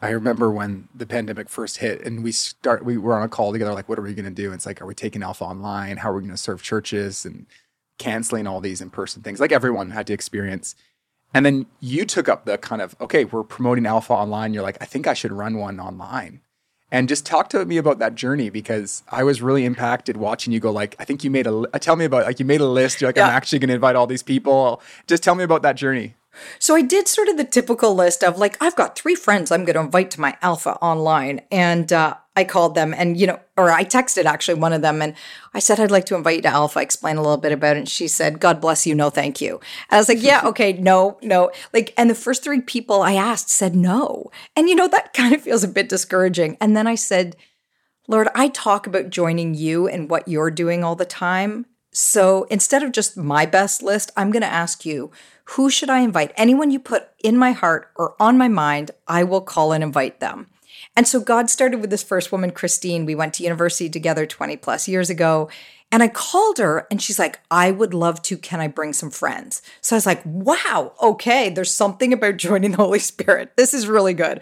I 0.03 0.09
remember 0.09 0.51
when 0.51 0.89
the 0.93 1.05
pandemic 1.05 1.47
first 1.47 1.77
hit 1.77 2.05
and 2.05 2.25
we 2.25 2.33
start 2.33 2.83
we 2.83 2.97
were 2.97 3.15
on 3.15 3.23
a 3.23 3.29
call 3.29 3.53
together 3.53 3.73
like 3.73 3.87
what 3.87 3.97
are 3.97 4.01
we 4.01 4.13
going 4.13 4.25
to 4.25 4.31
do? 4.31 4.47
And 4.47 4.55
it's 4.55 4.65
like 4.65 4.81
are 4.81 4.85
we 4.85 4.93
taking 4.93 5.23
Alpha 5.23 5.45
online? 5.45 5.95
How 5.95 6.11
are 6.11 6.15
we 6.15 6.21
going 6.21 6.31
to 6.31 6.37
serve 6.37 6.61
churches 6.61 7.25
and 7.25 7.45
canceling 7.99 8.45
all 8.45 8.59
these 8.59 8.81
in-person 8.81 9.21
things 9.21 9.39
like 9.39 9.53
everyone 9.53 9.91
had 9.91 10.05
to 10.07 10.13
experience. 10.13 10.75
And 11.33 11.45
then 11.45 11.67
you 11.79 12.05
took 12.05 12.27
up 12.27 12.43
the 12.43 12.57
kind 12.57 12.81
of 12.81 12.97
okay, 12.99 13.23
we're 13.23 13.43
promoting 13.43 13.85
Alpha 13.85 14.11
online. 14.11 14.53
You're 14.53 14.61
like 14.61 14.77
I 14.81 14.85
think 14.85 15.07
I 15.07 15.13
should 15.13 15.31
run 15.31 15.57
one 15.57 15.79
online. 15.79 16.41
And 16.91 17.07
just 17.07 17.25
talk 17.25 17.47
to 17.49 17.63
me 17.63 17.77
about 17.77 17.99
that 17.99 18.13
journey 18.13 18.49
because 18.49 19.03
I 19.09 19.23
was 19.23 19.41
really 19.41 19.63
impacted 19.63 20.17
watching 20.17 20.51
you 20.51 20.59
go 20.59 20.69
like 20.69 20.97
I 20.99 21.05
think 21.05 21.23
you 21.23 21.31
made 21.31 21.47
a 21.47 21.65
tell 21.79 21.95
me 21.95 22.03
about 22.03 22.25
like 22.25 22.41
you 22.41 22.45
made 22.45 22.59
a 22.59 22.67
list. 22.67 22.99
You're 22.99 23.07
like 23.07 23.15
yeah. 23.15 23.27
I'm 23.27 23.37
actually 23.37 23.59
going 23.59 23.69
to 23.69 23.75
invite 23.75 23.95
all 23.95 24.05
these 24.05 24.21
people. 24.21 24.81
Just 25.07 25.23
tell 25.23 25.33
me 25.33 25.45
about 25.45 25.61
that 25.61 25.77
journey. 25.77 26.15
So 26.59 26.75
I 26.75 26.81
did 26.81 27.07
sort 27.07 27.27
of 27.27 27.37
the 27.37 27.43
typical 27.43 27.93
list 27.93 28.23
of 28.23 28.37
like, 28.37 28.57
I've 28.61 28.75
got 28.75 28.97
three 28.97 29.15
friends 29.15 29.51
I'm 29.51 29.65
going 29.65 29.75
to 29.75 29.81
invite 29.81 30.11
to 30.11 30.21
my 30.21 30.35
alpha 30.41 30.75
online. 30.81 31.41
And 31.51 31.91
uh, 31.91 32.15
I 32.35 32.43
called 32.43 32.75
them 32.75 32.93
and, 32.95 33.19
you 33.19 33.27
know, 33.27 33.39
or 33.57 33.69
I 33.71 33.83
texted 33.83 34.25
actually 34.25 34.59
one 34.59 34.73
of 34.73 34.81
them 34.81 35.01
and 35.01 35.13
I 35.53 35.59
said, 35.59 35.79
I'd 35.79 35.91
like 35.91 36.05
to 36.05 36.15
invite 36.15 36.37
you 36.37 36.41
to 36.43 36.47
alpha, 36.49 36.79
explain 36.79 37.17
a 37.17 37.21
little 37.21 37.37
bit 37.37 37.51
about 37.51 37.75
it. 37.75 37.79
And 37.79 37.89
she 37.89 38.07
said, 38.07 38.39
God 38.39 38.59
bless 38.59 38.87
you. 38.87 38.95
No, 38.95 39.09
thank 39.09 39.41
you. 39.41 39.59
And 39.89 39.97
I 39.97 39.97
was 39.97 40.09
like, 40.09 40.21
yeah, 40.21 40.41
okay, 40.45 40.73
no, 40.73 41.17
no. 41.21 41.51
Like, 41.73 41.93
and 41.97 42.09
the 42.09 42.15
first 42.15 42.43
three 42.43 42.61
people 42.61 43.01
I 43.01 43.13
asked 43.13 43.49
said 43.49 43.75
no. 43.75 44.31
And, 44.55 44.67
you 44.67 44.75
know, 44.75 44.87
that 44.87 45.13
kind 45.13 45.33
of 45.33 45.41
feels 45.41 45.63
a 45.63 45.67
bit 45.67 45.89
discouraging. 45.89 46.57
And 46.59 46.75
then 46.75 46.87
I 46.87 46.95
said, 46.95 47.35
Lord, 48.07 48.27
I 48.35 48.49
talk 48.49 48.85
about 48.85 49.09
joining 49.09 49.53
you 49.53 49.87
and 49.87 50.09
what 50.09 50.27
you're 50.27 50.51
doing 50.51 50.83
all 50.83 50.95
the 50.95 51.05
time. 51.05 51.65
So 51.93 52.45
instead 52.49 52.83
of 52.83 52.91
just 52.91 53.15
my 53.15 53.45
best 53.45 53.81
list, 53.81 54.11
I'm 54.17 54.31
going 54.31 54.41
to 54.41 54.47
ask 54.47 54.83
you, 54.83 55.11
who 55.45 55.69
should 55.69 55.89
I 55.89 55.99
invite? 55.99 56.33
Anyone 56.35 56.71
you 56.71 56.79
put 56.79 57.09
in 57.23 57.37
my 57.37 57.51
heart 57.51 57.91
or 57.95 58.15
on 58.19 58.37
my 58.37 58.47
mind, 58.47 58.91
I 59.07 59.23
will 59.23 59.41
call 59.41 59.71
and 59.71 59.83
invite 59.83 60.19
them. 60.19 60.47
And 60.95 61.07
so 61.07 61.19
God 61.19 61.49
started 61.49 61.81
with 61.81 61.89
this 61.89 62.03
first 62.03 62.31
woman, 62.31 62.51
Christine. 62.51 63.05
We 63.05 63.15
went 63.15 63.35
to 63.35 63.43
university 63.43 63.89
together 63.89 64.25
20 64.25 64.57
plus 64.57 64.87
years 64.87 65.09
ago. 65.09 65.49
And 65.91 66.01
I 66.01 66.07
called 66.07 66.57
her 66.57 66.87
and 66.89 66.99
she's 66.99 67.19
like, 67.19 67.39
I 67.51 67.69
would 67.69 67.93
love 67.93 68.21
to. 68.23 68.37
Can 68.37 68.59
I 68.59 68.67
bring 68.67 68.93
some 68.93 69.11
friends? 69.11 69.61
So 69.81 69.95
I 69.95 69.97
was 69.97 70.07
like, 70.07 70.23
wow, 70.25 70.93
okay, 71.01 71.49
there's 71.49 71.73
something 71.73 72.11
about 72.11 72.37
joining 72.37 72.71
the 72.71 72.77
Holy 72.77 72.99
Spirit. 72.99 73.55
This 73.55 73.73
is 73.73 73.87
really 73.87 74.15
good. 74.15 74.41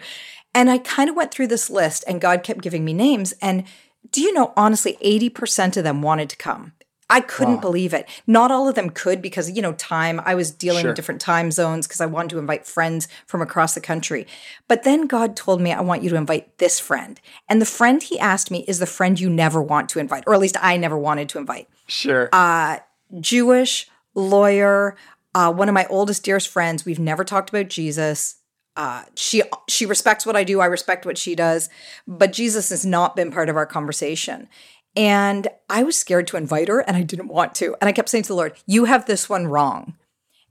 And 0.54 0.70
I 0.70 0.78
kind 0.78 1.10
of 1.10 1.16
went 1.16 1.32
through 1.32 1.48
this 1.48 1.68
list 1.68 2.04
and 2.08 2.20
God 2.20 2.42
kept 2.42 2.62
giving 2.62 2.84
me 2.84 2.94
names. 2.94 3.34
And 3.42 3.64
do 4.10 4.22
you 4.22 4.32
know, 4.32 4.52
honestly, 4.56 4.96
80% 5.04 5.76
of 5.76 5.84
them 5.84 6.00
wanted 6.02 6.30
to 6.30 6.36
come. 6.36 6.72
I 7.12 7.20
couldn't 7.20 7.56
wow. 7.56 7.60
believe 7.60 7.92
it. 7.92 8.08
Not 8.26 8.50
all 8.50 8.68
of 8.68 8.74
them 8.74 8.88
could 8.88 9.20
because, 9.20 9.50
you 9.50 9.60
know, 9.60 9.74
time, 9.74 10.18
I 10.24 10.34
was 10.34 10.50
dealing 10.50 10.80
sure. 10.80 10.90
with 10.90 10.96
different 10.96 11.20
time 11.20 11.50
zones 11.50 11.86
because 11.86 12.00
I 12.00 12.06
wanted 12.06 12.30
to 12.30 12.38
invite 12.38 12.66
friends 12.66 13.06
from 13.26 13.42
across 13.42 13.74
the 13.74 13.82
country. 13.82 14.26
But 14.66 14.82
then 14.82 15.06
God 15.06 15.36
told 15.36 15.60
me, 15.60 15.72
I 15.72 15.82
want 15.82 16.02
you 16.02 16.08
to 16.08 16.16
invite 16.16 16.56
this 16.56 16.80
friend. 16.80 17.20
And 17.50 17.60
the 17.60 17.66
friend 17.66 18.02
he 18.02 18.18
asked 18.18 18.50
me 18.50 18.64
is 18.66 18.78
the 18.78 18.86
friend 18.86 19.20
you 19.20 19.28
never 19.28 19.60
want 19.62 19.90
to 19.90 19.98
invite, 19.98 20.24
or 20.26 20.32
at 20.32 20.40
least 20.40 20.56
I 20.58 20.78
never 20.78 20.96
wanted 20.96 21.28
to 21.28 21.38
invite. 21.38 21.68
Sure. 21.86 22.30
Uh, 22.32 22.78
Jewish, 23.20 23.90
lawyer, 24.14 24.96
uh, 25.34 25.52
one 25.52 25.68
of 25.68 25.74
my 25.74 25.86
oldest, 25.90 26.24
dearest 26.24 26.48
friends. 26.48 26.86
We've 26.86 26.98
never 26.98 27.24
talked 27.24 27.50
about 27.50 27.68
Jesus. 27.68 28.36
Uh, 28.74 29.02
she 29.14 29.42
she 29.68 29.84
respects 29.84 30.24
what 30.24 30.34
I 30.34 30.44
do. 30.44 30.60
I 30.60 30.64
respect 30.64 31.04
what 31.04 31.18
she 31.18 31.34
does, 31.34 31.68
but 32.06 32.32
Jesus 32.32 32.70
has 32.70 32.86
not 32.86 33.14
been 33.14 33.30
part 33.30 33.50
of 33.50 33.56
our 33.56 33.66
conversation. 33.66 34.48
And 34.94 35.48
I 35.70 35.82
was 35.82 35.96
scared 35.96 36.26
to 36.28 36.36
invite 36.36 36.68
her 36.68 36.80
and 36.80 36.96
I 36.96 37.02
didn't 37.02 37.28
want 37.28 37.54
to. 37.56 37.76
And 37.80 37.88
I 37.88 37.92
kept 37.92 38.08
saying 38.08 38.24
to 38.24 38.28
the 38.28 38.34
Lord, 38.34 38.54
You 38.66 38.84
have 38.84 39.06
this 39.06 39.28
one 39.28 39.46
wrong. 39.46 39.94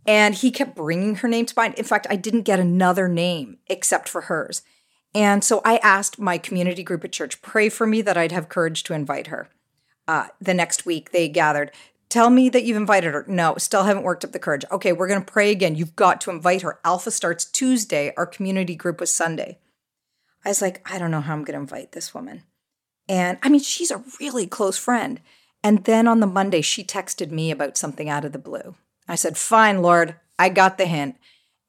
And 0.07 0.33
he 0.33 0.49
kept 0.49 0.75
bringing 0.75 1.15
her 1.15 1.27
name 1.27 1.45
to 1.45 1.53
mind. 1.55 1.75
In 1.75 1.85
fact, 1.85 2.07
I 2.09 2.15
didn't 2.15 2.41
get 2.41 2.59
another 2.59 3.07
name 3.07 3.59
except 3.67 4.09
for 4.09 4.21
hers. 4.21 4.63
And 5.13 5.43
so 5.43 5.61
I 5.63 5.77
asked 5.77 6.19
my 6.19 6.37
community 6.37 6.83
group 6.83 7.03
at 7.03 7.11
church, 7.11 7.41
pray 7.41 7.69
for 7.69 7.85
me 7.85 8.01
that 8.01 8.17
I'd 8.17 8.31
have 8.31 8.49
courage 8.49 8.83
to 8.83 8.93
invite 8.93 9.27
her. 9.27 9.49
Uh, 10.07 10.27
the 10.39 10.53
next 10.53 10.85
week, 10.85 11.11
they 11.11 11.29
gathered. 11.29 11.71
Tell 12.09 12.29
me 12.29 12.49
that 12.49 12.63
you've 12.63 12.77
invited 12.77 13.13
her. 13.13 13.25
No, 13.27 13.55
still 13.57 13.83
haven't 13.83 14.03
worked 14.03 14.25
up 14.25 14.31
the 14.31 14.39
courage. 14.39 14.65
Okay, 14.71 14.91
we're 14.91 15.07
going 15.07 15.23
to 15.23 15.31
pray 15.31 15.51
again. 15.51 15.75
You've 15.75 15.95
got 15.95 16.19
to 16.21 16.31
invite 16.31 16.61
her. 16.61 16.79
Alpha 16.83 17.11
starts 17.11 17.45
Tuesday. 17.45 18.13
Our 18.17 18.25
community 18.25 18.75
group 18.75 18.99
was 18.99 19.13
Sunday. 19.13 19.59
I 20.43 20.49
was 20.49 20.61
like, 20.61 20.81
I 20.91 20.97
don't 20.97 21.11
know 21.11 21.21
how 21.21 21.33
I'm 21.33 21.43
going 21.43 21.55
to 21.55 21.61
invite 21.61 21.91
this 21.91 22.13
woman. 22.13 22.43
And 23.07 23.37
I 23.41 23.49
mean, 23.49 23.61
she's 23.61 23.91
a 23.91 24.03
really 24.19 24.47
close 24.47 24.77
friend. 24.77 25.19
And 25.63 25.83
then 25.85 26.07
on 26.07 26.19
the 26.19 26.27
Monday, 26.27 26.61
she 26.61 26.83
texted 26.83 27.31
me 27.31 27.51
about 27.51 27.77
something 27.77 28.09
out 28.09 28.25
of 28.25 28.31
the 28.31 28.39
blue. 28.39 28.75
I 29.07 29.15
said, 29.15 29.37
Fine, 29.37 29.81
Lord, 29.81 30.15
I 30.39 30.49
got 30.49 30.77
the 30.77 30.85
hint. 30.85 31.17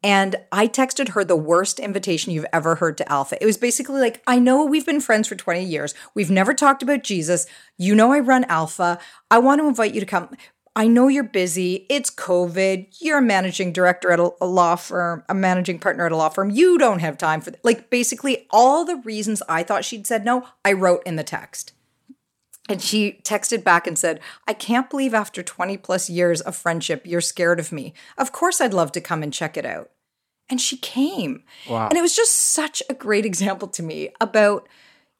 And 0.04 0.36
I 0.50 0.66
texted 0.66 1.10
her 1.10 1.24
the 1.24 1.36
worst 1.36 1.78
invitation 1.78 2.32
you've 2.32 2.46
ever 2.52 2.76
heard 2.76 2.98
to 2.98 3.12
Alpha. 3.12 3.40
It 3.40 3.46
was 3.46 3.56
basically 3.56 4.00
like, 4.00 4.20
I 4.26 4.40
know 4.40 4.64
we've 4.64 4.86
been 4.86 5.00
friends 5.00 5.28
for 5.28 5.36
20 5.36 5.62
years. 5.62 5.94
We've 6.12 6.30
never 6.30 6.54
talked 6.54 6.82
about 6.82 7.04
Jesus. 7.04 7.46
You 7.78 7.94
know, 7.94 8.10
I 8.10 8.18
run 8.18 8.44
Alpha. 8.44 8.98
I 9.30 9.38
want 9.38 9.60
to 9.60 9.68
invite 9.68 9.94
you 9.94 10.00
to 10.00 10.06
come. 10.06 10.36
I 10.74 10.86
know 10.86 11.08
you're 11.08 11.22
busy. 11.22 11.86
It's 11.90 12.10
COVID. 12.10 12.96
You're 13.00 13.18
a 13.18 13.22
managing 13.22 13.72
director 13.72 14.10
at 14.10 14.18
a, 14.18 14.44
law 14.44 14.76
firm, 14.76 15.22
a 15.28 15.34
managing 15.34 15.78
partner 15.78 16.06
at 16.06 16.12
a 16.12 16.16
law 16.16 16.30
firm. 16.30 16.50
You 16.50 16.78
don't 16.78 17.00
have 17.00 17.18
time 17.18 17.40
for 17.42 17.50
th-. 17.50 17.62
like 17.62 17.90
basically 17.90 18.46
all 18.50 18.84
the 18.84 18.96
reasons 18.96 19.42
I 19.48 19.62
thought 19.62 19.84
she'd 19.84 20.06
said 20.06 20.24
no, 20.24 20.48
I 20.64 20.72
wrote 20.72 21.02
in 21.04 21.16
the 21.16 21.24
text. 21.24 21.72
And 22.68 22.80
she 22.80 23.20
texted 23.24 23.64
back 23.64 23.86
and 23.86 23.98
said, 23.98 24.20
I 24.46 24.54
can't 24.54 24.88
believe 24.88 25.14
after 25.14 25.42
20 25.42 25.76
plus 25.78 26.08
years 26.08 26.40
of 26.40 26.56
friendship, 26.56 27.02
you're 27.04 27.20
scared 27.20 27.58
of 27.58 27.72
me. 27.72 27.92
Of 28.16 28.32
course, 28.32 28.60
I'd 28.60 28.72
love 28.72 28.92
to 28.92 29.00
come 29.00 29.22
and 29.22 29.32
check 29.32 29.56
it 29.56 29.66
out. 29.66 29.90
And 30.48 30.60
she 30.60 30.76
came. 30.76 31.42
Wow. 31.68 31.88
And 31.88 31.98
it 31.98 32.02
was 32.02 32.14
just 32.14 32.32
such 32.32 32.82
a 32.88 32.94
great 32.94 33.26
example 33.26 33.68
to 33.68 33.82
me 33.82 34.10
about 34.20 34.68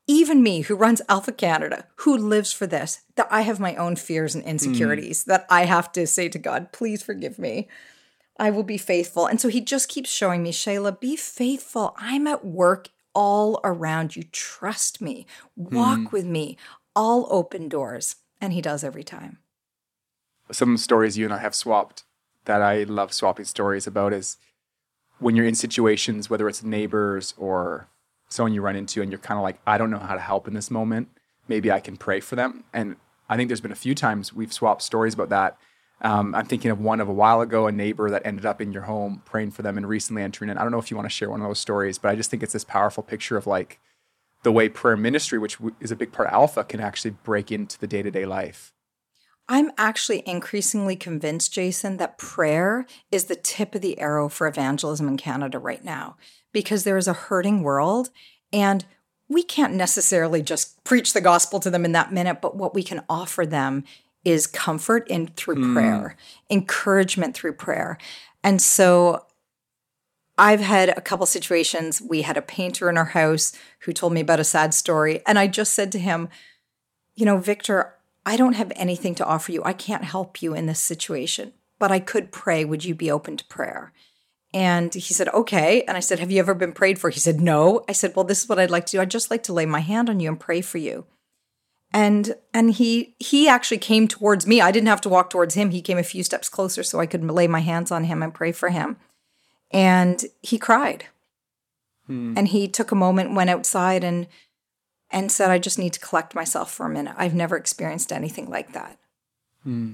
even 0.07 0.43
me 0.43 0.62
who 0.62 0.75
runs 0.75 1.01
Alpha 1.09 1.33
Canada, 1.33 1.87
who 1.97 2.17
lives 2.17 2.53
for 2.53 2.67
this, 2.67 3.03
that 3.15 3.29
I 3.31 3.43
have 3.43 3.61
my 3.61 3.77
own 3.77 3.97
fears 3.97 4.35
and 4.35 4.45
insecurities 4.45 5.23
mm. 5.23 5.27
that 5.27 5.47
I 5.49 5.65
have 5.65 5.93
to 5.93 6.07
say 6.07 6.29
to 6.29 6.38
God, 6.38 6.73
please 6.73 7.03
forgive 7.03 7.38
me. 7.38 7.69
I 8.38 8.51
will 8.51 8.65
be 8.65 8.79
faithful. 8.79 9.27
And 9.27 9.41
so 9.41 9.49
he 9.49 9.61
just 9.61 9.88
keeps 9.88 10.11
showing 10.11 10.43
me, 10.43 10.53
Shaila, 10.53 10.99
be 10.99 11.17
faithful. 11.17 11.95
I'm 11.99 12.27
at 12.27 12.45
work 12.45 12.88
all 13.15 13.61
around 13.62 14.17
you. 14.17 14.25
Trust 14.33 15.01
me. 15.01 15.27
Walk 15.55 15.99
mm. 15.99 16.12
with 16.12 16.25
me. 16.25 16.57
All 16.97 17.29
open 17.31 17.69
doors. 17.69 18.17
And 18.41 18.53
he 18.53 18.61
does 18.61 18.83
every 18.83 19.05
time. 19.05 19.38
Some 20.51 20.77
stories 20.77 21.17
you 21.17 21.25
and 21.25 21.33
I 21.33 21.38
have 21.38 21.55
swapped 21.55 22.03
that 22.47 22.61
I 22.61 22.83
love 22.83 23.12
swapping 23.12 23.45
stories 23.45 23.87
about 23.87 24.12
is 24.12 24.37
when 25.19 25.37
you're 25.37 25.47
in 25.47 25.55
situations, 25.55 26.29
whether 26.29 26.49
it's 26.49 26.65
neighbors 26.65 27.35
or 27.37 27.88
someone 28.33 28.55
you 28.55 28.62
run 28.62 28.77
into 28.77 29.03
and 29.03 29.11
you're 29.11 29.18
kind 29.18 29.38
of 29.38 29.42
like, 29.42 29.61
I 29.66 29.79
don't 29.79 29.90
know 29.90 29.99
how 29.99 30.14
to 30.14 30.21
help 30.21 30.49
in 30.49 30.55
this 30.55 30.71
moment. 30.71 31.09
Maybe 31.49 31.71
I 31.71 31.81
can 31.81 31.97
pray 31.97 32.21
for 32.21 32.35
them. 32.35 32.64
And 32.73 32.97
I 33.29 33.37
think 33.37 33.49
there's 33.49 33.61
been 33.61 33.73
a 33.73 33.77
few 33.77 33.95
times 33.95 34.33
we've 34.33 34.53
swapped 34.53 34.83
stories 34.83 35.14
about 35.14 35.29
that. 35.29 35.59
Um, 36.01 36.35
I'm 36.35 36.47
thinking 36.47 36.71
of 36.71 36.81
one 36.81 37.01
of 37.01 37.09
a 37.09 37.12
while 37.12 37.40
ago, 37.42 37.66
a 37.66 37.73
neighbor 37.73 38.11
that 38.11 38.23
ended 38.25 38.45
up 38.45 38.61
in 38.61 38.73
your 38.73 38.83
home 38.83 39.23
praying 39.25 39.53
for 39.53 39.62
them 39.62 39.77
and 39.77 39.88
recently 39.88 40.23
entering 40.23 40.51
in. 40.51 40.59
I 40.59 40.62
don't 40.62 40.73
know 40.73 40.79
if 40.79 40.90
you 40.90 40.97
want 40.97 41.09
to 41.09 41.14
share 41.14 41.31
one 41.31 41.40
of 41.40 41.47
those 41.47 41.61
stories, 41.61 41.99
but 41.99 42.09
I 42.09 42.16
just 42.16 42.31
think 42.31 42.42
it's 42.42 42.55
this 42.55 42.64
powerful 42.64 43.03
picture 43.03 43.37
of 43.37 43.47
like 43.47 43.79
the 44.42 44.51
way 44.51 44.68
prayer 44.68 44.97
ministry, 44.97 45.38
which 45.38 45.59
is 45.81 45.92
a 45.92 45.97
big 45.97 46.11
part 46.11 46.29
of 46.29 46.35
Alpha, 46.35 46.64
can 46.64 46.81
actually 46.81 47.12
break 47.23 47.53
into 47.53 47.79
the 47.79 47.87
day 47.87 48.03
to 48.03 48.11
day 48.11 48.25
life. 48.25 48.73
I'm 49.49 49.71
actually 49.77 50.23
increasingly 50.27 50.97
convinced, 50.97 51.53
Jason, 51.53 51.99
that 51.99 52.16
prayer 52.16 52.87
is 53.11 53.25
the 53.25 53.37
tip 53.37 53.75
of 53.75 53.83
the 53.83 53.99
arrow 54.01 54.29
for 54.29 54.47
evangelism 54.47 55.07
in 55.07 55.16
Canada 55.16 55.59
right 55.59 55.85
now 55.85 56.16
because 56.53 56.85
there 56.85 56.97
is 56.97 57.09
a 57.09 57.12
hurting 57.12 57.62
world 57.62 58.11
and 58.53 58.85
we 59.29 59.43
can't 59.43 59.75
necessarily 59.75 60.43
just 60.43 60.83
preach 60.85 61.12
the 61.12 61.21
gospel 61.21 61.59
to 61.61 61.71
them 61.71 61.85
in 61.85 61.93
that 61.93 62.12
minute, 62.12 62.41
but 62.43 62.57
what 62.57 62.75
we 62.75 62.83
can 62.83 63.03
offer 63.09 63.47
them 63.47 63.85
is 64.25 64.47
comfort 64.47 65.09
in 65.09 65.29
through 65.29 65.57
mm. 65.57 65.73
prayer, 65.73 66.17
encouragement 66.51 67.35
through 67.35 67.55
prayer. 67.55 67.99
And 68.45 68.61
so 68.61 69.27
I've 70.38 70.61
had 70.61 70.91
a 70.91 71.01
couple 71.01 71.27
situations. 71.27 72.01
We 72.01 72.23
had 72.23 72.37
a 72.37 72.43
painter 72.43 72.88
in 72.88 72.97
our 72.97 73.07
house 73.07 73.53
who 73.81 73.93
told 73.93 74.12
me 74.12 74.21
about 74.21 74.41
a 74.41 74.45
sad 74.45 74.75
story. 74.75 75.23
And 75.27 75.38
I 75.38 75.47
just 75.47 75.73
said 75.73 75.93
to 75.93 75.99
him, 75.99 76.29
You 77.15 77.27
know, 77.27 77.38
Victor, 77.38 77.95
I 78.25 78.37
don't 78.37 78.55
have 78.55 78.73
anything 78.77 79.15
to 79.17 79.25
offer 79.25 79.53
you. 79.53 79.62
I 79.65 79.73
can't 79.73 80.05
help 80.05 80.43
you 80.43 80.55
in 80.55 80.67
this 80.67 80.81
situation, 80.81 81.53
but 81.79 81.91
I 81.91 81.99
could 81.99 82.33
pray. 82.33 82.65
Would 82.65 82.85
you 82.85 82.95
be 82.95 83.11
open 83.11 83.37
to 83.37 83.45
prayer? 83.47 83.93
And 84.55 84.93
he 84.93 85.15
said, 85.15 85.29
okay. 85.29 85.83
And 85.83 85.97
I 85.97 86.01
said, 86.01 86.19
have 86.19 86.31
you 86.31 86.38
ever 86.38 86.55
been 86.55 86.73
prayed 86.73 86.99
for? 86.99 87.09
He 87.09 87.21
said, 87.21 87.41
no. 87.41 87.85
I 87.88 87.93
said, 87.93 88.15
well, 88.15 88.25
this 88.25 88.43
is 88.43 88.49
what 88.49 88.59
I'd 88.59 88.71
like 88.71 88.85
to 88.87 88.93
do. 88.93 89.01
I'd 89.01 89.11
just 89.11 89.31
like 89.31 89.43
to 89.45 89.53
lay 89.53 89.65
my 89.65 89.81
hand 89.81 90.11
on 90.11 90.21
you 90.21 90.29
and 90.29 90.38
pray 90.38 90.61
for 90.61 90.79
you. 90.79 91.07
And 91.95 92.37
and 92.55 92.73
he 92.73 93.15
he 93.19 93.49
actually 93.49 93.79
came 93.79 94.09
towards 94.09 94.47
me. 94.47 94.62
I 94.62 94.71
didn't 94.71 94.88
have 94.88 95.03
to 95.03 95.11
walk 95.11 95.29
towards 95.29 95.55
him. 95.55 95.71
He 95.71 95.83
came 95.83 95.99
a 95.99 96.03
few 96.03 96.25
steps 96.25 96.49
closer 96.49 96.83
so 96.83 97.01
I 97.01 97.07
could 97.07 97.23
lay 97.23 97.47
my 97.47 97.61
hands 97.61 97.91
on 97.91 98.05
him 98.05 98.23
and 98.23 98.33
pray 98.33 98.53
for 98.53 98.71
him. 98.71 98.97
And 99.71 100.25
he 100.41 100.59
cried. 100.59 101.07
Hmm. 102.07 102.33
And 102.37 102.49
he 102.49 102.67
took 102.67 102.93
a 102.93 102.97
moment, 102.97 103.35
went 103.35 103.51
outside 103.51 104.05
and 104.05 104.27
and 105.11 105.31
said, 105.31 105.51
I 105.51 105.59
just 105.59 105.79
need 105.79 105.93
to 105.93 106.01
collect 106.01 106.35
myself 106.35 106.73
for 106.73 106.87
a 106.87 106.91
minute. 106.91 107.15
I've 107.19 107.35
never 107.35 107.57
experienced 107.57 108.11
anything 108.11 108.49
like 108.49 108.73
that. 108.73 108.99
Hmm. 109.62 109.93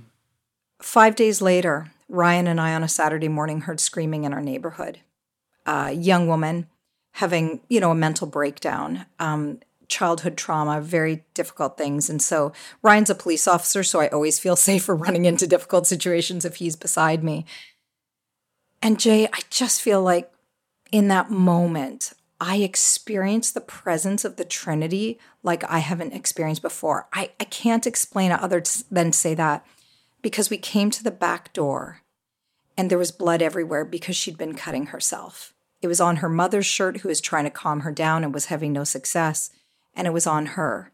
Five 0.80 1.16
days 1.16 1.42
later, 1.42 1.90
Ryan 2.08 2.46
and 2.46 2.60
I 2.60 2.74
on 2.74 2.82
a 2.82 2.88
Saturday 2.88 3.28
morning 3.28 3.62
heard 3.62 3.80
screaming 3.80 4.24
in 4.24 4.32
our 4.32 4.40
neighborhood. 4.40 4.98
A 5.66 5.92
young 5.92 6.26
woman 6.26 6.66
having, 7.12 7.60
you 7.68 7.80
know, 7.80 7.90
a 7.90 7.94
mental 7.94 8.26
breakdown, 8.26 9.04
um, 9.18 9.60
childhood 9.88 10.36
trauma, 10.36 10.80
very 10.80 11.24
difficult 11.34 11.76
things. 11.76 12.08
And 12.08 12.22
so 12.22 12.52
Ryan's 12.82 13.10
a 13.10 13.14
police 13.14 13.46
officer, 13.48 13.82
so 13.82 14.00
I 14.00 14.08
always 14.08 14.38
feel 14.38 14.56
safer 14.56 14.94
running 14.94 15.24
into 15.24 15.46
difficult 15.46 15.86
situations 15.86 16.44
if 16.44 16.56
he's 16.56 16.76
beside 16.76 17.22
me. 17.22 17.44
And 18.80 19.00
Jay, 19.00 19.26
I 19.26 19.40
just 19.50 19.82
feel 19.82 20.02
like 20.02 20.30
in 20.92 21.08
that 21.08 21.30
moment, 21.30 22.12
I 22.40 22.58
experienced 22.58 23.54
the 23.54 23.60
presence 23.60 24.24
of 24.24 24.36
the 24.36 24.44
Trinity 24.44 25.18
like 25.42 25.64
I 25.64 25.80
haven't 25.80 26.12
experienced 26.12 26.62
before. 26.62 27.08
I, 27.12 27.32
I 27.40 27.44
can't 27.44 27.86
explain 27.86 28.30
it 28.30 28.40
other 28.40 28.62
than 28.90 29.12
say 29.12 29.34
that 29.34 29.66
because 30.22 30.50
we 30.50 30.58
came 30.58 30.90
to 30.90 31.04
the 31.04 31.10
back 31.10 31.52
door 31.52 32.02
and 32.76 32.90
there 32.90 32.98
was 32.98 33.10
blood 33.10 33.42
everywhere 33.42 33.84
because 33.84 34.16
she'd 34.16 34.38
been 34.38 34.54
cutting 34.54 34.86
herself. 34.86 35.52
It 35.80 35.88
was 35.88 36.00
on 36.00 36.16
her 36.16 36.28
mother's 36.28 36.66
shirt, 36.66 36.98
who 36.98 37.08
was 37.08 37.20
trying 37.20 37.44
to 37.44 37.50
calm 37.50 37.80
her 37.80 37.92
down 37.92 38.24
and 38.24 38.34
was 38.34 38.46
having 38.46 38.72
no 38.72 38.84
success, 38.84 39.50
and 39.94 40.06
it 40.06 40.12
was 40.12 40.26
on 40.26 40.46
her. 40.46 40.90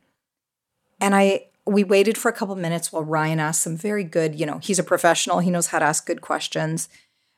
And 1.00 1.14
I, 1.14 1.46
we 1.66 1.84
waited 1.84 2.18
for 2.18 2.28
a 2.28 2.34
couple 2.34 2.56
minutes 2.56 2.92
while 2.92 3.04
Ryan 3.04 3.40
asked 3.40 3.62
some 3.62 3.76
very 3.76 4.05
good, 4.05 4.38
you 4.38 4.46
know, 4.46 4.59
he's 4.59 4.78
a 4.78 4.84
professional, 4.84 5.40
he 5.40 5.51
knows 5.51 5.68
how 5.68 5.78
to 5.78 5.84
ask 5.84 6.07
good 6.07 6.20
questions. 6.20 6.88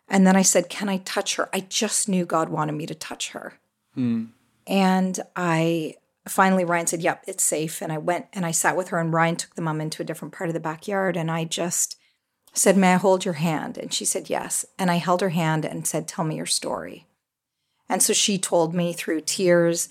And 0.09 0.27
then 0.27 0.37
I 0.37 0.43
said, 0.43 0.69
Can 0.69 0.89
I 0.89 0.99
touch 0.99 1.37
her? 1.37 1.49
I 1.53 1.61
just 1.61 2.09
knew 2.09 2.25
God 2.25 2.49
wanted 2.49 2.73
me 2.73 2.87
to 2.87 2.95
touch 2.95 3.31
her. 3.31 3.55
Mm. 3.97 4.29
And 4.67 5.21
I 5.35 5.95
finally, 6.29 6.65
Ryan 6.65 6.87
said, 6.87 7.03
Yep, 7.03 7.25
it's 7.27 7.45
safe. 7.45 7.81
And 7.83 7.93
I 7.93 7.99
went 7.99 8.27
and 8.33 8.45
I 8.45 8.51
sat 8.51 8.77
with 8.77 8.89
her, 8.89 8.99
and 8.99 9.13
Ryan 9.13 9.37
took 9.37 9.55
the 9.55 9.63
mom 9.63 9.81
into 9.81 10.03
a 10.03 10.07
different 10.07 10.35
part 10.35 10.51
of 10.51 10.55
the 10.55 10.61
backyard. 10.61 11.17
And 11.17 11.31
I 11.31 11.45
just 11.45 11.97
said, 12.53 12.77
May 12.77 12.95
I 12.95 12.97
hold 12.97 13.25
your 13.25 13.35
hand? 13.35 13.79
And 13.79 13.93
she 13.93 14.05
said, 14.05 14.31
Yes. 14.31 14.65
And 14.79 14.91
I 14.91 14.97
held 14.97 15.21
her 15.21 15.31
hand 15.31 15.65
and 15.65 15.87
said, 15.87 16.09
Tell 16.09 16.25
me 16.25 16.37
your 16.37 16.47
story. 16.47 17.07
And 17.89 18.03
so 18.03 18.13
she 18.13 18.39
told 18.39 18.75
me 18.75 18.93
through 18.93 19.23
tears. 19.23 19.89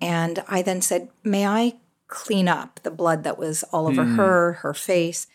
And 0.00 0.42
I 0.48 0.62
then 0.62 0.80
said, 0.80 1.08
May 1.22 1.46
I 1.46 1.74
clean 2.08 2.48
up 2.48 2.80
the 2.82 2.90
blood 2.90 3.24
that 3.24 3.38
was 3.38 3.62
all 3.64 3.86
over 3.86 4.04
mm. 4.04 4.16
her, 4.16 4.52
her 4.54 4.74
face? 4.74 5.26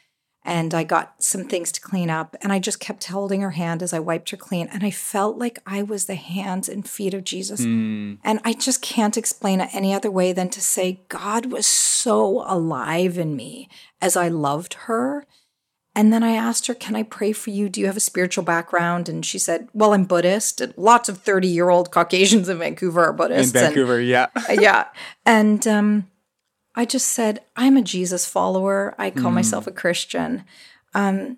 And 0.46 0.74
I 0.74 0.84
got 0.84 1.22
some 1.22 1.44
things 1.44 1.72
to 1.74 1.82
clean 1.82 2.10
up. 2.10 2.36
And 2.42 2.54
I 2.54 2.60
just 2.60 2.80
kept 2.80 3.04
holding 3.06 3.42
her 3.42 3.52
hand 3.52 3.84
as 3.84 3.94
I 3.94 4.00
wiped 4.00 4.30
her 4.30 4.38
clean. 4.38 4.68
And 4.72 4.84
I 4.84 4.92
felt 4.92 5.38
like 5.38 5.60
I 5.66 5.84
was 5.84 6.06
the 6.06 6.16
hands 6.16 6.70
and 6.70 6.88
feet 6.88 7.14
of 7.14 7.26
Jesus. 7.26 7.62
Mm. 7.62 8.20
And 8.24 8.40
I 8.46 8.54
just 8.54 8.82
can't 8.82 9.18
explain 9.18 9.60
it 9.60 9.70
any 9.74 9.94
other 9.94 10.10
way 10.10 10.32
than 10.32 10.50
to 10.50 10.62
say 10.62 11.02
God 11.10 11.48
was 11.48 11.66
so 11.66 12.44
alive 12.48 13.18
in 13.18 13.36
me 13.36 13.70
as 14.02 14.16
I 14.16 14.30
loved 14.30 14.76
her. 14.86 15.26
And 15.94 16.14
then 16.14 16.24
I 16.24 16.32
asked 16.32 16.68
her, 16.68 16.74
Can 16.74 16.96
I 16.96 17.04
pray 17.04 17.34
for 17.34 17.50
you? 17.50 17.68
Do 17.68 17.82
you 17.82 17.88
have 17.88 17.98
a 17.98 18.02
spiritual 18.02 18.44
background? 18.46 19.10
And 19.10 19.26
she 19.26 19.38
said, 19.40 19.68
Well, 19.74 19.94
I'm 19.94 20.06
Buddhist. 20.06 20.62
And 20.62 20.74
lots 20.78 21.10
of 21.10 21.18
30 21.18 21.48
year 21.50 21.70
old 21.70 21.92
Caucasians 21.92 22.48
in 22.48 22.60
Vancouver 22.60 23.06
are 23.06 23.14
Buddhists. 23.14 23.54
In 23.54 23.62
Vancouver, 23.62 24.00
and, 24.00 24.08
yeah. 24.08 24.28
yeah. 24.50 24.88
And 25.26 25.68
um, 25.68 26.08
I 26.80 26.86
just 26.86 27.10
said, 27.10 27.42
I'm 27.58 27.76
a 27.76 27.82
Jesus 27.82 28.26
follower. 28.26 28.96
I 28.98 29.10
call 29.10 29.32
mm. 29.32 29.36
myself 29.36 29.68
a 29.68 29.72
Christian. 29.72 30.46
Um, 30.94 31.38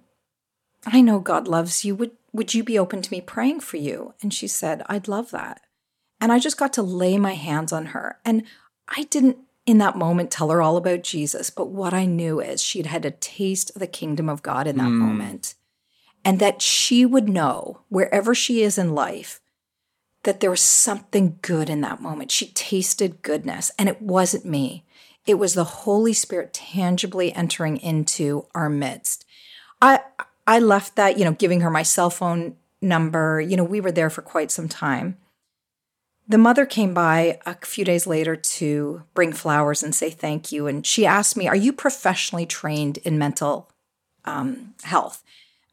I 0.86 1.02
know 1.02 1.18
God 1.20 1.48
loves 1.48 1.84
you. 1.84 1.96
Would 1.96 2.12
would 2.32 2.54
you 2.54 2.64
be 2.64 2.78
open 2.78 3.02
to 3.02 3.12
me 3.12 3.22
praying 3.22 3.62
for 3.62 3.78
you? 3.78 4.14
And 4.22 4.32
she 4.32 4.48
said, 4.48 4.84
I'd 4.86 5.08
love 5.08 5.32
that. 5.32 5.62
And 6.22 6.32
I 6.32 6.38
just 6.38 6.58
got 6.58 6.74
to 6.74 6.84
lay 6.84 7.18
my 7.18 7.34
hands 7.34 7.74
on 7.74 7.88
her. 7.88 8.20
And 8.24 8.44
I 8.88 9.06
didn't 9.06 9.39
in 9.66 9.80
that 9.80 9.98
moment 9.98 10.30
tell 10.30 10.52
her 10.52 10.62
all 10.62 10.78
about 10.78 11.02
Jesus, 11.02 11.50
but 11.50 11.70
what 11.70 11.92
I 11.92 12.06
knew 12.06 12.39
is 12.39 12.62
she'd 12.62 12.86
had 12.86 13.04
a 13.04 13.10
taste 13.10 13.72
of 13.72 13.80
the 13.80 13.88
kingdom 13.88 14.30
of 14.30 14.44
God 14.44 14.68
in 14.68 14.78
that 14.78 14.89
mm. 14.89 15.00
moment. 15.00 15.56
And 16.24 16.38
that 16.38 16.62
she 16.62 17.04
would 17.04 17.28
know 17.28 17.82
wherever 17.89 18.36
she 18.36 18.62
is 18.62 18.78
in 18.78 18.94
life 18.94 19.42
that 20.24 20.39
there 20.39 20.52
was 20.52 20.62
something 20.62 21.39
good 21.42 21.68
in 21.68 21.82
that 21.82 22.00
moment. 22.00 22.30
She 22.30 22.48
tasted 22.48 23.24
goodness, 23.24 23.72
and 23.80 23.89
it 23.89 24.02
wasn't 24.02 24.46
me. 24.46 24.86
It 25.26 25.36
was 25.36 25.54
the 25.54 25.64
Holy 25.64 26.14
Spirit 26.14 26.54
tangibly 26.54 27.34
entering 27.34 27.78
into 27.78 28.48
our 28.56 28.70
midst. 28.70 29.26
I 29.82 30.00
I 30.48 30.60
left 30.60 30.96
that, 30.96 31.18
you 31.18 31.26
know, 31.26 31.32
giving 31.34 31.62
her 31.62 31.70
my 31.70 31.84
cell 31.84 32.10
phone 32.10 32.56
number. 32.82 33.40
You 33.40 33.56
know, 33.56 33.64
we 33.64 33.82
were 33.82 33.92
there 33.92 34.10
for 34.10 34.22
quite 34.22 34.52
some 34.52 34.68
time. 34.68 35.18
The 36.28 36.38
mother 36.38 36.66
came 36.66 36.94
by 36.94 37.40
a 37.46 37.56
few 37.66 37.84
days 37.84 38.08
later 38.08 38.36
to 38.36 39.04
bring 39.14 39.34
flowers 39.34 39.84
and 39.84 39.94
say 39.94 40.10
thank 40.10 40.52
you. 40.52 40.68
And 40.68 40.86
she 40.86 41.06
asked 41.06 41.36
me, 41.36 41.48
Are 41.48 41.56
you 41.56 41.74
professionally 41.74 42.46
trained 42.46 42.98
in 43.00 43.18
mental 43.18 43.70
um, 44.26 44.74
health? 44.84 45.24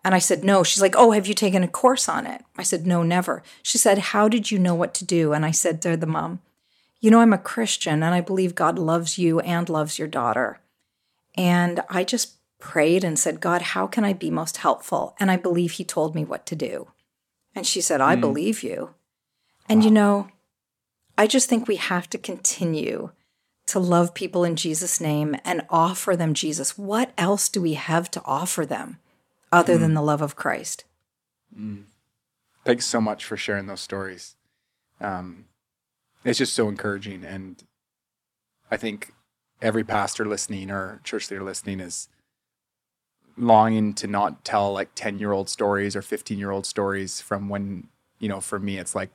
And 0.05 0.15
I 0.15 0.19
said, 0.19 0.45
No. 0.45 0.63
She's 0.63 0.83
like, 0.83 0.95
Oh, 0.97 1.13
have 1.13 1.27
you 1.27 1.35
taken 1.35 1.63
a 1.63 1.69
course 1.69 2.09
on 2.09 2.27
it? 2.27 2.45
I 2.57 2.63
said, 2.63 2.87
No, 2.87 3.03
never. 3.03 3.43
She 3.63 3.79
said, 3.79 3.99
How 3.99 4.29
did 4.29 4.51
you 4.51 4.59
know 4.59 4.75
what 4.75 4.95
to 4.95 5.05
do? 5.05 5.33
And 5.33 5.45
I 5.45 5.53
said 5.53 5.81
to 5.83 5.97
the 5.97 6.07
mom, 6.07 6.41
you 7.01 7.11
know, 7.11 7.21
I'm 7.21 7.33
a 7.33 7.39
Christian 7.39 8.03
and 8.03 8.15
I 8.15 8.21
believe 8.21 8.55
God 8.55 8.79
loves 8.79 9.19
you 9.19 9.41
and 9.41 9.69
loves 9.69 9.99
your 9.99 10.09
daughter. 10.09 10.61
And 11.37 11.81
I 11.89 12.05
just 12.05 12.35
prayed 12.59 13.05
and 13.05 13.19
said, 13.19 13.41
God, 13.41 13.63
how 13.63 13.87
can 13.87 14.05
I 14.05 14.13
be 14.13 14.31
most 14.31 14.59
helpful? 14.59 15.15
And 15.21 15.31
I 15.31 15.37
believe 15.37 15.73
He 15.73 15.85
told 15.85 16.15
me 16.15 16.25
what 16.25 16.45
to 16.47 16.57
do. 16.57 16.89
And 17.55 17.67
she 17.67 17.81
said, 17.81 18.01
I 18.01 18.17
mm. 18.17 18.21
believe 18.21 18.63
you. 18.63 18.95
And 19.69 19.81
wow. 19.81 19.85
you 19.85 19.91
know, 19.91 20.29
I 21.17 21.27
just 21.27 21.49
think 21.49 21.67
we 21.67 21.77
have 21.77 22.11
to 22.11 22.19
continue 22.19 23.11
to 23.67 23.79
love 23.79 24.15
people 24.15 24.45
in 24.45 24.57
Jesus' 24.57 25.01
name 25.01 25.37
and 25.45 25.63
offer 25.69 26.17
them 26.17 26.35
Jesus. 26.35 26.79
What 26.79 27.13
else 27.19 27.49
do 27.49 27.61
we 27.61 27.75
have 27.75 28.11
to 28.13 28.23
offer 28.25 28.65
them 28.65 28.99
other 29.53 29.77
mm. 29.77 29.81
than 29.81 29.95
the 29.95 30.03
love 30.03 30.23
of 30.23 30.37
Christ? 30.37 30.85
Mm. 31.57 31.85
Thanks 32.65 32.87
so 32.87 33.01
much 33.01 33.25
for 33.25 33.37
sharing 33.37 33.67
those 33.67 33.81
stories. 33.81 34.37
Um, 35.01 35.45
it's 36.25 36.39
just 36.39 36.55
so 36.55 36.69
encouraging. 36.69 37.25
And 37.25 37.63
I 38.71 38.77
think 38.77 39.13
every 39.61 39.85
pastor 39.85 40.25
listening 40.25 40.71
or 40.71 41.01
church 41.05 41.31
leader 41.31 41.43
listening 41.43 41.81
is 41.81 42.09
longing 43.37 43.95
to 43.95 44.07
not 44.07 44.45
tell 44.45 44.73
like 44.73 44.91
10 44.95 45.19
year 45.19 45.33
old 45.33 45.49
stories 45.49 45.95
or 45.95 46.03
15 46.03 46.39
year 46.39 46.51
old 46.51 46.67
stories 46.67 47.21
from 47.21 47.49
when, 47.49 47.89
you 48.19 48.29
know, 48.29 48.41
for 48.41 48.59
me, 48.59 48.79
it's 48.79 48.95
like 48.95 49.11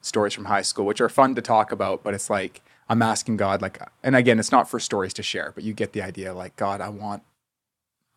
stories 0.00 0.34
from 0.34 0.46
high 0.46 0.62
school, 0.62 0.84
which 0.84 1.00
are 1.00 1.08
fun 1.08 1.34
to 1.34 1.42
talk 1.42 1.72
about, 1.72 2.02
but 2.02 2.14
it's 2.14 2.30
like, 2.30 2.62
I'm 2.88 3.02
asking 3.02 3.36
God, 3.36 3.62
like, 3.62 3.78
and 4.02 4.14
again, 4.16 4.38
it's 4.38 4.52
not 4.52 4.68
for 4.68 4.78
stories 4.78 5.14
to 5.14 5.22
share, 5.22 5.52
but 5.54 5.64
you 5.64 5.72
get 5.72 5.92
the 5.92 6.02
idea, 6.02 6.34
like, 6.34 6.56
God, 6.56 6.80
I 6.80 6.88
want, 6.88 7.22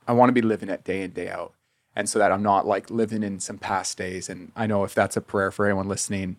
I 0.07 0.13
want 0.13 0.29
to 0.29 0.33
be 0.33 0.41
living 0.41 0.69
it 0.69 0.83
day 0.83 1.03
in, 1.03 1.11
day 1.11 1.29
out. 1.29 1.53
And 1.95 2.09
so 2.09 2.19
that 2.19 2.31
I'm 2.31 2.43
not 2.43 2.67
like 2.67 2.89
living 2.89 3.23
in 3.23 3.39
some 3.39 3.57
past 3.57 3.97
days. 3.97 4.27
And 4.27 4.51
I 4.53 4.67
know 4.67 4.83
if 4.83 4.93
that's 4.93 5.15
a 5.15 5.21
prayer 5.21 5.49
for 5.49 5.65
anyone 5.65 5.87
listening, 5.87 6.35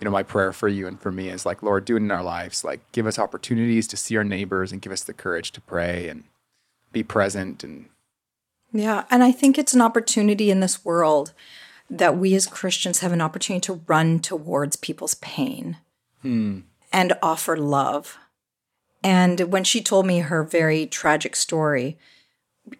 you 0.00 0.06
know, 0.06 0.10
my 0.10 0.22
prayer 0.22 0.52
for 0.52 0.66
you 0.66 0.86
and 0.86 0.98
for 0.98 1.12
me 1.12 1.28
is 1.28 1.44
like, 1.44 1.62
Lord, 1.62 1.84
do 1.84 1.96
it 1.96 1.98
in 1.98 2.10
our 2.10 2.22
lives. 2.22 2.64
Like, 2.64 2.80
give 2.92 3.06
us 3.06 3.18
opportunities 3.18 3.86
to 3.88 3.96
see 3.98 4.16
our 4.16 4.24
neighbors 4.24 4.72
and 4.72 4.80
give 4.80 4.92
us 4.92 5.04
the 5.04 5.12
courage 5.12 5.52
to 5.52 5.60
pray 5.60 6.08
and 6.08 6.24
be 6.90 7.02
present. 7.02 7.62
And 7.62 7.90
yeah, 8.72 9.04
and 9.10 9.22
I 9.22 9.30
think 9.30 9.58
it's 9.58 9.74
an 9.74 9.82
opportunity 9.82 10.50
in 10.50 10.60
this 10.60 10.84
world 10.84 11.34
that 11.90 12.16
we 12.16 12.34
as 12.34 12.46
Christians 12.46 13.00
have 13.00 13.12
an 13.12 13.20
opportunity 13.20 13.60
to 13.66 13.82
run 13.86 14.20
towards 14.20 14.76
people's 14.76 15.14
pain 15.16 15.76
hmm. 16.22 16.60
and 16.92 17.12
offer 17.22 17.56
love. 17.56 18.16
And 19.02 19.52
when 19.52 19.64
she 19.64 19.82
told 19.82 20.06
me 20.06 20.20
her 20.20 20.42
very 20.42 20.86
tragic 20.86 21.36
story, 21.36 21.98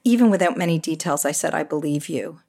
even 0.04 0.30
without 0.30 0.56
many 0.56 0.78
details, 0.78 1.24
I 1.24 1.32
said, 1.32 1.54
I 1.54 1.64
believe 1.64 2.08
you. 2.08 2.40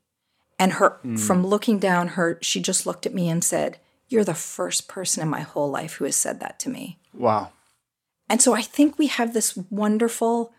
And 0.58 0.74
her, 0.74 1.00
hmm. 1.02 1.16
from 1.18 1.46
looking 1.46 1.78
down, 1.78 2.10
her, 2.10 2.38
she 2.42 2.62
just 2.62 2.86
looked 2.86 3.06
at 3.06 3.14
me 3.14 3.28
and 3.28 3.44
said, 3.44 3.80
you're 4.12 4.24
the 4.24 4.34
first 4.34 4.88
person 4.88 5.24
in 5.24 5.30
my 5.30 5.41
whole 5.41 5.70
life 5.70 5.93
who 5.93 6.05
has 6.05 6.16
said 6.16 6.39
that 6.39 6.59
to 6.59 6.70
me. 6.70 6.99
Wow. 7.14 7.51
And 8.30 8.41
so 8.41 8.53
I 8.53 8.62
think 8.62 8.97
we 8.97 9.07
have 9.07 9.34
this 9.34 9.57
wonderful 9.70 10.53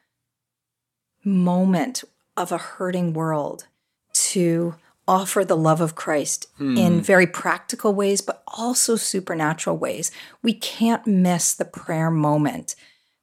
moment 1.25 2.05
of 2.37 2.53
a 2.53 2.59
hurting 2.59 3.13
world 3.13 3.67
to 4.13 4.75
offer 5.07 5.45
the 5.45 5.57
love 5.57 5.81
of 5.81 5.95
Christ 5.95 6.47
hmm. 6.57 6.77
in 6.77 7.01
very 7.01 7.27
practical 7.27 7.95
ways, 7.95 8.21
but 8.21 8.43
also 8.47 8.97
supernatural 8.97 9.77
ways. 9.77 10.11
We 10.43 10.55
can't 10.55 11.07
miss 11.07 11.55
the 11.55 11.65
prayer 11.65 12.11
moment 12.11 12.75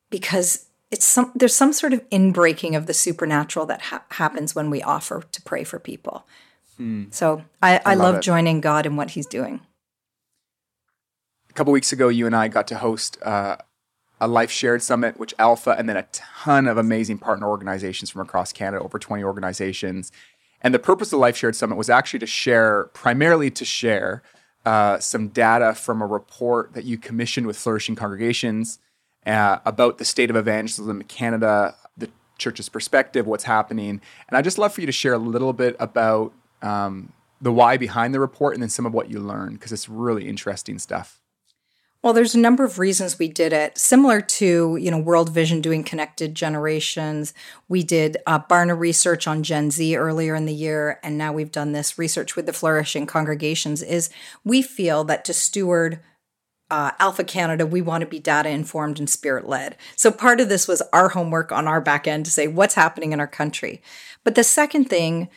because 0.10 0.66
it's 0.92 1.06
some 1.06 1.32
there's 1.36 1.56
some 1.56 1.74
sort 1.74 1.94
of 1.94 2.08
inbreaking 2.10 2.76
of 2.76 2.86
the 2.88 2.94
supernatural 2.94 3.66
that 3.68 3.82
ha- 3.82 4.04
happens 4.12 4.56
when 4.56 4.70
we 4.70 4.82
offer 4.82 5.24
to 5.32 5.42
pray 5.42 5.64
for 5.64 5.80
people. 5.80 6.26
Hmm. 6.78 7.06
So 7.12 7.44
I, 7.62 7.78
I, 7.78 7.82
I 7.86 7.94
love, 7.96 8.16
love 8.16 8.24
joining 8.24 8.62
God 8.62 8.86
in 8.86 8.96
what 8.96 9.12
He's 9.12 9.28
doing 9.28 9.62
couple 11.60 11.74
weeks 11.74 11.92
ago, 11.92 12.08
you 12.08 12.26
and 12.26 12.34
I 12.34 12.48
got 12.48 12.68
to 12.68 12.78
host 12.78 13.22
uh, 13.22 13.58
a 14.22 14.30
Life 14.30 14.50
Shared 14.50 14.82
Summit, 14.82 15.20
which 15.20 15.34
Alpha, 15.38 15.76
and 15.78 15.90
then 15.90 15.98
a 15.98 16.08
ton 16.14 16.68
of 16.68 16.78
amazing 16.78 17.18
partner 17.18 17.50
organizations 17.50 18.10
from 18.10 18.22
across 18.22 18.54
Canada, 18.54 18.82
over 18.82 18.98
20 18.98 19.26
organizations. 19.26 20.10
And 20.62 20.74
the 20.74 20.80
purpose 20.80 21.10
of 21.10 21.12
the 21.12 21.18
Life 21.18 21.36
Shared 21.36 21.58
Summit 21.58 21.78
was 21.78 21.90
actually 21.90 22.20
to 22.20 22.26
share, 22.26 22.86
primarily 22.94 23.52
to 23.52 23.66
share 23.66 24.24
uh, 24.66 25.00
some 25.00 25.28
data 25.28 25.74
from 25.74 26.02
a 26.02 26.06
report 26.06 26.76
that 26.76 26.86
you 26.86 26.98
commissioned 26.98 27.46
with 27.46 27.58
Flourishing 27.58 27.98
Congregations 27.98 28.80
uh, 29.26 29.58
about 29.66 29.98
the 29.98 30.06
state 30.06 30.30
of 30.30 30.38
evangelism 30.38 31.02
in 31.02 31.08
Canada, 31.08 31.76
the 31.98 32.10
church's 32.38 32.70
perspective, 32.70 33.28
what's 33.28 33.44
happening. 33.44 34.00
And 34.30 34.38
I'd 34.38 34.46
just 34.46 34.58
love 34.58 34.72
for 34.72 34.80
you 34.80 34.88
to 34.88 34.94
share 34.94 35.14
a 35.14 35.18
little 35.18 35.52
bit 35.52 35.76
about 35.78 36.32
um, 36.62 37.12
the 37.42 37.52
why 37.52 37.76
behind 37.76 38.14
the 38.14 38.22
report 38.22 38.54
and 38.54 38.64
then 38.64 38.70
some 38.70 38.86
of 38.86 38.94
what 38.94 39.10
you 39.10 39.20
learned, 39.20 39.60
because 39.60 39.74
it's 39.74 39.90
really 39.90 40.26
interesting 40.26 40.80
stuff. 40.80 41.19
Well, 42.02 42.14
there's 42.14 42.36
a 42.36 42.40
number 42.40 42.64
of 42.64 42.80
reasons 42.80 43.20
we 43.20 43.28
did 43.28 43.52
it. 43.52 43.78
Similar 43.78 44.22
to, 44.22 44.78
you 44.78 44.90
know, 44.90 44.98
World 44.98 45.32
Vision 45.32 45.60
doing 45.60 45.84
connected 45.84 46.34
generations. 46.34 47.34
We 47.68 47.84
did 47.84 48.16
uh, 48.26 48.40
Barna 48.40 48.78
research 48.78 49.28
on 49.28 49.44
Gen 49.44 49.70
Z 49.70 49.98
earlier 49.98 50.34
in 50.34 50.46
the 50.46 50.54
year, 50.54 51.00
and 51.04 51.18
now 51.18 51.34
we've 51.34 51.52
done 51.52 51.74
this 51.74 52.00
research 52.00 52.38
with 52.38 52.46
the 52.46 52.54
flourishing 52.54 53.06
congregations. 53.06 53.82
Is 53.82 54.10
we 54.46 54.62
feel 54.62 55.04
that 55.06 55.26
to 55.26 55.34
steward 55.34 56.00
uh, 56.72 56.92
Alpha 57.00 57.26
Canada, 57.26 57.66
we 57.66 57.82
want 57.82 58.02
to 58.02 58.08
be 58.08 58.20
data 58.20 58.48
informed 58.48 59.00
and 59.00 59.10
spirit 59.10 59.48
led. 59.48 59.76
So 59.98 60.10
part 60.10 60.40
of 60.40 60.48
this 60.48 60.68
was 60.68 60.82
our 60.94 61.10
homework 61.10 61.52
on 61.52 61.68
our 61.68 61.82
back 61.82 62.08
end 62.08 62.26
to 62.26 62.32
say 62.32 62.48
what's 62.48 62.76
happening 62.76 63.12
in 63.12 63.20
our 63.20 63.28
country. 63.28 63.82
But 64.24 64.36
the 64.36 64.44
second 64.44 64.86
thing 64.86 65.30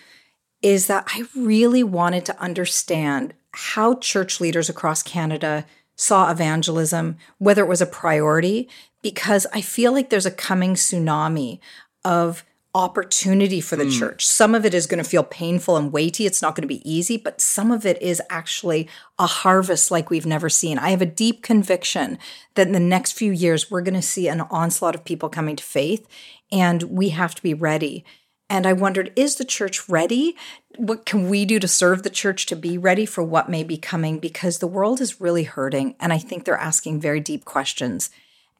is 0.60 0.86
that 0.86 1.08
I 1.08 1.24
really 1.34 1.82
wanted 1.82 2.24
to 2.26 2.40
understand 2.40 3.34
how 3.52 3.96
church 3.96 4.40
leaders 4.40 4.68
across 4.68 5.02
Canada 5.02 5.66
saw 5.96 6.30
evangelism, 6.30 7.16
whether 7.38 7.62
it 7.62 7.68
was 7.68 7.82
a 7.82 7.86
priority, 7.86 8.68
because 9.02 9.46
I 9.52 9.60
feel 9.60 9.92
like 9.92 10.10
there's 10.10 10.26
a 10.26 10.30
coming 10.30 10.74
tsunami 10.74 11.58
of 12.04 12.44
opportunity 12.74 13.60
for 13.60 13.76
the 13.76 13.84
mm. 13.84 13.98
church. 13.98 14.26
Some 14.26 14.54
of 14.54 14.64
it 14.64 14.72
is 14.72 14.86
going 14.86 15.02
to 15.02 15.08
feel 15.08 15.24
painful 15.24 15.76
and 15.76 15.92
weighty. 15.92 16.24
It's 16.24 16.40
not 16.40 16.54
going 16.54 16.62
to 16.62 16.74
be 16.74 16.90
easy, 16.90 17.18
but 17.18 17.40
some 17.40 17.70
of 17.70 17.84
it 17.84 18.00
is 18.00 18.22
actually 18.30 18.88
a 19.18 19.26
harvest 19.26 19.90
like 19.90 20.08
we've 20.08 20.24
never 20.24 20.48
seen. 20.48 20.78
I 20.78 20.90
have 20.90 21.02
a 21.02 21.06
deep 21.06 21.42
conviction 21.42 22.18
that 22.54 22.66
in 22.66 22.72
the 22.72 22.80
next 22.80 23.12
few 23.12 23.30
years, 23.30 23.70
we're 23.70 23.82
going 23.82 23.94
to 23.94 24.02
see 24.02 24.26
an 24.26 24.40
onslaught 24.42 24.94
of 24.94 25.04
people 25.04 25.28
coming 25.28 25.56
to 25.56 25.62
faith, 25.62 26.08
and 26.50 26.84
we 26.84 27.10
have 27.10 27.34
to 27.34 27.42
be 27.42 27.52
ready. 27.52 28.04
And 28.48 28.66
I 28.66 28.72
wondered, 28.72 29.12
is 29.16 29.36
the 29.36 29.44
church 29.44 29.88
ready? 29.88 30.34
What 30.76 31.06
can 31.06 31.28
we 31.28 31.44
do 31.44 31.58
to 31.58 31.68
serve 31.68 32.02
the 32.02 32.10
church 32.10 32.46
to 32.46 32.56
be 32.56 32.78
ready 32.78 33.06
for 33.06 33.22
what 33.22 33.48
may 33.48 33.64
be 33.64 33.76
coming? 33.76 34.18
Because 34.18 34.58
the 34.58 34.66
world 34.66 35.00
is 35.00 35.20
really 35.20 35.44
hurting. 35.44 35.94
And 36.00 36.12
I 36.12 36.18
think 36.18 36.44
they're 36.44 36.56
asking 36.56 37.00
very 37.00 37.20
deep 37.20 37.44
questions. 37.44 38.10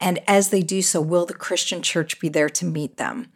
And 0.00 0.20
as 0.26 0.50
they 0.50 0.62
do 0.62 0.82
so, 0.82 1.00
will 1.00 1.26
the 1.26 1.34
Christian 1.34 1.82
church 1.82 2.20
be 2.20 2.28
there 2.28 2.50
to 2.50 2.64
meet 2.64 2.96
them? 2.96 3.32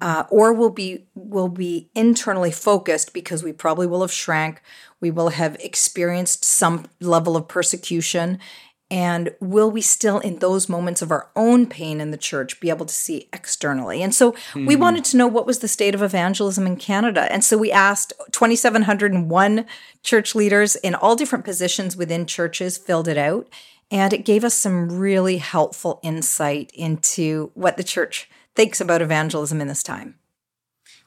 uh, 0.00 0.24
or 0.30 0.52
we'll 0.52 0.70
be 0.70 1.06
will 1.14 1.48
be 1.48 1.90
internally 1.94 2.50
focused 2.50 3.12
because 3.12 3.42
we 3.42 3.52
probably 3.52 3.86
will 3.86 4.00
have 4.00 4.12
shrank. 4.12 4.62
We 5.00 5.10
will 5.10 5.30
have 5.30 5.56
experienced 5.60 6.44
some 6.44 6.86
level 7.00 7.36
of 7.36 7.48
persecution, 7.48 8.38
and 8.90 9.34
will 9.40 9.70
we 9.70 9.80
still, 9.80 10.18
in 10.18 10.40
those 10.40 10.68
moments 10.68 11.00
of 11.00 11.12
our 11.12 11.30
own 11.36 11.66
pain 11.66 12.00
in 12.00 12.10
the 12.10 12.16
church, 12.16 12.58
be 12.60 12.70
able 12.70 12.86
to 12.86 12.94
see 12.94 13.28
externally? 13.32 14.02
And 14.02 14.12
so 14.12 14.32
mm-hmm. 14.32 14.66
we 14.66 14.74
hmm. 14.74 14.80
wanted 14.80 15.04
to 15.06 15.16
know 15.16 15.28
what 15.28 15.46
was 15.46 15.60
the 15.60 15.68
state 15.68 15.94
of 15.94 16.02
evangelism 16.02 16.66
in 16.66 16.76
Canada. 16.76 17.30
And 17.32 17.44
so 17.44 17.56
we 17.56 17.70
asked 17.70 18.12
2,701 18.32 19.66
church 20.02 20.34
leaders 20.34 20.74
in 20.76 20.94
all 20.94 21.14
different 21.14 21.44
positions 21.44 21.96
within 21.96 22.26
churches, 22.26 22.78
filled 22.78 23.06
it 23.06 23.18
out. 23.18 23.48
And 23.92 24.12
it 24.12 24.24
gave 24.24 24.44
us 24.44 24.54
some 24.54 24.98
really 24.98 25.38
helpful 25.38 26.00
insight 26.02 26.70
into 26.74 27.50
what 27.54 27.76
the 27.76 27.84
church 27.84 28.28
thinks 28.54 28.80
about 28.80 29.02
evangelism 29.02 29.60
in 29.60 29.68
this 29.68 29.82
time. 29.82 30.16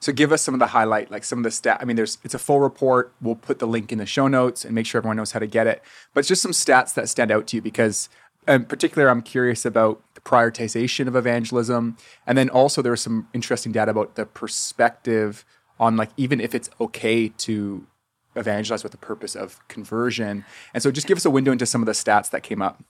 So 0.03 0.11
give 0.11 0.33
us 0.33 0.41
some 0.41 0.53
of 0.53 0.59
the 0.59 0.67
highlight, 0.67 1.11
like 1.11 1.23
some 1.23 1.39
of 1.39 1.43
the 1.43 1.51
stat. 1.51 1.77
I 1.79 1.85
mean, 1.85 1.95
there's 1.95 2.17
it's 2.25 2.33
a 2.33 2.39
full 2.39 2.59
report. 2.59 3.13
We'll 3.21 3.35
put 3.35 3.59
the 3.59 3.65
link 3.65 3.89
in 3.89 3.99
the 3.99 4.05
show 4.05 4.27
notes 4.27 4.65
and 4.65 4.75
make 4.75 4.85
sure 4.85 4.99
everyone 4.99 5.15
knows 5.15 5.31
how 5.31 5.39
to 5.39 5.47
get 5.47 5.65
it. 5.65 5.81
But 6.13 6.25
just 6.25 6.41
some 6.41 6.51
stats 6.51 6.93
that 6.95 7.07
stand 7.07 7.31
out 7.31 7.47
to 7.47 7.55
you 7.55 7.61
because, 7.61 8.09
in 8.45 8.65
particular, 8.65 9.07
I'm 9.07 9.21
curious 9.21 9.63
about 9.63 10.01
the 10.15 10.19
prioritization 10.19 11.07
of 11.07 11.15
evangelism, 11.15 11.95
and 12.27 12.37
then 12.37 12.49
also 12.49 12.81
there's 12.81 12.99
some 12.99 13.29
interesting 13.33 13.71
data 13.71 13.91
about 13.91 14.15
the 14.15 14.25
perspective 14.25 15.45
on 15.79 15.95
like 15.95 16.09
even 16.17 16.41
if 16.41 16.53
it's 16.53 16.69
okay 16.81 17.29
to 17.29 17.87
evangelize 18.35 18.83
with 18.83 18.91
the 18.91 18.97
purpose 18.97 19.37
of 19.37 19.65
conversion. 19.69 20.43
And 20.73 20.83
so 20.83 20.91
just 20.91 21.07
give 21.07 21.15
us 21.15 21.23
a 21.23 21.31
window 21.31 21.53
into 21.53 21.65
some 21.65 21.81
of 21.81 21.85
the 21.85 21.93
stats 21.93 22.29
that 22.31 22.43
came 22.43 22.61
up. 22.61 22.83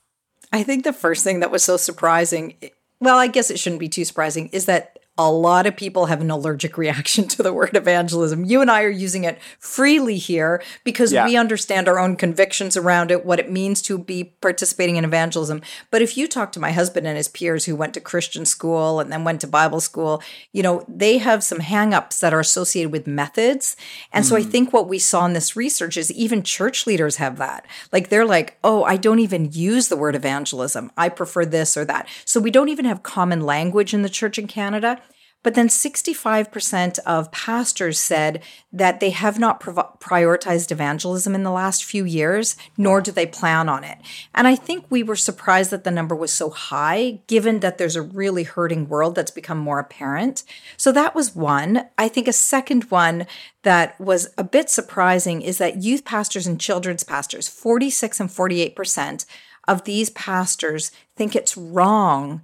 I 0.51 0.63
think 0.63 0.83
the 0.83 0.93
first 0.93 1.23
thing 1.23 1.41
that 1.41 1.51
was 1.51 1.61
so 1.61 1.77
surprising, 1.77 2.55
well, 2.99 3.19
I 3.19 3.27
guess 3.27 3.51
it 3.51 3.59
shouldn't 3.59 3.81
be 3.81 3.89
too 3.89 4.03
surprising, 4.03 4.47
is 4.47 4.65
that 4.65 4.92
a 5.17 5.31
lot 5.31 5.67
of 5.67 5.75
people 5.75 6.07
have 6.07 6.21
an 6.21 6.31
allergic 6.31 6.77
reaction 6.83 7.27
to 7.27 7.43
the 7.43 7.53
word 7.53 7.75
evangelism. 7.75 8.45
You 8.45 8.61
and 8.61 8.71
I 8.71 8.83
are 8.83 8.89
using 8.89 9.23
it 9.23 9.39
freely 9.59 10.17
here 10.17 10.61
because 10.83 11.13
yeah. 11.13 11.25
we 11.25 11.37
understand 11.37 11.87
our 11.87 11.99
own 11.99 12.15
convictions 12.15 12.75
around 12.75 13.11
it, 13.11 13.25
what 13.25 13.39
it 13.39 13.51
means 13.51 13.81
to 13.83 13.97
be 13.97 14.23
participating 14.41 14.95
in 14.95 15.05
evangelism. 15.05 15.61
But 15.91 16.01
if 16.01 16.17
you 16.17 16.27
talk 16.27 16.51
to 16.53 16.59
my 16.59 16.71
husband 16.71 17.07
and 17.07 17.17
his 17.17 17.27
peers 17.27 17.65
who 17.65 17.75
went 17.75 17.93
to 17.93 18.01
Christian 18.01 18.45
school 18.45 18.99
and 18.99 19.11
then 19.11 19.23
went 19.23 19.41
to 19.41 19.47
Bible 19.47 19.79
school, 19.79 20.21
you 20.51 20.63
know, 20.63 20.83
they 20.87 21.19
have 21.19 21.43
some 21.43 21.59
hangups 21.59 22.19
that 22.19 22.33
are 22.33 22.39
associated 22.39 22.91
with 22.91 23.05
methods. 23.05 23.75
And 24.11 24.25
mm. 24.25 24.27
so 24.27 24.35
I 24.35 24.41
hmm. 24.41 24.49
think 24.49 24.73
what 24.73 24.87
we 24.87 24.99
saw 24.99 25.25
in 25.25 25.33
this 25.33 25.55
research 25.55 25.97
is 25.97 26.11
even 26.11 26.43
church 26.43 26.87
leaders 26.87 27.17
have 27.17 27.37
that. 27.37 27.65
Like 27.91 28.09
they're 28.09 28.25
like, 28.25 28.57
oh, 28.63 28.83
I 28.83 28.97
don't 28.97 29.19
even 29.19 29.51
use 29.51 29.87
the 29.87 29.97
word 29.97 30.15
evangelism. 30.15 30.91
I 30.97 31.09
prefer 31.09 31.45
this 31.45 31.77
or 31.77 31.85
that. 31.85 32.07
So 32.25 32.39
we 32.39 32.51
don't 32.51 32.69
even 32.69 32.85
have 32.85 33.03
common 33.03 33.41
language 33.41 33.93
in 33.93 34.01
the 34.01 34.09
church 34.09 34.37
in 34.37 34.47
Canada. 34.47 35.01
But 35.43 35.55
then 35.55 35.67
65% 35.67 36.99
of 36.99 37.31
pastors 37.31 37.99
said 37.99 38.41
that 38.71 38.99
they 38.99 39.09
have 39.09 39.37
not 39.37 39.59
prov- 39.59 39.99
prioritized 39.99 40.71
evangelism 40.71 41.35
in 41.35 41.43
the 41.43 41.51
last 41.51 41.83
few 41.83 42.05
years, 42.05 42.55
nor 42.77 43.01
do 43.01 43.11
they 43.11 43.25
plan 43.25 43.67
on 43.67 43.83
it. 43.83 43.97
And 44.33 44.47
I 44.47 44.55
think 44.55 44.85
we 44.89 45.03
were 45.03 45.17
surprised 45.17 45.69
that 45.71 45.83
the 45.83 45.91
number 45.91 46.15
was 46.15 46.31
so 46.31 46.49
high, 46.49 47.19
given 47.27 47.59
that 47.59 47.77
there's 47.77 47.97
a 47.97 48.01
really 48.01 48.43
hurting 48.43 48.87
world 48.87 49.15
that's 49.15 49.31
become 49.31 49.57
more 49.59 49.79
apparent. 49.79 50.43
So 50.77 50.91
that 50.93 51.13
was 51.13 51.35
one. 51.35 51.87
I 51.97 52.07
think 52.07 52.27
a 52.27 52.33
second 52.33 52.85
one 52.85 53.27
that 53.63 53.99
was 53.99 54.29
a 54.37 54.43
bit 54.43 54.69
surprising 54.69 55.41
is 55.41 55.57
that 55.57 55.83
youth 55.83 56.05
pastors 56.05 56.47
and 56.47 56.59
children's 56.59 57.03
pastors, 57.03 57.49
46 57.49 58.21
and 58.21 58.29
48% 58.29 59.25
of 59.67 59.83
these 59.83 60.09
pastors 60.11 60.91
think 61.15 61.35
it's 61.35 61.57
wrong 61.57 62.41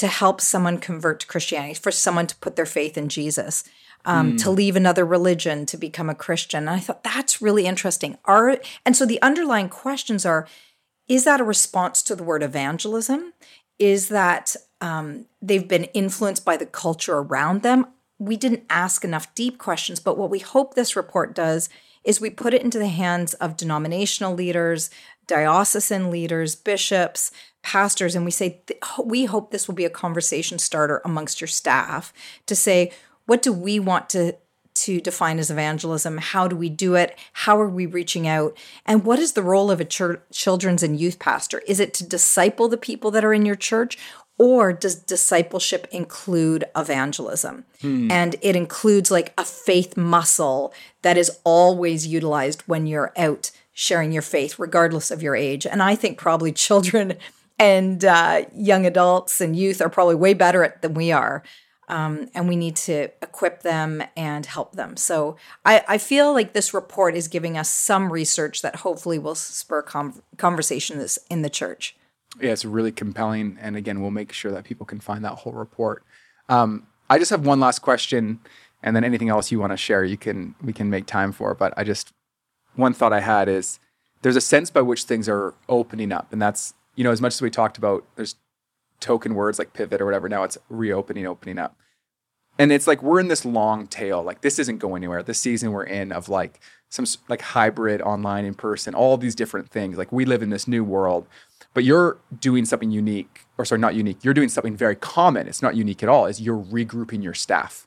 to 0.00 0.08
help 0.08 0.40
someone 0.40 0.78
convert 0.78 1.20
to 1.20 1.26
Christianity, 1.26 1.74
for 1.74 1.90
someone 1.90 2.26
to 2.26 2.36
put 2.36 2.56
their 2.56 2.64
faith 2.64 2.96
in 2.96 3.10
Jesus, 3.10 3.64
um, 4.06 4.32
mm. 4.32 4.42
to 4.42 4.50
leave 4.50 4.74
another 4.74 5.04
religion 5.04 5.66
to 5.66 5.76
become 5.76 6.08
a 6.08 6.14
Christian. 6.14 6.60
And 6.60 6.70
I 6.70 6.78
thought 6.78 7.04
that's 7.04 7.42
really 7.42 7.66
interesting. 7.66 8.16
Are 8.24 8.58
and 8.86 8.96
so 8.96 9.04
the 9.04 9.20
underlying 9.20 9.68
questions 9.68 10.24
are: 10.24 10.48
Is 11.06 11.24
that 11.24 11.38
a 11.38 11.44
response 11.44 12.02
to 12.04 12.16
the 12.16 12.24
word 12.24 12.42
evangelism? 12.42 13.34
Is 13.78 14.08
that 14.08 14.56
um, 14.80 15.26
they've 15.42 15.68
been 15.68 15.84
influenced 15.84 16.46
by 16.46 16.56
the 16.56 16.64
culture 16.64 17.18
around 17.18 17.60
them? 17.60 17.86
We 18.18 18.38
didn't 18.38 18.64
ask 18.70 19.04
enough 19.04 19.34
deep 19.34 19.58
questions, 19.58 20.00
but 20.00 20.16
what 20.16 20.30
we 20.30 20.38
hope 20.38 20.74
this 20.74 20.96
report 20.96 21.34
does 21.34 21.68
is 22.04 22.22
we 22.22 22.30
put 22.30 22.54
it 22.54 22.62
into 22.62 22.78
the 22.78 22.88
hands 22.88 23.34
of 23.34 23.58
denominational 23.58 24.32
leaders, 24.34 24.88
diocesan 25.30 26.10
leaders, 26.10 26.56
bishops, 26.56 27.30
pastors, 27.62 28.16
and 28.16 28.24
we 28.24 28.32
say, 28.32 28.60
we 29.04 29.26
hope 29.26 29.50
this 29.50 29.68
will 29.68 29.76
be 29.76 29.84
a 29.84 29.90
conversation 29.90 30.58
starter 30.58 31.00
amongst 31.04 31.40
your 31.40 31.48
staff 31.48 32.12
to 32.46 32.56
say, 32.56 32.90
what 33.26 33.40
do 33.40 33.52
we 33.52 33.78
want 33.78 34.10
to 34.10 34.34
to 34.72 35.00
define 35.00 35.38
as 35.38 35.50
evangelism? 35.50 36.18
How 36.18 36.48
do 36.48 36.56
we 36.56 36.68
do 36.68 36.94
it? 36.94 37.18
How 37.32 37.60
are 37.60 37.68
we 37.68 37.86
reaching 37.86 38.26
out? 38.26 38.56
And 38.86 39.04
what 39.04 39.18
is 39.18 39.32
the 39.32 39.42
role 39.42 39.70
of 39.70 39.80
a 39.80 39.84
church, 39.84 40.22
children's 40.32 40.82
and 40.82 40.98
youth 40.98 41.18
pastor? 41.18 41.60
Is 41.66 41.80
it 41.80 41.92
to 41.94 42.04
disciple 42.06 42.68
the 42.68 42.76
people 42.76 43.10
that 43.10 43.24
are 43.24 43.34
in 43.34 43.44
your 43.44 43.56
church? 43.56 43.98
Or 44.38 44.72
does 44.72 44.94
discipleship 44.94 45.86
include 45.90 46.64
evangelism? 46.74 47.66
Hmm. 47.82 48.10
And 48.10 48.36
it 48.40 48.56
includes 48.56 49.10
like 49.10 49.34
a 49.36 49.44
faith 49.44 49.96
muscle 49.98 50.72
that 51.02 51.18
is 51.18 51.30
always 51.44 52.06
utilized 52.06 52.62
when 52.62 52.86
you're 52.86 53.12
out 53.18 53.50
sharing 53.72 54.12
your 54.12 54.22
faith, 54.22 54.58
regardless 54.58 55.10
of 55.10 55.22
your 55.22 55.36
age. 55.36 55.66
And 55.66 55.82
I 55.82 55.94
think 55.94 56.18
probably 56.18 56.52
children 56.66 57.14
and 57.58 58.04
uh, 58.04 58.44
young 58.54 58.86
adults 58.86 59.40
and 59.40 59.54
youth 59.54 59.80
are 59.80 59.90
probably 59.90 60.14
way 60.14 60.34
better 60.34 60.64
at 60.64 60.82
than 60.82 60.94
we 60.94 61.12
are. 61.12 61.42
Um, 61.88 62.28
and 62.36 62.48
we 62.48 62.54
need 62.54 62.76
to 62.76 63.08
equip 63.20 63.62
them 63.62 64.00
and 64.16 64.46
help 64.46 64.76
them. 64.76 64.96
So 64.96 65.36
I, 65.64 65.82
I, 65.88 65.98
feel 65.98 66.32
like 66.32 66.52
this 66.52 66.72
report 66.72 67.16
is 67.16 67.26
giving 67.26 67.58
us 67.58 67.68
some 67.68 68.12
research 68.12 68.62
that 68.62 68.76
hopefully 68.76 69.18
will 69.18 69.34
spur 69.34 69.82
com- 69.82 70.22
conversations 70.36 71.18
in 71.28 71.42
the 71.42 71.50
church. 71.50 71.96
Yeah, 72.40 72.52
it's 72.52 72.64
really 72.64 72.92
compelling. 72.92 73.58
And 73.60 73.76
again, 73.76 74.00
we'll 74.00 74.12
make 74.12 74.32
sure 74.32 74.52
that 74.52 74.62
people 74.62 74.86
can 74.86 75.00
find 75.00 75.24
that 75.24 75.32
whole 75.32 75.52
report. 75.52 76.04
Um, 76.48 76.86
I 77.08 77.18
just 77.18 77.30
have 77.30 77.44
one 77.44 77.58
last 77.58 77.80
question, 77.80 78.38
and 78.84 78.94
then 78.94 79.02
anything 79.02 79.28
else 79.28 79.50
you 79.50 79.58
want 79.58 79.72
to 79.72 79.76
share, 79.76 80.04
you 80.04 80.16
can 80.16 80.54
we 80.62 80.72
can 80.72 80.90
make 80.90 81.06
time 81.06 81.32
for. 81.32 81.54
But 81.54 81.74
I 81.76 81.82
just 81.82 82.12
one 82.76 82.92
thought 82.92 83.12
I 83.12 83.20
had 83.20 83.48
is 83.48 83.78
there's 84.22 84.36
a 84.36 84.40
sense 84.40 84.70
by 84.70 84.82
which 84.82 85.04
things 85.04 85.28
are 85.28 85.54
opening 85.68 86.12
up, 86.12 86.32
and 86.32 86.40
that's 86.40 86.74
you 86.96 87.04
know 87.04 87.10
as 87.10 87.20
much 87.20 87.34
as 87.34 87.42
we 87.42 87.50
talked 87.50 87.78
about 87.78 88.04
there's 88.16 88.36
token 89.00 89.34
words 89.34 89.58
like 89.58 89.72
pivot 89.72 90.00
or 90.00 90.04
whatever. 90.04 90.28
Now 90.28 90.42
it's 90.42 90.58
reopening, 90.68 91.26
opening 91.26 91.58
up, 91.58 91.76
and 92.58 92.72
it's 92.72 92.86
like 92.86 93.02
we're 93.02 93.20
in 93.20 93.28
this 93.28 93.44
long 93.44 93.86
tail. 93.86 94.22
Like 94.22 94.42
this 94.42 94.58
isn't 94.58 94.78
going 94.78 95.02
anywhere. 95.02 95.22
This 95.22 95.40
season 95.40 95.72
we're 95.72 95.84
in 95.84 96.12
of 96.12 96.28
like 96.28 96.60
some 96.90 97.06
like 97.28 97.40
hybrid, 97.40 98.02
online, 98.02 98.44
in 98.44 98.54
person, 98.54 98.94
all 98.94 99.16
these 99.16 99.34
different 99.34 99.70
things. 99.70 99.96
Like 99.96 100.12
we 100.12 100.24
live 100.24 100.42
in 100.42 100.50
this 100.50 100.68
new 100.68 100.84
world, 100.84 101.26
but 101.72 101.84
you're 101.84 102.18
doing 102.38 102.64
something 102.64 102.90
unique, 102.90 103.46
or 103.56 103.64
sorry, 103.64 103.80
not 103.80 103.94
unique. 103.94 104.22
You're 104.22 104.34
doing 104.34 104.48
something 104.48 104.76
very 104.76 104.96
common. 104.96 105.46
It's 105.48 105.62
not 105.62 105.76
unique 105.76 106.02
at 106.02 106.08
all. 106.08 106.26
Is 106.26 106.40
you're 106.40 106.58
regrouping 106.58 107.22
your 107.22 107.34
staff. 107.34 107.86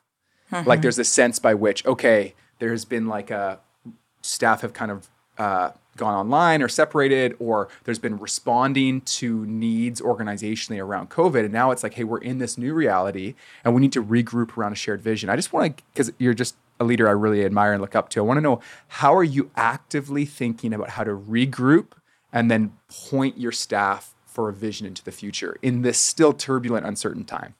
Mm-hmm. 0.50 0.68
Like 0.68 0.82
there's 0.82 0.98
a 0.98 1.04
sense 1.04 1.38
by 1.38 1.54
which 1.54 1.86
okay, 1.86 2.34
there 2.58 2.70
has 2.70 2.84
been 2.84 3.06
like 3.06 3.30
a 3.30 3.60
staff 4.24 4.62
have 4.62 4.72
kind 4.72 4.90
of 4.90 5.08
uh, 5.38 5.70
gone 5.96 6.14
online 6.14 6.62
or 6.62 6.68
separated, 6.68 7.36
or 7.38 7.68
there's 7.84 7.98
been 7.98 8.18
responding 8.18 9.00
to 9.02 9.44
needs 9.46 10.00
organizationally 10.00 10.82
around 10.82 11.10
COVID. 11.10 11.44
And 11.44 11.52
now 11.52 11.70
it's 11.70 11.82
like, 11.82 11.94
hey, 11.94 12.04
we're 12.04 12.18
in 12.18 12.38
this 12.38 12.58
new 12.58 12.74
reality 12.74 13.34
and 13.64 13.74
we 13.74 13.80
need 13.80 13.92
to 13.92 14.02
regroup 14.02 14.56
around 14.56 14.72
a 14.72 14.76
shared 14.76 15.00
vision. 15.02 15.28
I 15.28 15.36
just 15.36 15.52
want 15.52 15.76
to, 15.76 15.84
because 15.92 16.12
you're 16.18 16.34
just 16.34 16.56
a 16.80 16.84
leader 16.84 17.08
I 17.08 17.12
really 17.12 17.44
admire 17.44 17.72
and 17.72 17.80
look 17.80 17.94
up 17.94 18.08
to. 18.10 18.20
I 18.20 18.22
want 18.22 18.38
to 18.38 18.42
know 18.42 18.60
how 18.88 19.14
are 19.14 19.24
you 19.24 19.50
actively 19.56 20.24
thinking 20.24 20.72
about 20.72 20.90
how 20.90 21.04
to 21.04 21.12
regroup 21.12 21.92
and 22.32 22.50
then 22.50 22.72
point 22.88 23.38
your 23.38 23.52
staff 23.52 24.14
for 24.26 24.48
a 24.48 24.52
vision 24.52 24.86
into 24.86 25.04
the 25.04 25.12
future 25.12 25.56
in 25.62 25.82
this 25.82 26.00
still 26.00 26.32
turbulent, 26.32 26.86
uncertain 26.86 27.24
time? 27.24 27.54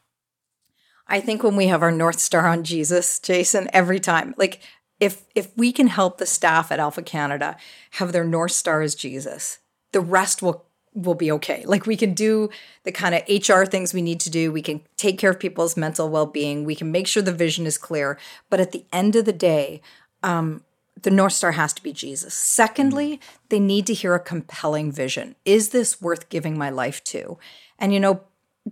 I 1.07 1.21
think 1.21 1.43
when 1.43 1.55
we 1.55 1.67
have 1.67 1.83
our 1.83 1.93
North 1.93 2.19
Star 2.19 2.47
on 2.47 2.65
Jesus, 2.65 3.21
Jason, 3.21 3.69
every 3.73 4.01
time, 4.01 4.35
like 4.39 4.61
if 5.01 5.25
if 5.35 5.57
we 5.57 5.73
can 5.73 5.89
help 5.89 6.19
the 6.19 6.27
staff 6.27 6.71
at 6.71 6.79
Alpha 6.79 7.03
Canada 7.03 7.57
have 7.93 8.13
their 8.13 8.25
north 8.25 8.53
star 8.53 8.81
as 8.83 8.95
Jesus, 8.95 9.59
the 9.93 10.01
rest 10.01 10.43
will 10.43 10.65
will 10.95 11.15
be 11.15 11.31
okay. 11.33 11.65
Like 11.67 11.87
we 11.87 11.97
can 11.97 12.15
do 12.15 12.51
the 12.85 12.93
kind 12.93 13.15
of 13.15 13.23
HR 13.29 13.65
things 13.65 13.93
we 13.93 14.03
need 14.03 14.21
to 14.21 14.31
do. 14.31 14.53
We 14.53 14.63
can 14.63 14.81
take 14.97 15.19
care 15.19 15.31
of 15.31 15.41
people's 15.41 15.77
mental 15.77 16.09
well-being. 16.09 16.65
We 16.65 16.77
can 16.77 16.93
make 16.93 17.09
sure 17.09 17.23
the 17.23 17.33
vision 17.33 17.67
is 17.67 17.77
clear. 17.77 18.17
But 18.49 18.61
at 18.61 18.71
the 18.71 18.85
end 18.93 19.17
of 19.17 19.25
the 19.25 19.33
day, 19.33 19.83
um, 20.23 20.63
the 21.03 21.11
North 21.11 21.33
Star 21.33 21.53
has 21.53 21.73
to 21.73 21.83
be 21.83 21.93
Jesus. 21.93 22.33
Secondly, 22.33 23.21
they 23.49 23.59
need 23.59 23.87
to 23.89 23.95
hear 23.95 24.15
a 24.15 24.21
compelling 24.21 24.93
vision. 24.93 25.35
Is 25.45 25.71
this 25.71 26.01
worth 26.01 26.29
giving 26.29 26.57
my 26.57 26.71
life 26.71 27.03
to? 27.05 27.39
And 27.79 27.93
you 27.93 27.99
know, 27.99 28.21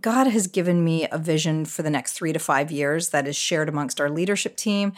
God 0.00 0.28
has 0.28 0.46
given 0.46 0.84
me 0.84 1.06
a 1.10 1.18
vision 1.18 1.64
for 1.64 1.82
the 1.82 1.90
next 1.90 2.12
three 2.12 2.32
to 2.32 2.38
five 2.38 2.70
years 2.70 3.10
that 3.10 3.28
is 3.28 3.36
shared 3.36 3.68
amongst 3.68 4.00
our 4.00 4.08
leadership 4.08 4.56
team. 4.56 4.92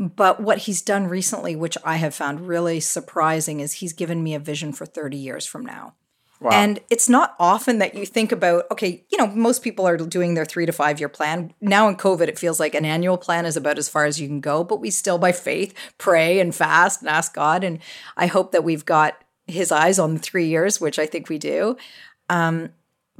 But 0.00 0.40
what 0.40 0.58
he's 0.58 0.80
done 0.80 1.08
recently, 1.08 1.54
which 1.54 1.76
I 1.84 1.96
have 1.96 2.14
found 2.14 2.48
really 2.48 2.80
surprising, 2.80 3.60
is 3.60 3.74
he's 3.74 3.92
given 3.92 4.22
me 4.22 4.34
a 4.34 4.38
vision 4.38 4.72
for 4.72 4.86
30 4.86 5.18
years 5.18 5.44
from 5.44 5.66
now. 5.66 5.94
Wow. 6.40 6.52
And 6.52 6.80
it's 6.88 7.06
not 7.06 7.36
often 7.38 7.80
that 7.80 7.94
you 7.94 8.06
think 8.06 8.32
about, 8.32 8.64
okay, 8.70 9.04
you 9.10 9.18
know, 9.18 9.26
most 9.26 9.62
people 9.62 9.86
are 9.86 9.98
doing 9.98 10.32
their 10.32 10.46
three 10.46 10.64
to 10.64 10.72
five 10.72 10.98
year 10.98 11.10
plan. 11.10 11.52
Now 11.60 11.86
in 11.86 11.96
COVID, 11.96 12.28
it 12.28 12.38
feels 12.38 12.58
like 12.58 12.74
an 12.74 12.86
annual 12.86 13.18
plan 13.18 13.44
is 13.44 13.58
about 13.58 13.76
as 13.76 13.90
far 13.90 14.06
as 14.06 14.18
you 14.18 14.26
can 14.26 14.40
go, 14.40 14.64
but 14.64 14.80
we 14.80 14.90
still, 14.90 15.18
by 15.18 15.32
faith, 15.32 15.74
pray 15.98 16.40
and 16.40 16.54
fast 16.54 17.02
and 17.02 17.10
ask 17.10 17.34
God. 17.34 17.62
And 17.62 17.78
I 18.16 18.26
hope 18.26 18.52
that 18.52 18.64
we've 18.64 18.86
got 18.86 19.22
his 19.46 19.70
eyes 19.70 19.98
on 19.98 20.14
the 20.14 20.20
three 20.20 20.46
years, 20.46 20.80
which 20.80 20.98
I 20.98 21.04
think 21.04 21.28
we 21.28 21.36
do. 21.36 21.76
Um, 22.30 22.70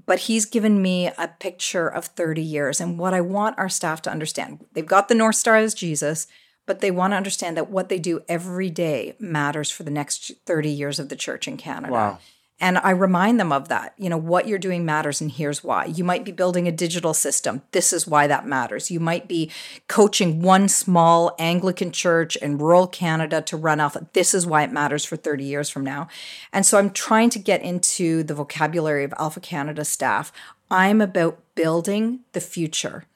but 0.07 0.21
he's 0.21 0.47
given 0.47 0.81
me 0.81 1.09
a 1.09 1.29
picture 1.41 1.89
of 1.89 2.07
30 2.07 2.41
years. 2.41 2.81
And 2.81 2.99
what 2.99 3.13
I 3.13 3.21
want 3.21 3.59
our 3.59 3.69
staff 3.69 4.01
to 4.03 4.11
understand 4.11 4.65
they've 4.73 4.87
got 4.87 5.09
the 5.09 5.15
North 5.15 5.37
Star 5.37 5.57
as 5.57 5.75
Jesus, 5.75 6.27
but 6.67 6.81
they 6.81 6.91
want 6.91 7.13
to 7.13 7.17
understand 7.17 7.57
that 7.57 7.71
what 7.71 7.89
they 7.89 7.99
do 7.99 8.23
every 8.29 8.71
day 8.71 9.15
matters 9.19 9.71
for 9.71 9.83
the 9.83 9.91
next 9.91 10.33
30 10.47 10.69
years 10.69 10.99
of 10.99 11.09
the 11.09 11.17
church 11.17 11.49
in 11.49 11.57
Canada. 11.57 11.93
Wow. 11.93 12.19
And 12.63 12.77
I 12.77 12.91
remind 12.91 13.41
them 13.41 13.53
of 13.53 13.69
that. 13.69 13.95
You 13.97 14.11
know, 14.11 14.19
what 14.19 14.47
you're 14.47 14.59
doing 14.59 14.85
matters, 14.85 15.23
and 15.23 15.31
here's 15.31 15.65
why. 15.65 15.87
You 15.87 16.05
might 16.05 16.27
be 16.27 16.33
building 16.33 16.69
a 16.69 16.73
digital 16.73 17.15
system. 17.15 17.63
This 17.73 17.91
is 17.91 18.07
why 18.07 18.27
that 18.27 18.47
matters. 18.47 18.91
You 18.91 19.01
might 19.01 19.27
be 19.27 19.51
coaching 19.89 20.43
one 20.43 20.69
small 20.69 21.35
Anglican 21.39 21.91
church 21.91 22.37
in 22.37 22.59
rural 22.59 22.87
Canada 22.87 23.41
to 23.43 23.57
run 23.57 23.81
Alpha. 23.81 24.07
This 24.13 24.35
is 24.35 24.47
why 24.47 24.63
it 24.63 24.73
matters 24.73 25.07
for 25.07 25.17
30 25.17 25.43
years 25.43 25.71
from 25.71 25.85
now. 25.85 26.09
And 26.53 26.67
so 26.67 26.79
I'm 26.79 26.91
trying 26.91 27.31
to 27.31 27.39
get 27.39 27.63
into 27.63 28.23
the 28.23 28.35
vocabulary 28.35 29.05
of 29.05 29.15
Alpha 29.19 29.41
Canada 29.41 29.85
staff. 29.85 30.31
I'm 30.71 31.01
about 31.01 31.41
building 31.55 32.21
the 32.33 32.41
future 32.41 33.07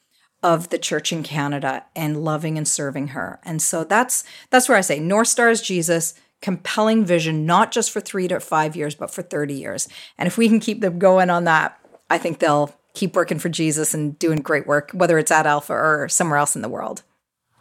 of 0.45 0.69
the 0.69 0.79
church 0.79 1.11
in 1.11 1.23
Canada 1.23 1.85
and 1.97 2.23
loving 2.23 2.59
and 2.59 2.69
serving 2.69 3.09
her. 3.09 3.41
And 3.45 3.61
so 3.63 3.83
that's 3.83 4.23
that's 4.51 4.69
where 4.69 4.79
I 4.79 4.83
say 4.83 5.01
North 5.01 5.29
Star 5.29 5.49
is 5.49 5.63
Jesus 5.63 6.15
compelling 6.43 7.07
vision, 7.07 7.47
not 7.47 7.73
just 7.73 7.91
for 7.91 8.01
three 8.01 8.29
to 8.29 8.39
five 8.39 8.77
years, 8.77 8.95
but 8.95 9.11
for 9.11 9.23
30 9.23 9.55
years. 9.55 9.89
And 10.19 10.27
if 10.27 10.37
we 10.37 10.47
can 10.47 10.61
keep 10.61 10.83
them 10.83 10.99
going 10.99 11.31
on 11.31 11.45
that, 11.45 11.79
I 12.11 12.19
think 12.19 12.39
they'll 12.39 12.75
keep 12.93 13.17
working 13.17 13.39
for 13.39 13.49
Jesus 13.49 13.95
and 13.95 14.19
doing 14.19 14.41
great 14.41 14.67
work, 14.67 14.91
whether 14.93 15.19
it's 15.19 15.31
at 15.31 15.47
Alpha 15.47 15.73
or 15.73 16.07
somewhere 16.11 16.39
else 16.39 16.55
in 16.55 16.61
the 16.61 16.69
world. 16.69 17.03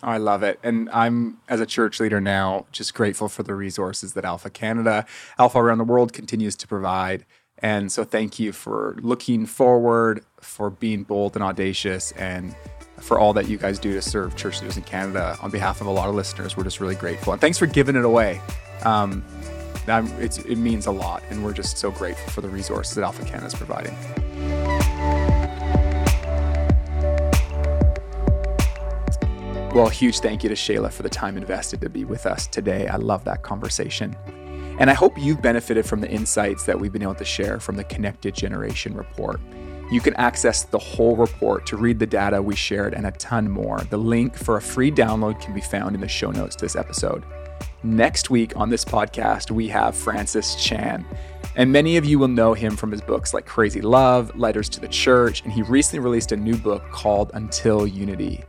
I 0.02 0.18
love 0.18 0.44
it. 0.44 0.60
And 0.62 0.90
I'm, 0.90 1.38
as 1.48 1.62
a 1.62 1.66
church 1.66 2.02
leader 2.02 2.20
now, 2.20 2.66
just 2.74 2.94
grateful 2.94 3.30
for 3.30 3.42
the 3.42 3.56
resources 3.56 4.14
that 4.14 4.26
Alpha 4.26 4.50
Canada, 4.50 5.06
Alpha 5.40 5.60
around 5.60 5.78
the 5.78 5.86
world 5.86 6.12
continues 6.12 6.58
to 6.58 6.68
provide. 6.68 7.26
And 7.60 7.90
so 7.90 8.04
thank 8.04 8.40
you 8.40 8.52
for 8.52 8.98
looking 9.02 9.46
forward, 9.46 10.26
for 10.42 10.70
being 10.70 11.04
bold 11.04 11.36
and 11.36 11.44
audacious, 11.44 12.12
and 12.14 12.54
for 13.04 13.20
all 13.20 13.34
that 13.34 13.48
you 13.48 13.58
guys 13.58 13.80
do 13.80 13.94
to 13.94 14.02
serve 14.02 14.36
church 14.36 14.62
leaders 14.62 14.78
in 14.78 14.84
Canada. 14.84 15.38
On 15.42 15.52
behalf 15.52 15.82
of 15.82 15.88
a 15.88 15.92
lot 15.92 16.10
of 16.10 16.16
listeners, 16.16 16.56
we're 16.56 16.64
just 16.64 16.80
really 16.80 16.96
grateful. 16.96 17.34
And 17.34 17.42
thanks 17.42 17.58
for 17.58 17.68
giving 17.68 17.96
it 17.96 18.06
away 18.06 18.42
um, 18.84 19.24
it 19.88 20.58
means 20.58 20.86
a 20.86 20.92
lot, 20.92 21.24
and 21.30 21.44
we're 21.44 21.54
just 21.54 21.78
so 21.78 21.92
grateful 21.92 22.32
for 22.32 22.42
the 22.42 22.50
resources 22.50 22.96
that 22.96 23.04
Alpha 23.04 23.26
Canada 23.26 23.48
is 23.48 23.54
providing. 23.54 23.96
Well, 29.74 29.90
huge 29.90 30.20
thank 30.20 30.44
you 30.44 30.50
to 30.50 30.56
Shaila 30.56 30.92
for 30.92 31.02
the 31.02 31.10
time 31.10 31.36
invested 31.36 31.82
to 31.82 31.90
be 31.90 32.06
with 32.06 32.26
us 32.26 32.46
today. 32.48 32.88
I 32.88 32.98
love 32.98 33.24
that 33.26 33.42
conversation. 33.42 34.16
And 34.80 34.90
I 34.90 34.94
hope 34.94 35.18
you've 35.18 35.42
benefited 35.42 35.86
from 35.86 36.00
the 36.00 36.10
insights 36.10 36.66
that 36.66 36.80
we've 36.80 36.94
been 36.94 37.02
able 37.02 37.16
to 37.16 37.26
share 37.26 37.60
from 37.60 37.76
the 37.76 37.84
Connected 37.84 38.36
Generation 38.36 38.96
report. 38.96 39.40
You 39.92 40.02
can 40.02 40.14
access 40.16 40.64
the 40.64 40.80
whole 40.80 41.16
report 41.16 41.66
to 41.68 41.78
read 41.78 42.00
the 42.00 42.08
data 42.08 42.42
we 42.42 42.56
shared 42.56 42.94
and 42.94 43.06
a 43.06 43.12
ton 43.12 43.50
more. 43.50 43.80
The 43.90 43.98
link 43.98 44.36
for 44.36 44.58
a 44.58 44.62
free 44.62 44.92
download 44.92 45.40
can 45.42 45.54
be 45.54 45.62
found 45.62 45.96
in 45.96 46.02
the 46.02 46.08
show 46.08 46.32
notes 46.32 46.56
to 46.56 46.66
this 46.66 46.76
episode. 46.76 47.24
Next 47.84 48.30
week 48.30 48.56
on 48.56 48.70
this 48.70 48.86
podcast, 48.86 49.52
we 49.52 49.68
have 49.68 49.96
Francis 49.96 50.56
Chan. 50.56 51.06
And 51.56 51.72
many 51.72 51.98
of 51.98 52.06
you 52.06 52.18
will 52.18 52.30
know 52.30 52.54
him 52.54 52.76
from 52.76 52.92
his 52.92 53.02
books 53.02 53.34
like 53.34 53.46
Crazy 53.46 53.82
Love, 53.82 54.36
Letters 54.36 54.70
to 54.70 54.80
the 54.80 54.88
Church, 54.88 55.44
and 55.44 55.52
he 55.52 55.62
recently 55.62 56.04
released 56.04 56.32
a 56.32 56.38
new 56.38 56.56
book 56.56 56.84
called 56.92 57.32
Until 57.34 57.86
Unity. 57.86 58.44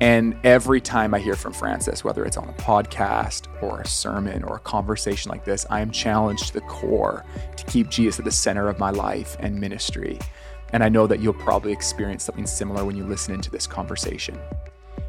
And 0.00 0.34
every 0.44 0.80
time 0.80 1.12
I 1.12 1.18
hear 1.18 1.36
from 1.36 1.52
Francis, 1.52 2.02
whether 2.02 2.24
it's 2.24 2.38
on 2.38 2.48
a 2.48 2.54
podcast 2.54 3.48
or 3.62 3.82
a 3.82 3.86
sermon 3.86 4.42
or 4.44 4.56
a 4.56 4.60
conversation 4.60 5.30
like 5.30 5.44
this, 5.44 5.66
I 5.68 5.82
am 5.82 5.90
challenged 5.90 6.48
to 6.48 6.54
the 6.54 6.60
core 6.62 7.24
to 7.56 7.64
keep 7.66 7.90
Jesus 7.90 8.18
at 8.18 8.24
the 8.24 8.32
center 8.32 8.68
of 8.68 8.78
my 8.78 8.90
life 8.90 9.36
and 9.40 9.60
ministry. 9.60 10.18
And 10.72 10.84
I 10.84 10.88
know 10.88 11.06
that 11.06 11.20
you'll 11.20 11.32
probably 11.34 11.72
experience 11.72 12.24
something 12.24 12.46
similar 12.46 12.84
when 12.84 12.96
you 12.96 13.04
listen 13.04 13.34
into 13.34 13.50
this 13.50 13.66
conversation. 13.66 14.38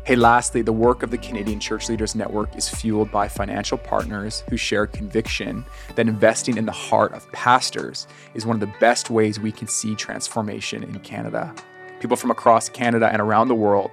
Hey, 0.04 0.16
lastly, 0.16 0.64
the 0.64 0.74
work 0.74 1.04
of 1.04 1.12
the 1.12 1.18
Canadian 1.20 1.60
Church 1.60 1.88
Leaders 1.88 2.16
Network 2.16 2.56
is 2.56 2.68
fueled 2.68 3.12
by 3.12 3.28
financial 3.28 3.78
partners 3.78 4.44
who 4.50 4.58
share 4.58 4.88
conviction 4.88 5.64
that 5.96 6.08
investing 6.08 6.58
in 6.58 6.66
the 6.66 6.72
heart 6.72 7.14
of 7.14 7.32
pastors 7.32 8.08
is 8.34 8.44
one 8.44 8.56
of 8.56 8.62
the 8.62 8.74
best 8.80 9.12
ways 9.12 9.40
we 9.40 9.52
can 9.52 9.68
see 9.68 9.94
transformation 9.94 10.82
in 10.82 11.00
Canada. 11.02 11.54
People 12.00 12.18
from 12.18 12.32
across 12.32 12.68
Canada 12.68 13.10
and 13.12 13.22
around 13.22 13.48
the 13.48 13.56
world 13.56 13.92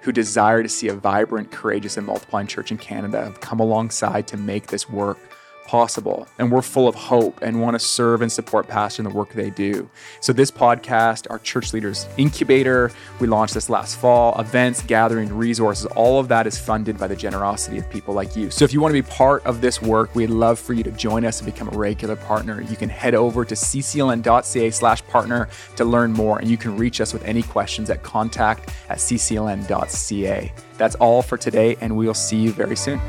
who 0.00 0.10
desire 0.10 0.62
to 0.62 0.68
see 0.68 0.88
a 0.88 0.94
vibrant, 0.94 1.52
courageous, 1.52 1.96
and 1.96 2.06
multiplying 2.06 2.48
church 2.48 2.72
in 2.72 2.76
Canada 2.76 3.22
have 3.22 3.40
come 3.40 3.60
alongside 3.60 4.26
to 4.26 4.36
make 4.36 4.66
this 4.66 4.90
work 4.90 5.18
possible. 5.64 6.26
And 6.38 6.50
we're 6.50 6.62
full 6.62 6.88
of 6.88 6.94
hope 6.94 7.40
and 7.42 7.60
want 7.60 7.74
to 7.74 7.78
serve 7.78 8.22
and 8.22 8.30
support 8.30 8.68
pastors 8.68 9.00
in 9.00 9.04
the 9.04 9.10
work 9.10 9.32
they 9.32 9.50
do. 9.50 9.88
So, 10.20 10.32
this 10.32 10.50
podcast, 10.50 11.26
our 11.30 11.38
church 11.38 11.72
leaders 11.72 12.06
incubator, 12.16 12.90
we 13.20 13.26
launched 13.26 13.54
this 13.54 13.68
last 13.68 13.96
fall, 13.96 14.38
events, 14.38 14.82
gathering, 14.82 15.34
resources, 15.34 15.86
all 15.86 16.20
of 16.20 16.28
that 16.28 16.46
is 16.46 16.58
funded 16.58 16.98
by 16.98 17.06
the 17.06 17.16
generosity 17.16 17.78
of 17.78 17.88
people 17.90 18.14
like 18.14 18.36
you. 18.36 18.50
So, 18.50 18.64
if 18.64 18.72
you 18.72 18.80
want 18.80 18.94
to 18.94 19.02
be 19.02 19.08
part 19.08 19.44
of 19.44 19.60
this 19.60 19.82
work, 19.82 20.14
we'd 20.14 20.30
love 20.30 20.58
for 20.58 20.72
you 20.72 20.82
to 20.84 20.92
join 20.92 21.24
us 21.24 21.40
and 21.40 21.50
become 21.50 21.68
a 21.68 21.76
regular 21.76 22.16
partner. 22.16 22.60
You 22.60 22.76
can 22.76 22.88
head 22.88 23.14
over 23.14 23.44
to 23.44 23.54
ccln.ca 23.54 24.70
slash 24.70 25.06
partner 25.06 25.48
to 25.76 25.84
learn 25.84 26.12
more, 26.12 26.38
and 26.38 26.48
you 26.48 26.56
can 26.56 26.76
reach 26.76 27.00
us 27.00 27.12
with 27.12 27.24
any 27.24 27.42
questions 27.42 27.90
at 27.90 28.02
contact 28.02 28.70
at 28.88 28.98
ccln.ca. 28.98 30.52
That's 30.76 30.94
all 30.96 31.22
for 31.22 31.38
today, 31.38 31.76
and 31.80 31.96
we'll 31.96 32.14
see 32.14 32.36
you 32.36 32.52
very 32.52 32.76
soon. 32.76 33.00